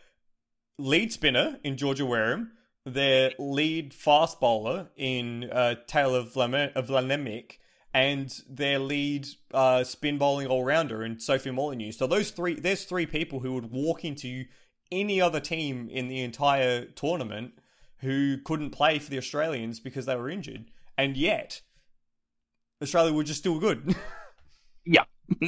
[0.78, 2.52] lead spinner in Georgia Wareham,
[2.86, 7.58] their lead fast bowler in uh, Tayla Vlaeminck,
[7.94, 11.92] and their lead uh, spin bowling all rounder and Sophie Molineux.
[11.92, 14.46] So those three, there's three people who would walk into
[14.92, 17.54] any other team in the entire tournament
[18.00, 20.66] who couldn't play for the Australians because they were injured,
[20.98, 21.62] and yet
[22.82, 23.96] Australia were just still good.
[24.86, 25.04] Yeah.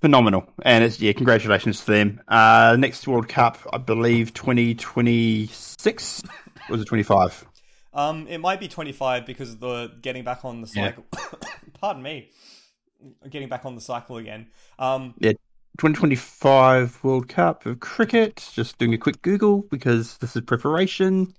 [0.00, 0.44] Phenomenal.
[0.62, 2.20] And it's, yeah, congratulations to them.
[2.28, 6.22] Uh, next World Cup, I believe 2026.
[6.68, 7.46] was it 25?
[7.94, 10.88] Um, it might be 25 because of the getting back on the Yeah.
[10.88, 11.04] cycle.
[11.80, 12.30] Pardon me.
[13.28, 14.48] Getting back on the cycle again.
[14.78, 18.48] Um, 2025 World Cup of cricket.
[18.52, 21.34] Just doing a quick Google because this is preparation.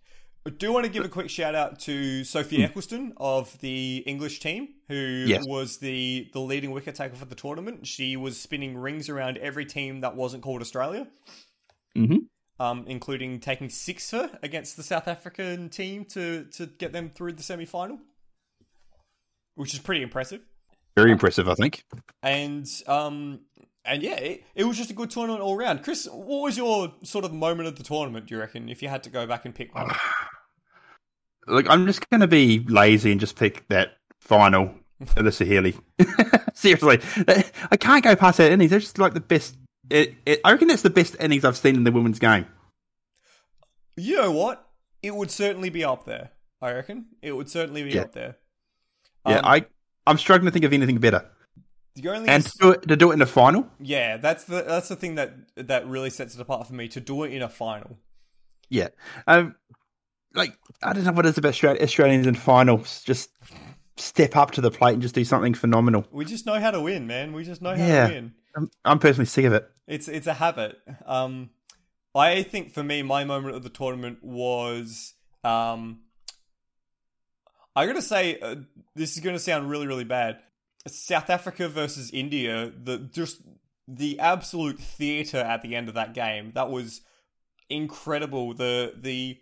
[0.47, 4.39] I do want to give a quick shout out to Sophie Ecclestone of the English
[4.41, 5.43] team, who Yes.
[5.47, 7.87] was the, the leading wicket taker for the tournament.
[7.87, 11.07] She was spinning rings around every team that wasn't called Australia,
[11.97, 12.27] Mhm.
[12.59, 17.33] Um, including taking six sixer against the South African team to, to get them through
[17.33, 17.99] the semi final,
[19.55, 20.41] which is pretty impressive.
[20.95, 21.83] Very impressive, I think.
[22.23, 23.41] and um
[23.85, 25.83] and yeah, it, it was just a good tournament all round.
[25.83, 28.25] Chris, what was your sort of moment of the tournament?
[28.25, 29.91] Do you reckon if you had to go back and pick one?
[31.47, 34.73] Look, I'm just going to be lazy and just pick that final
[35.15, 35.79] the Saheli.
[36.55, 36.99] Seriously,
[37.69, 38.71] I can't go past that innings.
[38.71, 39.55] They're just like the best.
[39.89, 42.47] It, it, I reckon that's the best innings I've seen in the women's game.
[43.97, 44.67] You know what?
[45.01, 46.31] It would certainly be up there.
[46.61, 48.01] I reckon it would certainly be Yeah.
[48.01, 48.37] up there.
[49.27, 49.65] Yeah, Um, I
[50.07, 51.29] I'm struggling to think of anything better.
[51.95, 54.63] the only And to do it, to do it in a final, yeah, that's the
[54.63, 57.41] that's the thing that that really sets it apart for me to do it in
[57.41, 57.97] a final.
[58.69, 58.89] yeah.
[59.27, 59.55] Um,
[60.33, 63.01] like I don't know what it is about Australians in finals.
[63.03, 63.29] Just
[63.97, 66.05] step up to the plate and just do something phenomenal.
[66.11, 67.31] We just know how to win, man.
[67.33, 68.07] We just know how Yeah.
[68.07, 68.33] to win.
[68.55, 69.69] I'm, I'm personally sick of it.
[69.87, 70.77] It's it's a habit.
[71.05, 71.51] Um,
[72.13, 75.13] I think for me, my moment of the tournament was
[75.43, 76.01] um,
[77.75, 78.55] I gotta say uh,
[78.95, 80.39] this is gonna sound really really bad.
[80.87, 82.71] South Africa versus India.
[82.83, 83.41] The just
[83.87, 86.51] the absolute theater at the end of that game.
[86.55, 87.01] That was
[87.69, 88.53] incredible.
[88.53, 89.39] The the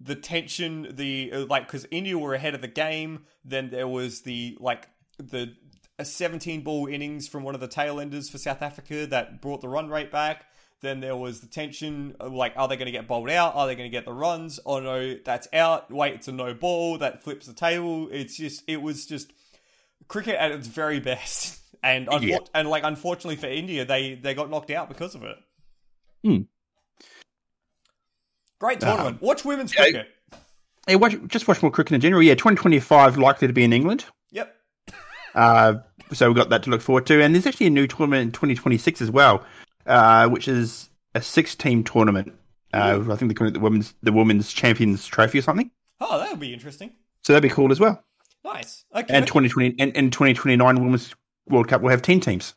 [0.00, 3.24] the tension, the uh, like, because India were ahead of the game.
[3.44, 4.88] Then there was the like
[5.18, 5.54] the
[5.98, 9.60] a 17 ball innings from one of the tail enders for South Africa that brought
[9.60, 10.44] the run rate back.
[10.80, 13.54] Then there was the tension, like, are they going to get bowled out?
[13.54, 14.58] Are they going to get the runs?
[14.66, 15.90] Oh no, that's out.
[15.92, 16.98] Wait, it's a no ball.
[16.98, 18.08] That flips the table.
[18.10, 19.32] It's just, it was just
[20.08, 21.58] cricket at its very best.
[21.84, 22.38] And unfor- Yeah.
[22.54, 25.36] and like, unfortunately for India, they they got knocked out because of it.
[26.22, 26.42] Hmm.
[28.60, 29.20] Great tournament.
[29.20, 30.06] Watch women's cricket.
[30.86, 32.22] Hey, watch, just watch more cricket in general.
[32.22, 34.04] Yeah, 2025 likely to be in England.
[35.34, 35.74] Uh,
[36.12, 37.22] so we've got that to look forward to.
[37.22, 39.44] And there's actually a new tournament in 2026 as well,
[39.86, 42.32] uh, which is a six team tournament.
[42.74, 45.70] Uh, I think they call it the women's the women's champions trophy or something.
[46.00, 46.92] Oh, that would be interesting.
[47.22, 48.02] So that'd be cool as well.
[48.44, 48.84] Nice.
[48.94, 49.14] Okay.
[49.14, 51.14] And 2020 and, and 2029 women's
[51.48, 52.54] World Cup will have 10 teams.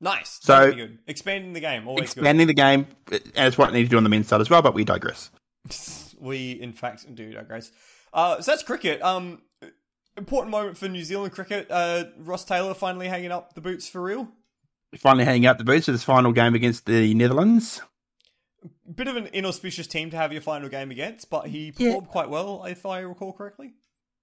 [0.00, 0.38] nice.
[0.42, 0.98] So- good.
[1.06, 1.86] Expanding the game.
[1.88, 4.40] Always Expanding the game, and it's what they need to do on the men's side
[4.40, 5.30] as well, but we digress.
[6.20, 7.70] We, in fact, do digress.
[8.12, 9.00] Uh, so that's cricket.
[9.02, 9.40] Um,
[10.18, 11.68] important moment for New Zealand cricket.
[11.70, 14.28] Uh, Ross Taylor finally hanging up the boots for real.
[14.98, 17.80] Finally hanging up the boots for this final game against the Netherlands.
[18.94, 21.88] Bit of an inauspicious team to have your final game against, but he Yeah.
[21.90, 23.74] performed quite well, if I recall correctly.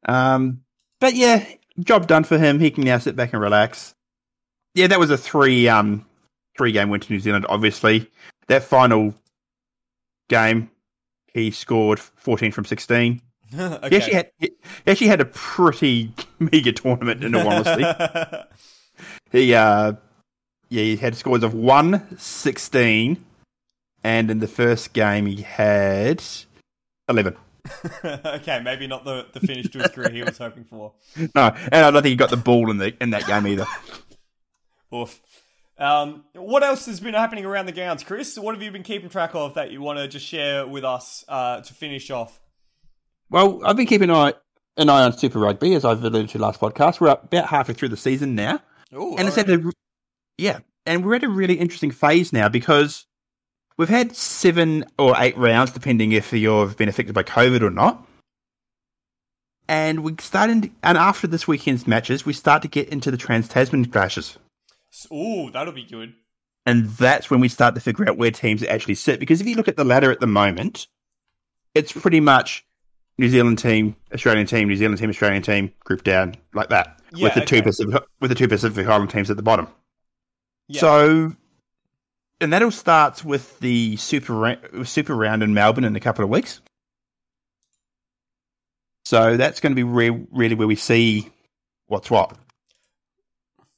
[0.07, 0.61] Um,
[0.99, 1.45] but yeah,
[1.79, 2.59] job done for him.
[2.59, 3.95] He can now sit back and relax.
[4.73, 6.05] Yeah, that was a three um
[6.57, 7.45] three game win to New Zealand.
[7.47, 8.11] Obviously,
[8.47, 9.13] that final
[10.29, 10.69] game,
[11.33, 13.21] he scored fourteen from sixteen.
[13.53, 13.89] Okay.
[13.89, 14.51] He actually had he
[14.87, 17.83] actually had a pretty meager tournament in all honesty.
[19.31, 19.93] he uh
[20.69, 23.23] yeah he had scores of 1 16
[24.03, 26.23] and in the first game he had
[27.09, 27.35] 11
[27.93, 30.93] okay, maybe not the, the finish to his career he was hoping for.
[31.17, 33.65] no and i don't think he got the ball in the in that game either
[34.93, 35.21] Oof.
[35.77, 38.37] Um, what else has been happening around the grounds, Chris?
[38.37, 41.25] What have you been keeping track of that you want to just share with us
[41.27, 42.39] uh, to finish off?
[43.29, 44.33] Well i've been keeping an eye
[44.77, 46.99] an eye on super rugby as i've alluded to last podcast.
[46.99, 48.59] We're about halfway through the season now.
[48.93, 49.71] Ooh, and it's at a
[50.37, 53.05] yeah and we're at a really interesting phase now because
[53.77, 58.05] we've had seven or eight rounds depending if you've been affected by covid or not.
[59.67, 63.47] And we started and after this weekend's matches we start to get into the trans
[63.47, 64.37] tasman clashes
[65.11, 66.13] Oh, that'll be good.
[66.65, 69.55] and that's when we start to figure out where teams actually sit because if you
[69.55, 70.87] look at the ladder at the moment
[71.73, 72.65] it's pretty much
[73.17, 77.23] new zealand team australian team new zealand team australian team group down like that Yeah,
[77.25, 79.67] with the two pacific with the two pacific island teams at the bottom
[80.67, 80.81] Yeah.
[80.81, 81.31] so,
[82.41, 86.29] and that all starts with the super super round in Melbourne in a couple of
[86.29, 86.59] weeks.
[89.05, 91.29] So that's going to be re- really where we see
[91.87, 92.35] what's what.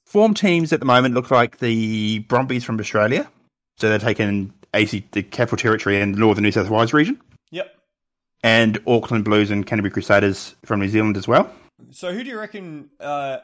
[0.06, 3.30] Form teams at the moment look like the Brumbies from Australia.
[3.78, 7.22] So they're taking AC, the Capital Territory and the Northern New South Wales region.
[8.44, 11.52] And Auckland Blues and Canterbury Crusaders from New Zealand as well.
[11.92, 13.38] So who do you reckon uh,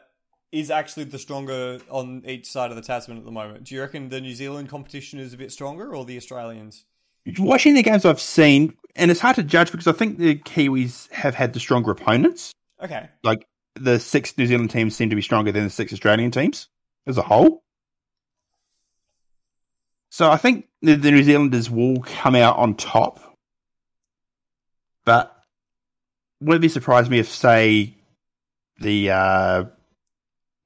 [0.52, 3.66] is actually the stronger on each side of the Tasman at the moment?
[3.66, 6.86] Do you reckon the New Zealand competition is a bit stronger or the Australians?
[7.38, 11.10] Watching the games I've seen, and it's hard to judge because I think the Kiwis
[11.12, 12.52] have had the stronger opponents.
[12.84, 13.08] Okay.
[13.24, 16.68] like the six New Zealand teams seem to be stronger than the six Australian teams
[17.08, 17.64] as a whole.
[20.10, 23.33] So I think the, the New Zealanders will come out on top,
[25.06, 25.38] but
[26.42, 27.94] wouldn't be surprised me if, say,
[28.80, 29.66] the uh,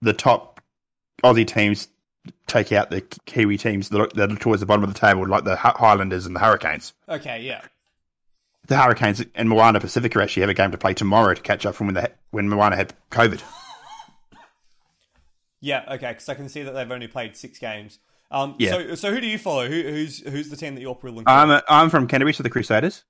[0.02, 0.62] the top
[1.24, 1.88] Aussie teams
[2.46, 5.28] take out the Kiwi teams that are, that are towards the bottom of the table,
[5.28, 6.94] like the Highlanders and the Hurricanes.
[7.08, 7.62] Okay, yeah.
[8.68, 11.76] The Hurricanes and Moana Pacifica actually have a game to play tomorrow to catch up
[11.76, 13.42] from when the, when Moana had COVID.
[15.60, 18.00] Yeah, okay, because I can see that they've only played six games.
[18.30, 18.72] Um, Yeah.
[18.72, 19.68] So, so who do you follow?
[19.68, 21.24] Who, who's who's the team that you're pulling?
[21.24, 21.30] for?
[21.30, 23.04] I'm a, I'm from Canterbury, so the Crusaders.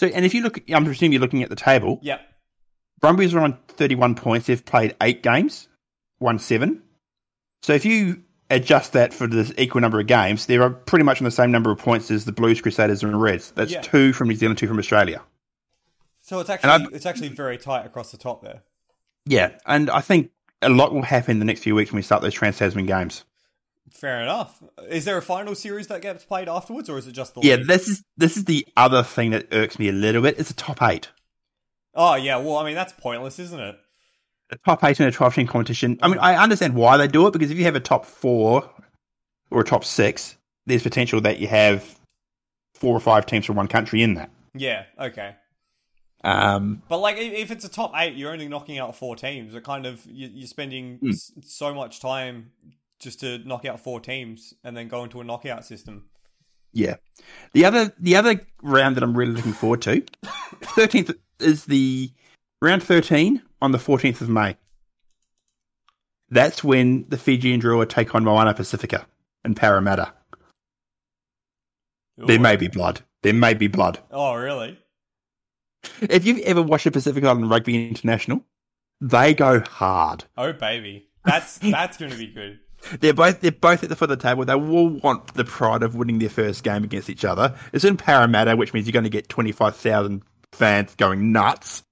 [0.00, 1.98] So, and if you look, I'm presuming you're looking at the table.
[2.00, 2.22] Yep.
[3.02, 4.46] Brumbies are on 31 points.
[4.46, 5.68] They've played eight games,
[6.20, 6.82] won seven.
[7.60, 11.20] So if you adjust that for the equal number of games, they are pretty much
[11.20, 13.50] on the same number of points as the Blues, Crusaders, and Reds.
[13.50, 13.82] That's Yeah.
[13.82, 15.20] two from New Zealand, two from Australia.
[16.22, 18.62] So it's actually it's actually very tight across the top there.
[19.26, 20.30] Yeah, and I think
[20.62, 22.86] a lot will happen in the next few weeks when we start those Trans Tasman
[22.86, 23.24] games.
[23.90, 24.62] Fair enough.
[24.88, 27.56] Is there a final series that gets played afterwards, or is it just the Yeah,
[27.56, 27.66] league?
[27.66, 30.38] this is this is the other thing that irks me a little bit.
[30.38, 31.08] It's a top eight.
[31.94, 32.36] Oh yeah.
[32.36, 33.76] Well, I mean that's pointless, isn't it?
[34.52, 35.96] a top eight in a 12 team competition.
[36.02, 38.68] I mean, I understand why they do it because if you have a top four
[39.52, 40.36] or a top six,
[40.66, 41.84] there's potential that you have
[42.74, 44.28] four or five teams from one country in that.
[44.54, 44.86] Yeah.
[44.98, 45.36] Okay.
[46.24, 49.54] Um, But like, if it's a top eight, you're only knocking out four teams.
[49.54, 52.50] It kind of you- you're spending s- so much time
[53.00, 56.04] just to knock out four teams and then go into a knockout system.
[56.72, 56.96] Yeah.
[57.52, 60.04] The other the other round that I'm really looking forward to,
[60.62, 61.10] thirteenth
[61.40, 62.10] is the
[62.62, 64.56] round thirteen on the fourteenth of May.
[66.30, 69.04] That's when the Fijian Drua take on Moana Pacifica
[69.44, 70.12] and Parramatta.
[72.20, 72.26] Ooh.
[72.26, 73.00] There may be blood.
[73.22, 73.98] There may be blood.
[74.10, 74.78] Oh, really?
[76.00, 78.44] If you've ever watched a Pacific Island Rugby International,
[79.00, 80.24] they go hard.
[80.36, 82.60] Oh, baby, that's that's going to be good.
[83.00, 84.44] They're both they're both at the foot of the table.
[84.44, 87.54] They will want the pride of winning their first game against each other.
[87.72, 91.82] It's in Parramatta, which means you're going to get twenty five thousand fans going nuts.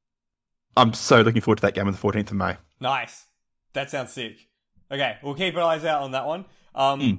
[0.77, 2.57] I'm so looking forward to that game on the 14th of May.
[2.81, 3.27] Nice.
[3.73, 4.37] That sounds sick.
[4.93, 6.45] Okay, we'll keep our eyes out on that one.
[6.75, 7.19] Um, Mm.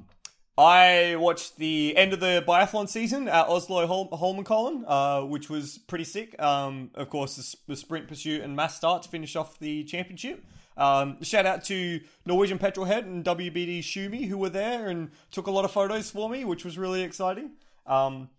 [0.58, 5.78] I watched the end of the biathlon season at Oslo Hol- Holmenkollen, uh, which was
[5.78, 6.40] pretty sick.
[6.42, 10.44] Um, of course, the, the sprint pursuit and mass start to finish off the championship.
[10.80, 15.50] Um, shout out to Norwegian Petrolhead and WBD Shumi who were there and took a
[15.50, 17.50] lot of photos for me, which was really exciting.
[17.86, 18.30] Um,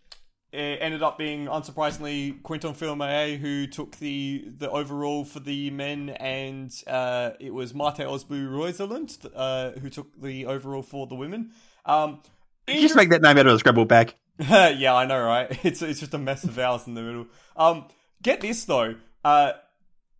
[0.52, 5.70] it ended up being unsurprisingly Quentin Fillon Maillet who took the the overall for the
[5.70, 11.14] men, and uh, it was Marte Olsbu Roiseland uh, who took the overall for the
[11.14, 11.52] women.
[11.86, 12.20] Um,
[12.66, 14.14] You Just make that name out of a Scrabble bag.
[14.38, 15.58] yeah, I know, right?
[15.64, 17.26] It's it's just a mess of vowels in the middle.
[17.56, 17.86] Um,
[18.20, 18.96] get this though.
[19.24, 19.52] Uh,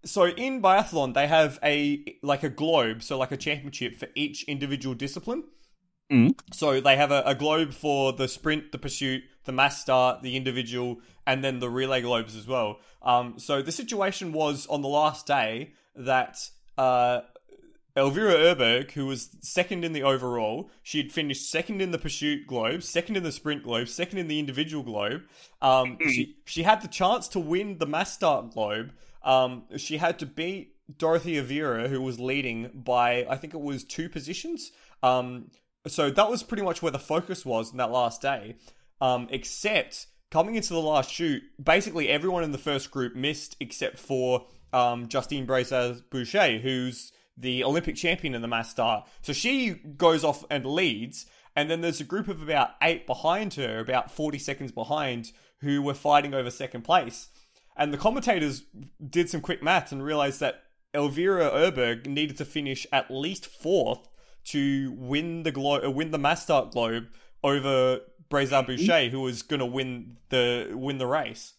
[0.05, 4.45] so in biathlon, they have a like a globe, so like a championship for each
[4.45, 5.45] individual discipline.
[6.11, 6.39] Mm.
[6.53, 10.37] So they have a, a globe for the sprint, the pursuit, the mass start, the
[10.37, 12.81] individual, and then the relay globes as well.
[13.03, 17.21] Um, so the situation was on the last day that uh,
[17.97, 22.47] Elvira Öberg, who was second in the overall, she had finished second in the pursuit
[22.47, 25.23] globe, second in the sprint globe, second in the individual globe.
[25.61, 28.93] Um, she she had the chance to win the mass start globe.
[29.25, 33.85] Um, she had to beat Dorothea Wierer, who was leading by I think it was
[33.85, 34.73] two positions.
[35.03, 35.51] Um,
[35.87, 38.57] so that was pretty much where the focus was in that last day.
[39.01, 43.99] Um, except coming into the last shoot, basically everyone in the first group missed except
[43.99, 49.07] for um, Justine Braisaz-Bouchet, who's the Olympic champion in the mass start.
[49.23, 51.27] So she goes off and leads,
[51.57, 55.83] and then there's a group of about eight behind her, about 40 seconds behind, who
[55.83, 57.29] were fighting over second place.
[57.77, 58.65] And the commentators
[59.09, 60.63] did some quick maths and realized that
[60.95, 64.09] Elvira Öberg needed to finish at least fourth
[64.47, 67.07] to win the glo- uh, win the mass start globe
[67.43, 68.01] over
[68.31, 71.55] Braisaz-Bouchet, who was going to win the win the race.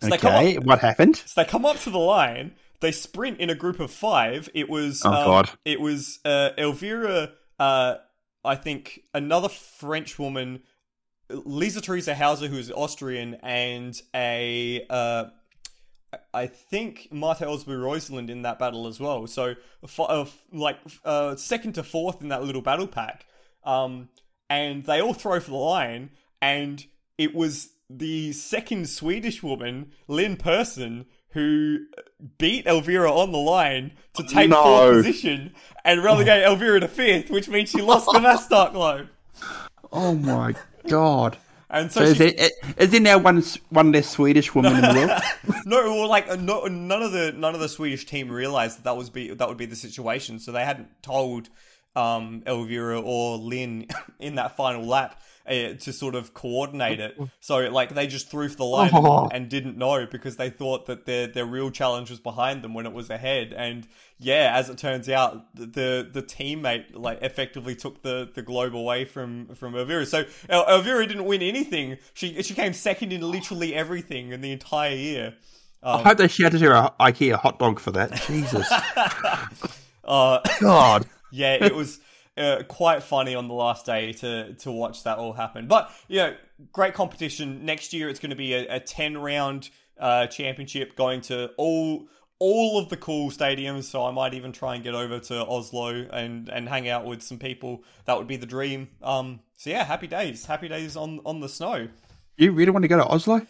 [0.00, 1.16] So they Okay, up- what happened?
[1.16, 2.54] so they come up to the line.
[2.80, 4.48] They sprint in a group of five.
[4.54, 5.50] It was Oh, um, God.
[5.64, 7.32] It was uh, Elvira.
[7.58, 7.96] Uh,
[8.44, 10.62] I think another French woman,
[11.30, 15.24] Lisa Theresa Hauser, who is Austrian, and a uh,
[16.34, 19.26] I think Marte Olsbu Roiseland in that battle as well.
[19.26, 23.24] So f- uh, like uh, second to fourth in that little battle pack.
[23.64, 24.08] Um,
[24.50, 26.10] and they all throw for the line,
[26.42, 26.84] and
[27.16, 31.78] it was the second Swedish woman, Linn Persson, who
[32.36, 34.62] beat Elvira on the line to take No.
[34.62, 35.54] fourth position
[35.84, 39.08] and relegate Elvira to fifth, which means she lost the mass globe.
[39.90, 40.54] Oh my
[40.88, 41.38] god.
[41.74, 44.82] And so, So is she, there, is there now one one less Swedish woman in
[44.82, 45.22] the world?
[45.64, 48.84] no, well, like uh, no, none of the none of the Swedish team realized that
[48.84, 51.48] that was be that would be the situation, so they hadn't told
[51.96, 53.86] um, Elvira or Linn
[54.18, 57.18] in that final lap uh, to sort of coordinate it.
[57.40, 59.24] So like they just threw for the line Oh.
[59.24, 62.74] and, and didn't know because they thought that their their real challenge was behind them
[62.74, 63.52] when it was ahead.
[63.56, 63.86] And
[64.18, 69.04] yeah, as it turns out, the the teammate like effectively took the, the globe away
[69.04, 70.06] from from Elvira.
[70.06, 71.98] So El- Elvira didn't win anything.
[72.14, 75.34] She she came second in literally everything in the entire year.
[75.84, 78.12] I hope they shouted her a IKEA hot dog for that.
[78.28, 78.70] Jesus.
[80.04, 81.06] Uh, God.
[81.30, 82.00] yeah, it was
[82.42, 85.68] uh, quite funny on the last day to to watch that all happen.
[85.68, 86.36] But you know,
[86.72, 87.64] great competition.
[87.64, 92.08] Next year, it's going to be a, a ten round uh, championship going to all
[92.38, 93.84] all of the cool stadiums.
[93.84, 97.22] So I might even try and get over to Oslo and and hang out with
[97.22, 97.84] some people.
[98.06, 98.88] That would be the dream.
[99.02, 99.40] Um.
[99.56, 100.44] So yeah, happy days.
[100.44, 101.88] Happy days on on the snow.
[102.36, 103.46] You really want to go to Oslo?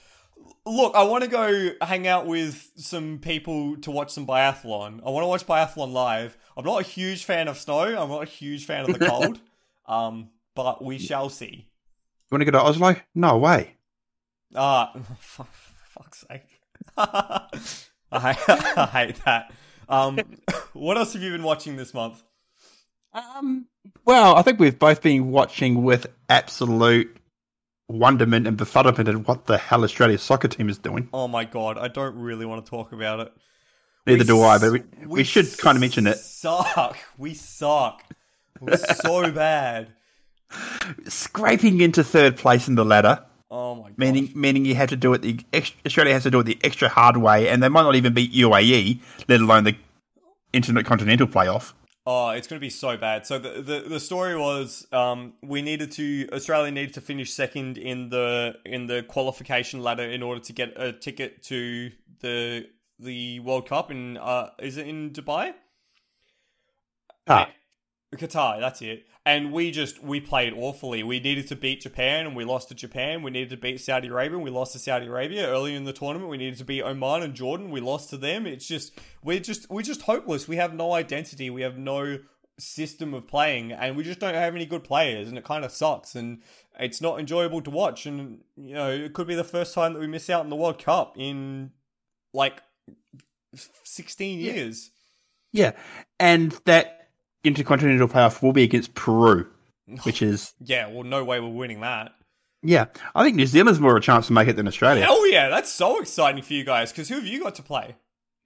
[0.67, 5.01] Look, I want to go hang out with some people to watch some biathlon.
[5.05, 6.37] I want to watch biathlon live.
[6.57, 7.81] I'm not a huge fan of snow.
[7.81, 9.41] I'm not a huge fan of the cold.
[9.87, 11.69] um, but we shall see.
[12.31, 12.97] You want to go to Oslo?
[13.15, 13.77] No way.
[14.55, 15.47] Ah, for
[15.91, 16.61] fuck's sake.
[16.97, 17.49] I,
[18.13, 19.53] hate, I hate that.
[19.89, 20.19] Um,
[20.73, 22.23] what else have you been watching this month?
[23.13, 23.67] Um.
[24.05, 27.17] Well, I think we've both been watching with absolute
[27.89, 31.09] wonderment and befuddlement at what the hell Australia's soccer team is doing.
[31.13, 33.33] Oh my god, I don't really want to talk about it.
[34.07, 36.19] Neither We do I, but we, we, should kind of mention it.
[36.19, 36.99] Suck.
[37.19, 38.03] We suck.
[38.61, 39.93] Was so bad.
[41.09, 43.99] Scraping into third place in the ladder, Oh my god.
[43.99, 46.59] meaning meaning you had to do it the ex- Australia has to do it the
[46.63, 49.77] extra hard way, and they might not even beat UAE, let alone the
[50.53, 51.73] intercontinental playoff.
[52.05, 53.27] Oh, it's going to be so bad.
[53.27, 57.79] So the the, the story was um, we needed to Australia needed to finish second
[57.79, 62.67] in the in the qualification ladder in order to get a ticket to the
[62.99, 65.55] the World Cup in uh, is it in Dubai?
[67.29, 67.49] Ah,
[68.17, 69.07] Qatar, that's it.
[69.25, 71.03] And we just we played awfully.
[71.03, 73.23] We needed to beat Japan and we lost to Japan.
[73.23, 75.93] We needed to beat Saudi Arabia and we lost to Saudi Arabia early in the
[75.93, 76.31] tournament.
[76.31, 77.71] We needed to beat Oman and Jordan.
[77.71, 78.47] We lost to them.
[78.47, 80.49] It's just we're just we're just hopeless.
[80.49, 81.51] We have no identity.
[81.51, 82.19] We have no
[82.59, 85.73] system of playing and we just don't have any good players and it kind of
[85.73, 86.43] sucks and
[86.79, 90.01] it's not enjoyable to watch and you know, it could be the first time that
[90.01, 91.71] we miss out on the World Cup in
[92.35, 92.63] like
[93.85, 94.91] 16 years.
[95.53, 95.73] yeah,
[96.19, 97.11] and that
[97.45, 99.47] intercontinental playoff will be against Peru,
[100.05, 102.13] which is Yeah, well no way we're winning that.
[102.63, 102.87] yeah.
[103.15, 105.05] I think New Zealand's more of a chance to make it than Australia.
[105.05, 106.93] Hell yeah, that's so exciting for you guys.
[106.93, 107.97] Because who have you got to play?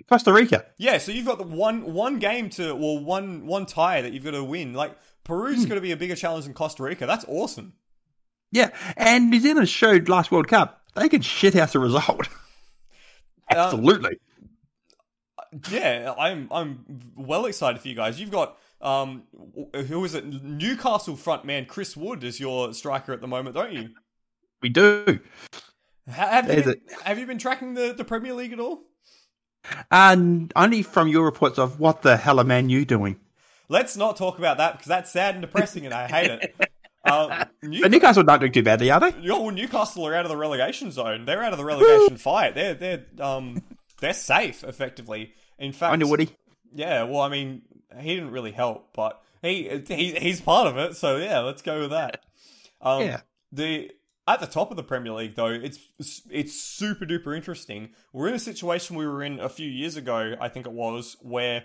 [0.09, 0.67] Costa Rica.
[0.79, 4.25] Yeah, so you've got the one one game to, well, one one tie that you've
[4.25, 4.73] got to win.
[4.73, 5.69] Like Peru's hmm.
[5.69, 7.07] going to be a bigger challenge than Costa Rica.
[7.07, 7.75] That's awesome.
[8.53, 12.29] Yeah, and New Zealand showed last World Cup they could shithouse a result.
[13.51, 14.18] Absolutely.
[15.70, 16.85] Yeah, I'm I'm
[17.16, 18.20] well excited for you guys.
[18.20, 19.23] You've got um,
[19.74, 20.27] who is it?
[20.27, 23.90] Newcastle front man Chris Wood is your striker at the moment, don't you?
[24.60, 25.20] we do.
[26.09, 28.82] Have you been, have you been tracking the, the Premier League at all?
[29.90, 33.18] And only from your reports of what the hell are Man U doing?
[33.68, 36.55] Let's not talk about that because that's sad and depressing, and I hate it.
[37.07, 39.11] Um, New- But Newcastle not doing too badly, are they?
[39.28, 41.24] Well, Newcastle are out of the relegation zone.
[41.24, 42.55] They're out of the relegation fight.
[42.55, 43.62] They're they're um
[44.01, 45.33] they're safe effectively.
[45.59, 46.31] In fact, know Woody.
[46.74, 47.05] yeah.
[47.05, 47.62] Well, I mean,
[47.99, 50.97] he didn't really help, but he he he's part of it.
[50.97, 52.24] So yeah, let's go with that.
[52.81, 53.20] Um, Yeah.
[53.53, 53.91] The
[54.28, 55.78] at the top of the Premier League though, it's
[56.31, 57.91] it's super duper interesting.
[58.12, 61.16] We're in a situation we were in a few years ago, I think it was,
[61.23, 61.65] where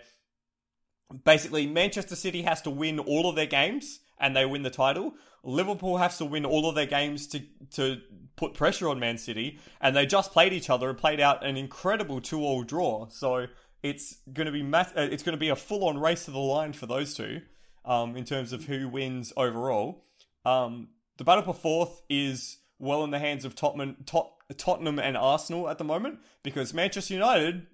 [1.26, 5.14] basically Manchester City has to win all of their games and they win the title.
[5.44, 7.42] Liverpool has to win all of their games to
[7.72, 8.00] to
[8.38, 11.58] put pressure on Man City, and they just played each other and played out an
[11.58, 13.08] incredible two-all draw.
[13.10, 13.48] So
[13.84, 16.40] it's going to be mass- uh, it's going to be a full-on race to the
[16.40, 17.42] line for those two
[17.84, 20.06] um, in terms of who wins overall.
[20.46, 25.18] Um, the battle for fourth is well in the hands of Tottenham, Tot- Tottenham and
[25.18, 27.68] Arsenal at the moment because Manchester United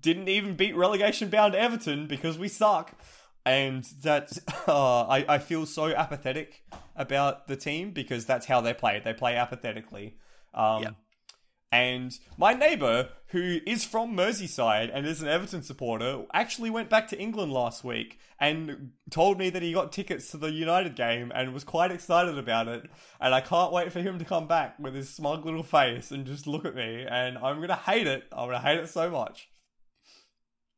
[0.00, 2.94] didn't even beat relegation bound Everton because we suck.
[3.44, 4.32] And that
[4.68, 6.64] uh, I, I feel so apathetic
[6.96, 9.00] about the team because that's how they play.
[9.04, 10.16] They play apathetically.
[10.54, 10.90] Um, Yeah.
[11.72, 17.08] And my neighbour, who is from Merseyside and is an Everton supporter, actually went back
[17.08, 21.32] to England last week and told me that he got tickets to the United game
[21.34, 22.90] and was quite excited about it.
[23.18, 26.26] And I can't wait for him to come back with his smug little face and
[26.26, 27.06] just look at me.
[27.08, 28.24] And I'm going to hate it.
[28.32, 29.48] I'm going to hate it so much.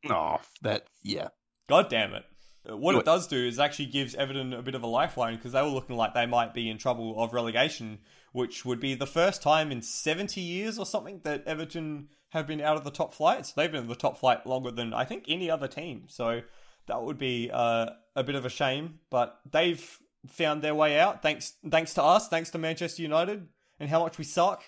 [0.09, 1.27] Oh, that yeah.
[1.67, 2.23] God damn it.
[2.69, 5.51] Uh, What it does do is actually gives Everton a bit of a lifeline because
[5.51, 7.99] they were looking like they might be in trouble of relegation,
[8.31, 12.61] which would be the first time in 70 years or something that Everton have been
[12.61, 13.45] out of the top flight.
[13.45, 16.05] So they've been in the top flight longer than I think any other team.
[16.07, 16.41] So
[16.87, 21.21] that would be uh, a bit of a shame, but they've found their way out
[21.21, 23.47] thanks thanks to us, thanks to Manchester United
[23.79, 24.63] and how much we suck.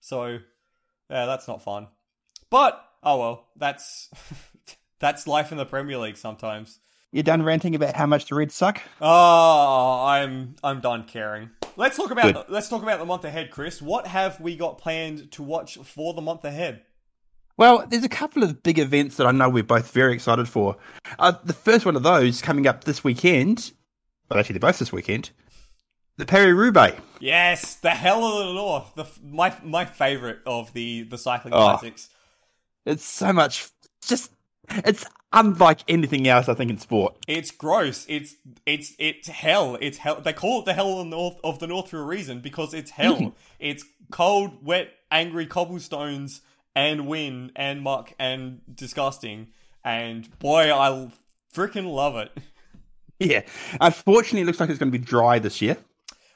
[0.00, 0.38] So
[1.10, 1.88] yeah, that's not fun.
[2.50, 4.10] But oh well, that's
[4.98, 6.78] that's life in the Premier League sometimes.
[7.14, 8.80] You done ranting about how much the Reds suck?
[9.00, 11.50] Oh, I'm I'm done caring.
[11.76, 12.44] Let's talk about Good.
[12.48, 13.82] let's talk about the month ahead, Chris.
[13.82, 16.82] What have we got planned to watch for the month ahead?
[17.58, 20.76] Well, there's a couple of big events that I know we're both very excited for.
[21.18, 23.72] Uh, the first one of those coming up this weekend.
[24.30, 25.30] Well, actually, they're both this weekend.
[26.16, 27.00] The Paris-Roubaix.
[27.20, 28.94] Yes, the hell of the north.
[28.94, 31.58] The my my favorite of the the cycling Oh.
[31.58, 32.08] classics.
[32.86, 33.68] It's so much.
[34.06, 34.32] Just
[34.70, 37.16] it's unlike anything else I think in sport.
[37.26, 38.06] It's gross.
[38.08, 38.34] It's
[38.66, 39.76] it's it's hell.
[39.80, 40.20] It's hell.
[40.20, 42.74] They call it the hell of the north of the north for a reason because
[42.74, 43.16] it's hell.
[43.16, 43.28] Mm-hmm.
[43.58, 46.40] it's cold, wet, angry cobblestones
[46.74, 49.48] and wind and muck and disgusting.
[49.84, 51.10] And boy, I
[51.54, 52.30] freaking love it.
[53.18, 53.42] Yeah.
[53.80, 55.76] Unfortunately, it looks like it's going to be dry this year.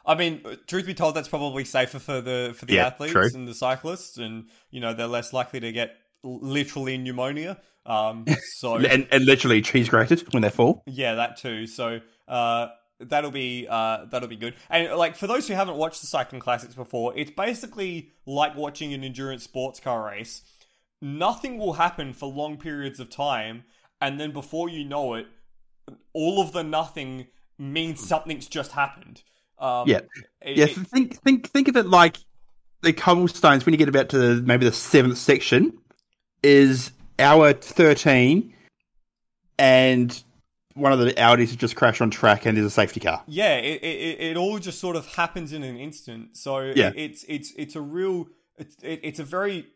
[0.05, 3.29] I mean, truth be told, that's probably safer for the for the Yeah, athletes true.
[3.35, 5.97] and the cyclists, and you know they're less likely to get
[6.27, 7.59] literally pneumonia.
[7.87, 8.27] Um,
[8.57, 10.83] so And, and literally cheese grated when they fall.
[10.87, 11.67] yeah, that too.
[11.67, 12.67] So uh,
[12.99, 14.55] that'll be uh, that'll be good.
[14.69, 18.93] And like for those who haven't watched the cycling classics before, it's basically like watching
[18.93, 20.43] an endurance sports car race.
[21.03, 23.65] Nothing will happen for long periods of time,
[24.01, 25.27] and then before you know it,
[26.15, 27.27] all of the nothing
[27.59, 29.23] means something's just happened.
[29.59, 30.01] Um, Yeah.
[30.43, 32.17] it- Yeah, it- think think think of it like
[32.83, 35.79] the cobblestones when you get about to the, maybe the seventh section
[36.43, 38.53] is hour thirteen,
[39.59, 40.23] and
[40.75, 43.23] one of the Audis has just crashed on track, and there's a safety car.
[43.27, 46.37] yeah, it, it it all just sort of happens in an instant.
[46.37, 46.93] So Yeah.
[46.95, 49.67] it's it's it's a real it's it's a very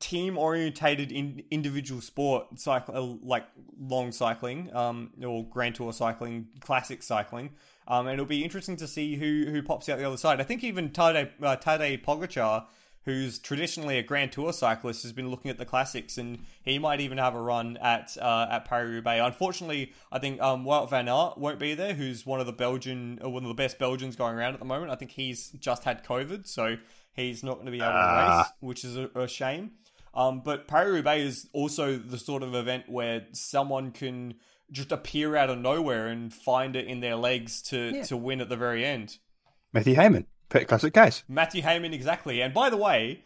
[0.00, 3.44] team orientated in individual sport cycle uh, like
[3.78, 7.50] long cycling um or grand tour cycling classic cycling
[7.86, 10.42] um and it'll be interesting to see who who pops out the other side i
[10.42, 12.64] think even tadej uh, tadej pogacar
[13.04, 17.00] who's traditionally a grand tour cyclist has been looking at the classics and he might
[17.00, 19.22] even have a run at uh, at Paris-Roubaix.
[19.24, 23.18] Unfortunately, I think um, Wout van Aert won't be there, who's one of the Belgian,
[23.24, 24.90] uh, one of the best Belgians going around at the moment.
[24.92, 26.76] I think he's just had COVID, so
[27.14, 28.38] he's not going to be able to Ah.
[28.40, 29.72] race, which is a, a shame.
[30.12, 34.34] Um, but Paris-Roubaix is also the sort of event where someone can
[34.72, 38.02] just appear out of nowhere and find it in their legs to, Yeah.
[38.04, 39.18] to win at the very end.
[39.72, 41.22] Matthew Hayman, perfect classic case.
[41.28, 42.42] Matthew Hayman, exactly.
[42.42, 43.22] And by the way,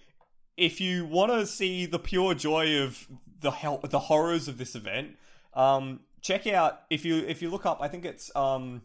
[0.57, 3.09] if you want to see the pure joy of
[3.41, 5.17] the hell, the horrors of this event,
[5.55, 7.79] um, check out if you if you look up.
[7.83, 8.83] I think it's um,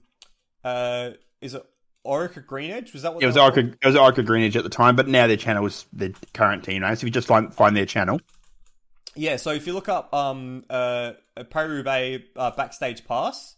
[0.64, 1.12] uh,
[1.42, 1.64] is it
[2.06, 2.92] Orica Green Edge?
[2.94, 3.78] Was that what It was they were Orca, called?
[3.82, 6.64] it was Orica Green Edge at the time, but now their channel is the current
[6.64, 6.96] team name.
[6.96, 8.20] So if you just find, find their channel,
[9.16, 9.36] Yeah.
[9.36, 11.14] So if you look up um, uh,
[11.50, 13.56] Paris Roubaix uh, backstage pass,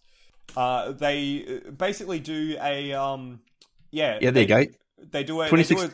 [0.57, 3.41] uh, they uh, basically do a um,
[3.91, 4.71] yeah yeah, there they, you go.
[5.11, 5.89] They do a, they do a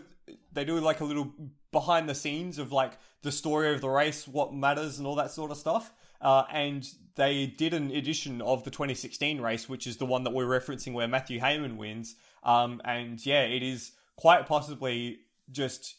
[0.53, 1.33] they do like a little
[1.71, 5.31] behind the scenes of like the story of the race, what matters, and all that
[5.31, 5.93] sort of stuff.
[6.19, 10.33] Uh, and they did an edition of the 2016 race, which is the one that
[10.33, 12.15] we're referencing, where Matthew Hayman wins.
[12.43, 15.19] Um, and yeah, it is quite possibly
[15.51, 15.95] just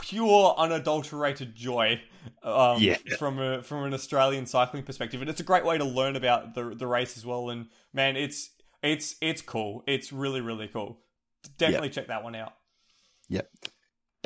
[0.00, 2.00] pure, unadulterated joy.
[2.42, 2.96] Um, Yeah.
[3.18, 6.54] from a from an Australian cycling perspective, and it's a great way to learn about
[6.54, 7.50] the the race as well.
[7.50, 8.50] And man, it's
[8.82, 9.82] it's it's cool.
[9.86, 10.98] It's really really cool.
[11.58, 12.52] Definitely check that one out.
[13.28, 13.48] Yep,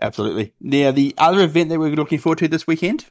[0.03, 0.55] absolutely.
[0.61, 3.07] Now the other event that we're looking forward to this weekend,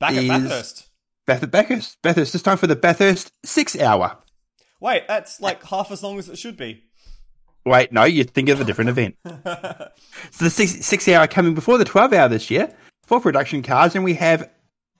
[0.00, 0.88] Back at Bathurst.
[1.26, 2.02] Bath- Bathurst.
[2.02, 2.34] Bathurst.
[2.34, 4.18] It's time for the Bathurst six hour.
[4.80, 6.82] Wait, that's like half as long as it should be.
[7.64, 9.16] Wait, no, you're thinking of a different event.
[10.32, 12.74] So the six six hour coming before the twelve hour this year
[13.06, 14.50] for production cars, and we have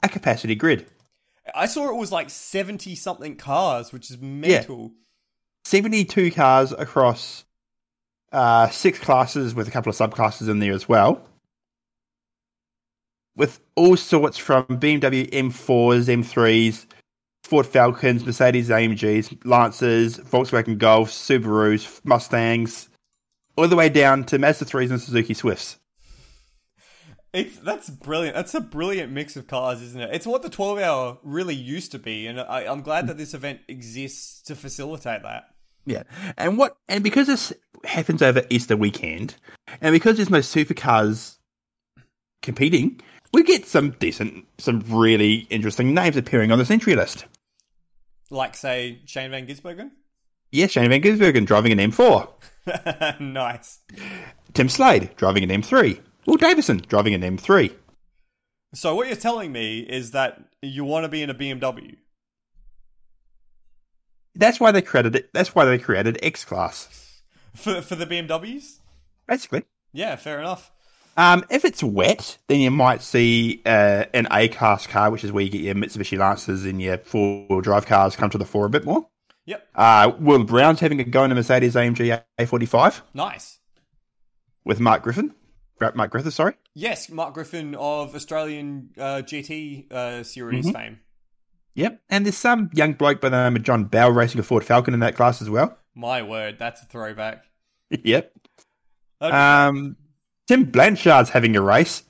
[0.02, 0.86] a capacity grid.
[1.54, 4.82] I saw it was like seventy something cars, which is mental.
[4.82, 4.98] Yeah.
[5.64, 7.44] 72 cars across
[8.32, 11.22] uh, six classes with a couple of subclasses in there as well.
[13.36, 16.86] With all sorts from BMW M4s, M3s,
[17.44, 22.88] Ford Falcons, Mercedes AMGs, Lancers, Volkswagen Golfs, Subarus, Mustangs,
[23.56, 25.78] all the way down to Mazda 3s and Suzuki Swifts.
[27.32, 28.36] It's that's brilliant.
[28.36, 30.10] That's a brilliant mix of cars, isn't it?
[30.12, 33.32] It's what the twelve hour really used to be, and I, I'm glad that this
[33.32, 35.44] event exists to facilitate that.
[35.86, 36.02] Yeah,
[36.36, 37.52] and what and because this
[37.84, 39.34] happens over Easter weekend,
[39.80, 41.38] and because there's no supercars
[42.42, 43.00] competing,
[43.32, 47.24] we get some decent, some really interesting names appearing on this entry list.
[48.30, 49.90] Like say Shane Van Gisbergen.
[50.50, 53.78] Yes, Shane Van Gisbergen driving an M4, nice.
[54.52, 57.74] Tim Slade driving an M3, Will Davison driving an M3.
[58.74, 61.96] So what you're telling me is that you want to be in a BMW.
[64.34, 65.28] That's why they credited.
[65.34, 67.20] That's why they created X Class,
[67.54, 68.78] For for the BMWs?
[69.26, 69.64] basically.
[69.92, 70.70] Yeah, fair enough.
[71.18, 75.30] Um, if it's wet, then you might see uh, an A class car, which is
[75.30, 78.46] where you get your Mitsubishi Lancers and your four wheel drive cars come to the
[78.46, 79.06] fore a bit more.
[79.44, 79.68] Yep.
[79.74, 83.58] Uh, Will Brown's having a go in a Mercedes AMG A45 Nice.
[84.64, 85.34] with Mark Griffin.
[85.94, 86.54] Mark Griffith, sorry.
[86.74, 90.72] Yes, Mark Griffin of Australian uh, GT uh, series Mhm.
[90.72, 91.00] fame.
[91.74, 92.00] Yep.
[92.10, 94.92] And there's some young bloke by the name of John Bell racing a Ford Falcon
[94.94, 95.78] in that class as well.
[95.94, 97.44] My word, that's a throwback.
[97.90, 98.32] yep.
[99.20, 99.96] That'd Um,
[100.48, 102.02] Tim Blanchard's having a race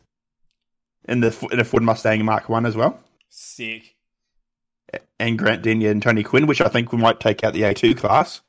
[1.08, 3.96] in the in a Ford Mustang Mark One as well, Sick.
[5.18, 7.96] and Grant Denyer and Tony Quinn, which I think we might take out the A2
[7.96, 8.40] class.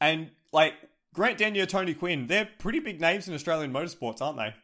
[0.00, 0.74] And like
[1.14, 4.54] Grant Denyer, Tony Quinn, they're pretty big names in Australian motorsports, aren't they?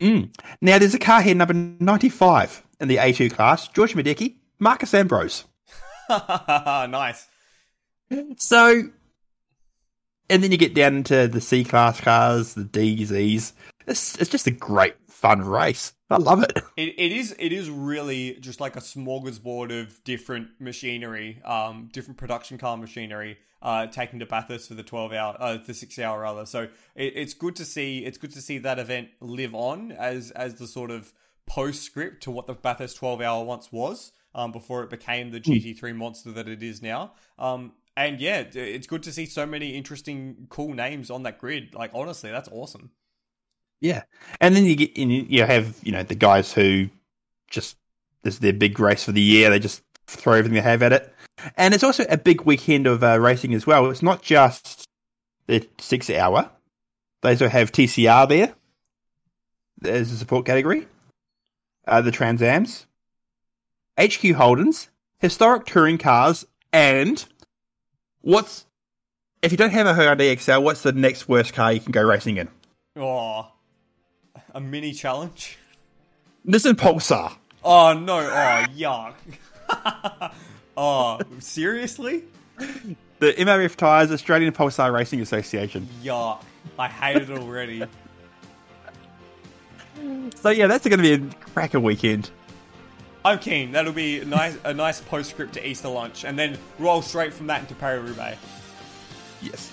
[0.00, 0.34] Mm.
[0.60, 5.44] Now there's a car here number 95 in the A2 class, George Miedecke, Marcos Ambrose.
[6.10, 7.26] nice.
[8.36, 8.82] So,
[10.30, 13.52] and then you get down into the C class cars, the D's, E's.
[13.86, 15.92] It's, it's just a great fun race.
[16.10, 16.52] I love it.
[16.76, 22.18] It, it is it is really just like a smorgasbord of different machinery, um, different
[22.18, 26.20] production car machinery, uh, taken to Bathurst for the twelve hour, uh, the six hour
[26.20, 26.46] rather.
[26.46, 26.62] So
[26.94, 30.54] it, it's good to see it's good to see that event live on as as
[30.56, 31.12] the sort of
[31.46, 35.74] postscript to what the Bathurst twelve hour once was, um, before it became the GT
[35.78, 37.12] three monster that it is now.
[37.38, 41.74] Um, And yeah, it's good to see so many interesting, cool names on that grid.
[41.74, 42.92] Like honestly, that's awesome.
[43.80, 44.02] Yeah,
[44.40, 46.90] and then you get you you have you know the guys who
[47.48, 47.76] just
[48.22, 49.50] this is their big race for the year.
[49.50, 51.14] They just throw everything they have at it,
[51.56, 53.90] and it's also a big weekend of uh, racing as well.
[53.90, 54.86] It's not just
[55.46, 56.50] the six hour.
[57.22, 58.54] They also have TCR there
[59.84, 60.86] as a support category.
[61.86, 62.86] Uh, the Trans Ams,
[63.98, 64.88] HQ Holdens,
[65.18, 67.24] historic touring cars, and
[68.20, 68.66] what's
[69.40, 72.02] if you don't have a Hyundai Excel, what's the next worst car you can go
[72.02, 72.48] racing in?
[72.96, 73.50] Oh,
[74.52, 75.58] a mini challenge.
[76.46, 77.36] Nissan Pulsar.
[77.64, 78.18] Oh no!
[78.18, 79.14] Oh yuck!
[80.78, 82.24] oh seriously?
[83.18, 85.88] The MRF Tyres Australian Pulsar Racing Association.
[86.02, 86.40] Yuck!
[86.78, 87.84] I hate it already.
[90.36, 92.30] So yeah, that's going to be a cracker weekend.
[93.24, 93.72] I'm keen.
[93.72, 97.48] That'll be a nice, a nice postscript to Easter lunch, and then roll straight from
[97.48, 98.38] that into Paris Roubaix.
[99.42, 99.72] Yes,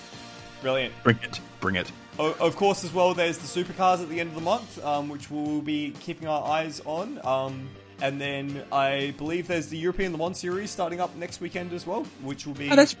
[0.60, 0.92] Brilliant.
[1.04, 1.90] bring it, bring it.
[2.18, 5.08] O- of course, as well, there's the supercars at the end of the month, um,
[5.08, 7.20] which we'll be keeping our eyes on.
[7.24, 7.68] Um,
[8.00, 11.86] and then I believe there's the European Le Mans series starting up next weekend as
[11.86, 12.96] well, which will be Oh, that's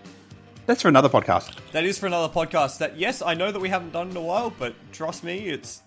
[0.66, 1.56] that's for another podcast.
[1.72, 2.78] that is for another podcast.
[2.78, 5.82] That yes, I know that we haven't done in a while, but trust me, it's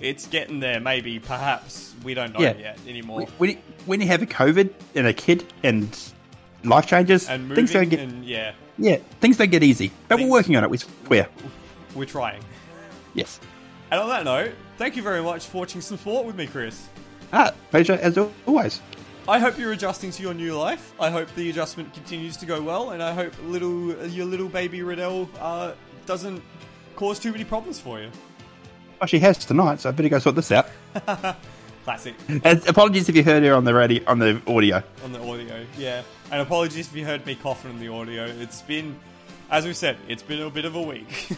[0.00, 0.80] it's getting there.
[0.80, 2.54] Maybe, perhaps we don't know Yeah.
[2.56, 3.26] yet anymore.
[3.38, 5.96] When you, when you have a COVID and a kid and
[6.64, 9.90] life changes, And things don't get and yeah, yeah, things don't get easy.
[10.08, 10.70] But Things- we're working on it.
[10.70, 11.28] We swear.
[11.94, 12.42] we're trying.
[13.14, 13.40] Yes.
[13.90, 16.88] And on that note, thank you very much for watching some sport with me, Chris.
[17.38, 18.80] Ah, pleasure as always.
[19.28, 20.94] I hope you're adjusting to your new life.
[20.98, 24.82] I hope the adjustment continues to go well, and I hope little your little baby
[24.82, 25.72] Riddell uh,
[26.06, 26.42] doesn't
[26.94, 28.10] cause too many problems for you.
[29.02, 30.68] Oh, she has tonight, so I better go sort this out.
[31.84, 34.82] Classic And apologies if you heard her on the radio on the audio.
[35.04, 36.02] on the audio, yeah.
[36.32, 38.24] And apologies if you heard me coughing in the audio.
[38.24, 38.96] It's been,
[39.50, 41.28] as we said, it's been a bit of a week.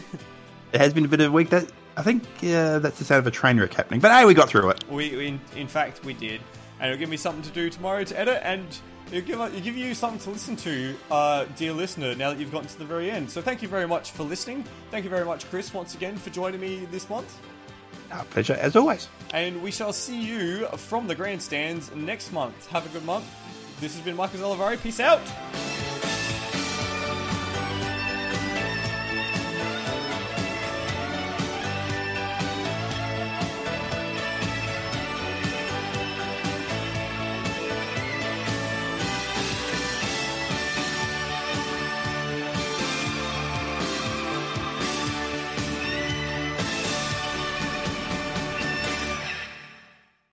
[0.71, 1.49] It has been a bit of a week.
[1.49, 1.67] That
[1.99, 3.99] I think uh, that's the sound of a train wreck happening.
[3.99, 4.85] But hey, we got through it.
[4.89, 6.39] we, we in, in fact, we did,
[6.79, 8.65] and it'll give me something to do tomorrow to edit, and
[9.11, 12.15] it'll give, it'll give you something to listen to, uh, dear listener.
[12.15, 14.63] Now that you've gotten to the very end, so thank you very much for listening.
[14.91, 17.37] Thank you very much, Chris, once again for joining me this month.
[18.13, 19.09] Our pleasure as always.
[19.33, 22.65] And we shall see you from the grandstands next month.
[22.67, 23.25] Have a good month.
[23.81, 24.81] This has been Michael Zalavari.
[24.81, 25.19] Peace out.